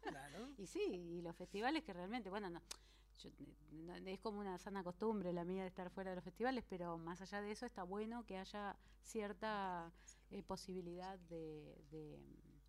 Claro. 0.03 0.49
Y 0.59 0.67
sí, 0.67 0.81
y 0.85 1.23
los 1.23 1.35
festivales 1.37 1.83
que 1.85 1.93
realmente, 1.93 2.31
bueno, 2.31 2.51
no, 2.51 2.61
yo- 3.19 3.31
no- 3.73 3.95
es 3.97 4.21
como 4.21 4.41
una 4.41 4.59
sana 4.59 4.83
costumbre 4.85 5.33
la 5.33 5.45
mía 5.45 5.63
de 5.63 5.69
estar 5.69 5.91
fuera 5.91 6.11
de 6.11 6.17
los 6.17 6.25
festivales, 6.25 6.65
pero 6.69 6.99
más 6.99 7.21
allá 7.21 7.41
de 7.43 7.51
eso 7.51 7.67
está 7.67 7.83
bueno 7.83 8.25
que 8.27 8.37
haya 8.39 8.77
cierta 9.03 9.93
eh, 10.31 10.43
posibilidad 10.43 11.19
de, 11.21 11.75
de, 11.91 12.19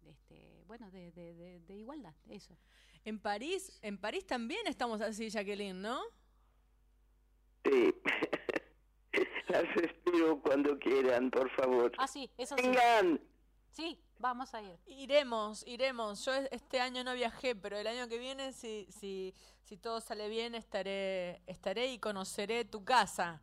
este, 0.05 0.63
bueno, 0.67 0.89
de, 0.91 1.11
de- 1.11 1.33
de- 1.33 1.59
de 1.59 1.75
igualdad, 1.75 2.13
eso. 2.29 2.55
En 3.03 3.19
París, 3.19 3.77
en 3.81 3.97
París 3.97 4.25
también 4.25 4.65
estamos 4.67 5.01
así, 5.01 5.29
Jacqueline, 5.29 5.81
¿no? 5.81 5.99
Sí. 7.65 7.93
Las 9.49 9.63
espero 9.75 10.41
cuando 10.41 10.77
quieran, 10.79 11.29
por 11.31 11.49
favor. 11.51 11.91
Ah, 11.97 12.07
sí, 12.07 12.29
eso 12.37 12.55
sí. 12.57 12.63
Vengan. 12.67 13.19
Sí, 13.71 13.99
vamos 14.17 14.53
a 14.53 14.61
ir. 14.61 14.77
Iremos, 14.87 15.63
iremos. 15.67 16.25
Yo 16.25 16.33
es- 16.33 16.49
este 16.51 16.79
año 16.81 17.03
no 17.03 17.13
viajé, 17.13 17.55
pero 17.55 17.77
el 17.77 17.87
año 17.87 18.07
que 18.07 18.17
viene, 18.17 18.51
si, 18.53 18.87
si, 18.91 19.33
si 19.63 19.77
todo 19.77 20.01
sale 20.01 20.27
bien, 20.29 20.55
estaré, 20.55 21.41
estaré 21.47 21.87
y 21.93 21.99
conoceré 21.99 22.65
tu 22.65 22.83
casa. 22.83 23.41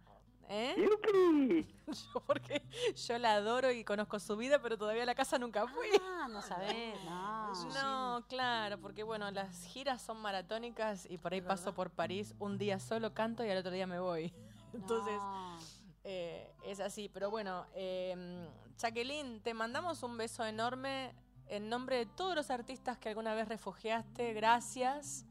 ¿Eh? 0.49 0.77
¡Yupi! 0.79 1.67
Yo, 1.89 2.21
porque 2.25 2.63
yo 2.95 3.19
la 3.19 3.35
adoro 3.35 3.73
y 3.73 3.83
conozco 3.85 4.21
su 4.21 4.37
vida, 4.37 4.61
pero 4.63 4.79
todavía 4.79 5.03
a 5.03 5.07
la 5.07 5.15
casa 5.17 5.39
nunca 5.41 5.67
fui. 5.67 5.89
Ah, 6.01 6.29
no 6.31 6.41
sabés, 6.41 6.97
no. 7.05 7.53
No, 7.75 8.27
claro, 8.29 8.79
porque 8.81 9.03
bueno, 9.03 9.29
las 9.33 9.65
giras 9.67 10.03
son 10.03 10.19
maratónicas 10.21 11.05
y 11.11 11.19
por 11.19 11.33
ahí 11.35 11.41
paso 11.41 11.75
por 11.75 11.91
París 11.91 12.33
un 12.39 12.59
día 12.59 12.79
solo, 12.79 13.13
canto 13.13 13.45
y 13.45 13.51
al 13.51 13.59
otro 13.59 13.73
día 13.73 13.89
me 13.89 13.99
voy. 13.99 14.33
Entonces, 14.73 15.15
No. 15.17 15.59
eh, 16.05 16.53
es 16.67 16.81
así. 16.81 17.09
Pero 17.09 17.31
bueno, 17.31 17.67
eh, 17.75 18.49
Jacqueline, 18.79 19.41
te 19.41 19.55
mandamos 19.55 20.03
un 20.03 20.17
beso 20.17 20.45
enorme 20.45 21.13
en 21.49 21.69
nombre 21.69 21.99
de 21.99 22.07
todos 22.07 22.35
los 22.35 22.51
artistas 22.51 22.99
que 22.99 23.09
alguna 23.09 23.35
vez 23.35 23.49
refugiaste. 23.49 24.33
Gracias. 24.33 25.25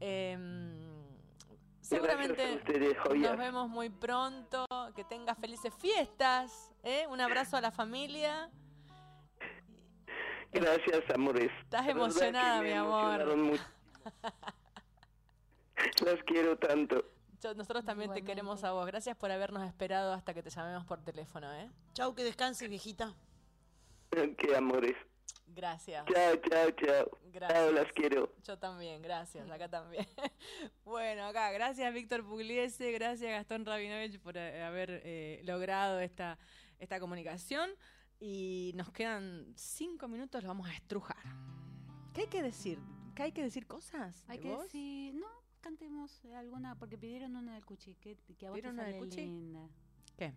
Eh, 0.00 0.36
seguramente 1.80 2.56
ustedes, 2.56 2.96
nos 3.14 3.36
vemos 3.36 3.68
muy 3.68 3.90
pronto. 3.90 4.66
Que 4.94 5.04
tengas 5.04 5.38
felices 5.38 5.72
fiestas. 5.78 6.70
¿eh? 6.82 7.06
Un 7.08 7.20
abrazo 7.20 7.56
a 7.56 7.60
la 7.60 7.70
familia. 7.70 8.50
Gracias, 10.52 11.02
amores. 11.14 11.50
Estás 11.62 11.88
emocionada, 11.88 12.62
mi 12.62 12.72
amor. 12.72 13.24
Las 16.04 16.22
quiero 16.24 16.56
tanto. 16.58 17.11
Yo- 17.42 17.54
nosotros 17.54 17.84
también 17.84 18.12
te 18.12 18.22
queremos 18.22 18.62
a 18.64 18.72
vos. 18.72 18.86
Gracias 18.86 19.16
por 19.16 19.30
habernos 19.30 19.66
esperado 19.66 20.12
hasta 20.12 20.32
que 20.32 20.42
te 20.42 20.50
llamemos 20.50 20.84
por 20.84 21.02
teléfono, 21.02 21.52
¿eh? 21.54 21.70
Chau, 21.94 22.14
que 22.14 22.22
descanse, 22.24 22.68
viejita. 22.68 23.14
Qué 24.38 24.56
amores. 24.56 24.96
Gracias. 25.46 26.06
Chao, 26.06 26.36
chao, 26.36 26.70
chao. 26.70 27.18
Gracias. 27.32 27.58
Chao, 27.58 27.72
las 27.72 27.92
quiero. 27.92 28.32
Yo 28.42 28.58
también, 28.58 29.02
gracias, 29.02 29.50
acá 29.50 29.68
también. 29.68 30.06
bueno, 30.84 31.26
acá, 31.26 31.50
gracias 31.50 31.92
Víctor 31.92 32.24
Pugliese, 32.24 32.90
gracias 32.92 33.30
Gastón 33.30 33.66
Rabinovich 33.66 34.18
por 34.20 34.36
eh, 34.36 34.62
haber 34.62 35.02
eh, 35.04 35.40
logrado 35.44 36.00
esta, 36.00 36.38
esta 36.78 37.00
comunicación. 37.00 37.70
Y 38.20 38.72
nos 38.76 38.92
quedan 38.92 39.52
cinco 39.56 40.06
minutos, 40.08 40.42
lo 40.42 40.48
vamos 40.48 40.68
a 40.68 40.74
estrujar. 40.74 41.18
¿Qué 42.14 42.22
hay 42.22 42.26
que 42.28 42.42
decir? 42.42 42.78
¿Qué 43.16 43.24
hay 43.24 43.32
que 43.32 43.42
decir 43.42 43.66
cosas? 43.66 44.24
Hay 44.28 44.38
¿De 44.38 44.42
que 44.44 44.54
vos? 44.54 44.62
decir, 44.62 45.14
no, 45.14 45.26
cantemos 45.62 46.22
alguna, 46.36 46.74
porque 46.78 46.98
pidieron 46.98 47.34
una 47.36 47.54
del 47.54 47.64
Cuchi, 47.64 47.94
que, 47.94 48.16
que 48.36 48.46
a 48.46 48.50
vos 48.50 48.56
te 48.58 48.62
¿Pidieron 48.62 48.74
una 48.74 48.84
del 48.84 48.94
sale 48.94 49.04
Cuchi? 49.08 49.20
linda. 49.22 49.68
¿Qué? 50.18 50.34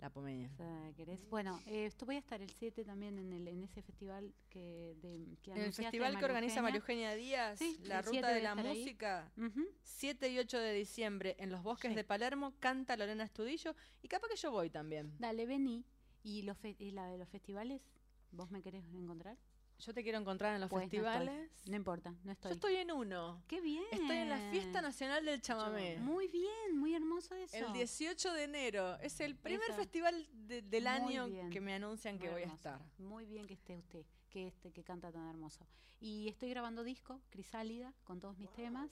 La 0.00 0.10
pomeña. 0.10 0.48
O 0.52 0.56
sea, 0.56 0.92
¿querés? 0.96 1.28
Bueno, 1.28 1.58
eh, 1.66 1.86
esto 1.86 2.06
voy 2.06 2.14
a 2.14 2.18
estar 2.20 2.40
el 2.40 2.50
7 2.50 2.84
también 2.84 3.18
en, 3.18 3.32
el, 3.32 3.48
en 3.48 3.64
ese 3.64 3.82
festival 3.82 4.32
que, 4.48 4.94
de, 5.02 5.36
que 5.42 5.50
En 5.50 5.56
el 5.58 5.72
festival 5.72 6.10
que 6.12 6.14
María 6.14 6.26
organiza 6.28 6.62
María 6.62 6.76
Eugenia 6.78 7.14
Díaz, 7.16 7.58
Sí, 7.58 7.80
la 7.82 7.98
el 7.98 8.04
7 8.04 8.16
ruta 8.20 8.28
de 8.32 8.40
la 8.42 8.54
música, 8.54 9.32
Ujú. 9.36 9.66
7 9.82 10.30
y 10.30 10.38
8 10.38 10.56
de 10.58 10.72
diciembre 10.74 11.34
en 11.40 11.50
los 11.50 11.64
bosques 11.64 11.90
Sí. 11.90 11.96
de 11.96 12.04
Palermo, 12.04 12.52
canta 12.60 12.96
Lorena 12.96 13.24
Estudillo 13.24 13.74
y 14.00 14.06
capaz 14.06 14.28
que 14.28 14.36
yo 14.36 14.52
voy 14.52 14.70
también. 14.70 15.16
Dale, 15.18 15.46
vení. 15.46 15.84
¿Y, 16.22 16.42
los 16.42 16.56
fe- 16.58 16.76
y 16.78 16.92
la 16.92 17.06
de 17.08 17.18
los 17.18 17.28
festivales? 17.28 17.82
¿Vos 18.30 18.52
me 18.52 18.62
querés 18.62 18.84
encontrar? 18.94 19.36
Yo 19.80 19.94
te 19.94 20.02
quiero 20.02 20.18
encontrar 20.18 20.54
en 20.56 20.60
los 20.60 20.68
Pues 20.70 20.80
no 20.82 20.84
estoy. 20.86 20.98
festivales. 21.00 21.50
No, 21.68 21.76
importa, 21.76 22.12
no 22.24 22.32
estoy. 22.32 22.50
Yo 22.50 22.54
estoy 22.56 22.76
en 22.76 22.90
uno. 22.90 23.42
¡Qué 23.46 23.60
bien! 23.60 23.84
Estoy 23.92 24.16
en 24.16 24.28
la 24.28 24.38
Fiesta 24.50 24.80
Nacional 24.82 25.24
del 25.24 25.40
Chamamé. 25.40 25.98
Muy 25.98 26.26
bien, 26.26 26.76
muy 26.76 26.94
hermoso 26.94 27.36
eso. 27.36 27.56
El 27.56 27.72
18 27.72 28.32
de 28.32 28.42
enero. 28.44 28.96
Es 29.00 29.20
el 29.20 29.36
primer 29.36 29.68
Eso. 29.70 29.76
festival 29.78 30.26
de- 30.32 30.62
del 30.62 30.82
Muy 30.84 30.90
año 30.90 31.26
bien. 31.26 31.50
que 31.50 31.60
me 31.60 31.74
anuncian 31.74 32.18
que 32.18 32.24
Muy 32.24 32.32
voy 32.32 32.40
a 32.40 32.44
hermoso. 32.46 32.68
estar. 32.70 32.80
Muy 32.98 33.24
bien 33.24 33.46
que 33.46 33.54
esté 33.54 33.76
usted, 33.76 34.04
que 34.28 34.48
este 34.48 34.72
que 34.72 34.82
canta 34.82 35.12
tan 35.12 35.28
hermoso. 35.28 35.64
Y 36.00 36.28
estoy 36.28 36.50
grabando 36.50 36.82
disco, 36.82 37.20
Crisálida, 37.30 37.94
con 38.02 38.20
todos 38.20 38.36
mis 38.36 38.50
temas. 38.52 38.90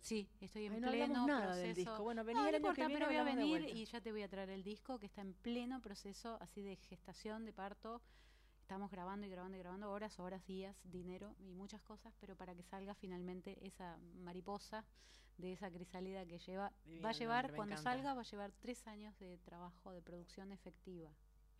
Sí, 0.00 0.28
estoy 0.40 0.66
en 0.66 0.74
Ay, 0.74 0.80
no 0.80 0.90
pleno 0.90 1.26
nada 1.28 1.42
proceso. 1.46 1.66
del 1.66 1.74
disco. 1.76 2.02
Bueno, 2.02 2.24
vení 2.24 2.38
no, 2.40 2.46
el 2.46 2.50
no 2.52 2.56
año 2.68 2.74
que 2.74 2.82
importa, 2.82 2.86
viene 2.88 2.94
pero 2.94 3.06
voy 3.06 3.16
a 3.16 3.22
venir 3.24 3.76
y 3.76 3.84
ya 3.86 4.00
te 4.00 4.10
voy 4.12 4.22
a 4.22 4.28
traer 4.28 4.50
el 4.50 4.62
disco 4.64 4.98
que 4.98 5.06
está 5.06 5.22
en 5.22 5.32
pleno 5.32 5.80
proceso 5.80 6.36
así 6.40 6.60
de 6.60 6.76
gestación, 6.76 7.44
de 7.46 7.52
parto. 7.52 8.02
Estamos 8.74 8.90
grabando 8.90 9.24
y 9.24 9.30
grabando 9.30 9.56
y 9.56 9.60
grabando 9.60 9.92
horas, 9.92 10.18
horas, 10.18 10.44
días, 10.46 10.76
dinero 10.82 11.36
y 11.38 11.54
muchas 11.54 11.80
cosas, 11.84 12.12
pero 12.18 12.34
para 12.34 12.56
que 12.56 12.64
salga 12.64 12.92
finalmente 12.96 13.56
esa 13.64 13.96
mariposa 14.16 14.84
de 15.38 15.52
esa 15.52 15.70
crisálida 15.70 16.26
que 16.26 16.38
lleva, 16.40 16.72
Divino 16.84 17.04
va 17.04 17.10
a 17.10 17.12
llevar, 17.12 17.54
cuando 17.54 17.74
encanta. 17.74 17.88
salga, 17.92 18.14
va 18.14 18.22
a 18.22 18.24
llevar 18.24 18.50
tres 18.58 18.84
años 18.88 19.16
de 19.20 19.38
trabajo 19.38 19.92
de 19.92 20.02
producción 20.02 20.50
efectiva, 20.50 21.08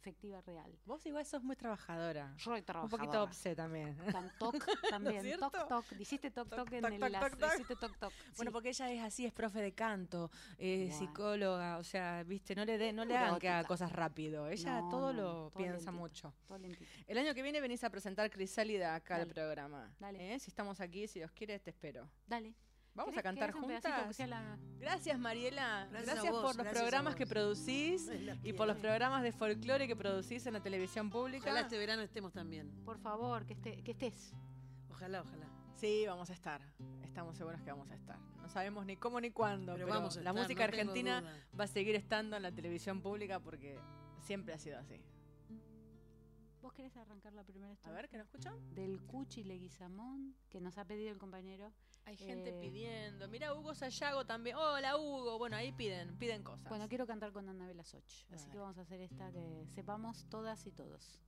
efectiva 0.04 0.40
real. 0.42 0.70
Vos 0.84 1.04
igual 1.06 1.24
sos 1.24 1.42
muy 1.42 1.56
trabajadora. 1.56 2.34
Soy 2.36 2.58
Un 2.60 2.64
trabajadora. 2.66 2.98
poquito 3.04 3.22
obse 3.22 3.56
también. 3.56 3.96
Tan 4.12 4.30
toc 4.38 4.54
también. 4.90 5.22
cierto? 5.22 5.50
toc 5.50 5.66
toc. 5.68 5.84
Hiciste 5.98 6.30
toc 6.30 6.48
toc, 6.50 6.70
en 6.72 6.82
toc, 6.82 6.92
el 6.92 7.00
toc, 7.00 7.10
las- 7.10 7.30
toc, 7.30 7.38
toc. 7.40 7.54
hiciste 7.54 7.76
toc 7.76 7.96
toc. 7.98 8.12
Bueno, 8.36 8.50
Sí. 8.50 8.52
porque 8.52 8.68
ella 8.68 8.90
es 8.92 9.02
así, 9.02 9.24
es 9.24 9.32
profe 9.32 9.60
de 9.62 9.72
canto, 9.72 10.30
eh, 10.58 10.88
Bueno. 10.90 10.98
psicóloga, 10.98 11.78
o 11.78 11.84
sea, 11.84 12.22
viste, 12.24 12.54
no 12.54 12.64
le 12.66 12.76
de, 12.76 12.92
no 12.92 13.04
le 13.06 13.16
hagan 13.16 13.38
que 13.38 13.48
haga 13.48 13.66
cosas 13.66 13.90
rápido. 13.92 14.48
Ella 14.48 14.80
No, 14.82 14.90
todo 14.90 15.12
no, 15.14 15.22
lo 15.22 15.32
todo 15.32 15.50
piensa 15.52 15.76
lentito, 15.90 15.92
mucho. 15.92 16.34
todo 16.46 16.58
lentito. 16.58 16.90
El 17.06 17.16
año 17.18 17.34
que 17.34 17.42
viene 17.42 17.60
venís 17.62 17.82
a 17.82 17.88
presentar 17.90 18.28
Crisálida 18.30 18.94
acá 18.94 19.16
al 19.16 19.26
programa. 19.28 19.90
Dale. 19.98 20.34
¿eh? 20.34 20.38
Si 20.38 20.50
estamos 20.50 20.80
aquí, 20.80 21.08
si 21.08 21.20
Dios 21.20 21.30
quiere, 21.32 21.58
te 21.60 21.70
espero. 21.70 22.10
Dale. 22.26 22.52
Vamos 22.94 23.10
¿Querés 23.12 23.18
a 23.18 23.22
cantar 23.22 23.52
juntas. 23.52 24.18
la- 24.28 24.56
Gracias, 24.78 25.18
Mariela. 25.18 25.88
Gracias 25.90 26.06
Gracias, 26.14 26.26
a 26.26 26.30
vos, 26.30 26.40
por 26.42 26.56
los 26.56 26.64
gracias 26.64 26.82
programas 26.82 27.16
que 27.16 27.26
producís 27.26 28.08
y 28.44 28.52
por 28.52 28.68
los 28.68 28.76
programas 28.76 29.22
de 29.24 29.32
folclore 29.32 29.88
que 29.88 29.96
producís 29.96 30.46
en 30.46 30.52
la 30.52 30.60
televisión 30.60 31.10
pública. 31.10 31.44
Ojalá 31.44 31.60
este 31.62 31.76
verano 31.78 32.02
estemos 32.02 32.32
también. 32.32 32.70
Por 32.84 32.98
favor, 32.98 33.46
que, 33.46 33.54
esté, 33.54 33.82
que 33.82 33.90
estés. 33.92 34.32
Ojalá, 34.90 35.22
ojalá. 35.22 35.48
Sí, 35.74 36.04
vamos 36.06 36.30
a 36.30 36.34
estar. 36.34 36.62
Estamos 37.02 37.36
seguros 37.36 37.60
que 37.62 37.70
vamos 37.70 37.90
a 37.90 37.94
estar. 37.96 38.18
No 38.40 38.48
sabemos 38.48 38.86
ni 38.86 38.96
cómo 38.96 39.20
ni 39.20 39.30
cuándo, 39.30 39.72
Pero 39.74 39.86
pero, 39.86 39.98
vamos 39.98 40.16
a 40.16 40.20
la 40.20 40.30
estar, 40.30 40.42
música 40.42 40.60
no 40.60 40.68
argentina 40.68 41.24
va 41.58 41.64
a 41.64 41.68
seguir 41.68 41.96
estando 41.96 42.36
en 42.36 42.42
la 42.44 42.52
televisión 42.52 43.00
pública 43.00 43.40
porque 43.40 43.76
siempre 44.20 44.54
ha 44.54 44.58
sido 44.58 44.78
así. 44.78 45.00
¿Vos 46.64 46.72
querés 46.72 46.96
arrancar 46.96 47.34
la 47.34 47.44
primera 47.44 47.68
A 47.68 47.74
estrofa? 47.74 47.94
ver, 47.94 48.08
¿que 48.08 48.16
no 48.16 48.22
escuchan? 48.22 48.54
Del 48.74 48.98
Cuchi 49.02 49.44
Leguizamón, 49.44 50.34
que 50.48 50.62
nos 50.62 50.78
ha 50.78 50.86
pedido 50.86 51.10
el 51.12 51.18
compañero. 51.18 51.70
Hay 52.06 52.16
gente 52.16 52.50
Eh, 52.56 52.58
pidiendo. 52.58 53.28
Mira, 53.28 53.52
Hugo 53.52 53.74
Sayago 53.74 54.24
también. 54.24 54.56
Hola, 54.56 54.96
Hugo. 54.96 55.36
Bueno, 55.36 55.56
ahí 55.56 55.72
piden, 55.72 56.16
piden 56.16 56.42
cosas. 56.42 56.66
Bueno, 56.70 56.88
quiero 56.88 57.06
cantar 57.06 57.32
con 57.32 57.46
Anabela 57.50 57.84
Soch. 57.84 58.24
Así 58.32 58.48
que 58.48 58.56
vamos 58.56 58.78
a 58.78 58.80
hacer 58.80 58.98
esta 59.02 59.30
que 59.30 59.66
sepamos 59.74 60.24
todas 60.30 60.66
y 60.66 60.72
todos. 60.72 61.20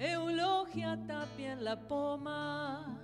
Eulogia 0.00 0.98
tapia 1.06 1.52
en 1.52 1.62
la 1.64 1.86
poma, 1.86 2.98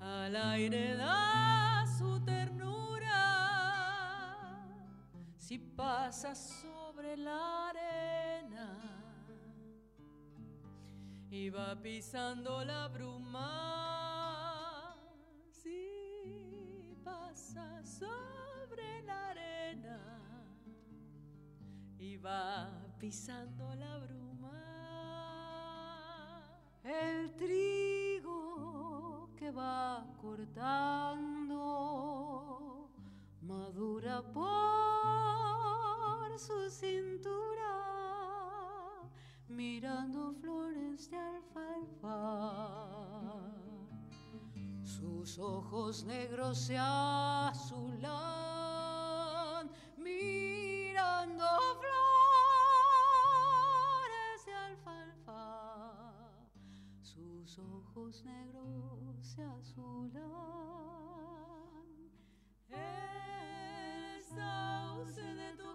al 0.00 0.34
aire 0.34 0.96
da 0.96 1.84
su 1.96 2.20
ternura, 2.24 3.14
si 5.38 5.58
pasa 5.60 6.34
sobre 7.00 7.16
la 7.16 7.68
arena 7.70 8.68
y 11.30 11.48
va 11.48 11.74
pisando 11.80 12.62
la 12.62 12.88
bruma, 12.88 13.48
si 15.50 16.94
pasa 17.02 17.82
sobre 17.82 19.00
la 19.06 19.30
arena 19.30 19.98
y 21.98 22.18
va 22.18 22.68
pisando 22.98 23.74
la 23.76 23.96
bruma. 23.98 24.60
El 26.84 27.34
trigo 27.34 29.30
que 29.38 29.50
va 29.50 30.04
cortando 30.20 31.70
madura 33.40 34.20
por 34.34 35.49
su 36.38 36.70
cintura, 36.70 37.74
mirando 39.48 40.32
flores 40.34 41.10
de 41.10 41.18
alfalfa. 41.18 42.12
Sus 44.82 45.38
ojos 45.38 46.04
negros 46.04 46.58
se 46.58 46.78
azulan, 46.78 48.10
mirando 49.96 51.44
flores 51.80 51.96
de 54.46 54.52
alfalfa. 54.52 56.12
Sus 57.02 57.58
ojos 57.58 58.22
negros 58.24 59.16
se 59.20 59.42
azulan. 59.42 60.20
El 62.70 63.59
sauce 64.30 65.16
de 65.16 65.48
tu 65.58 65.70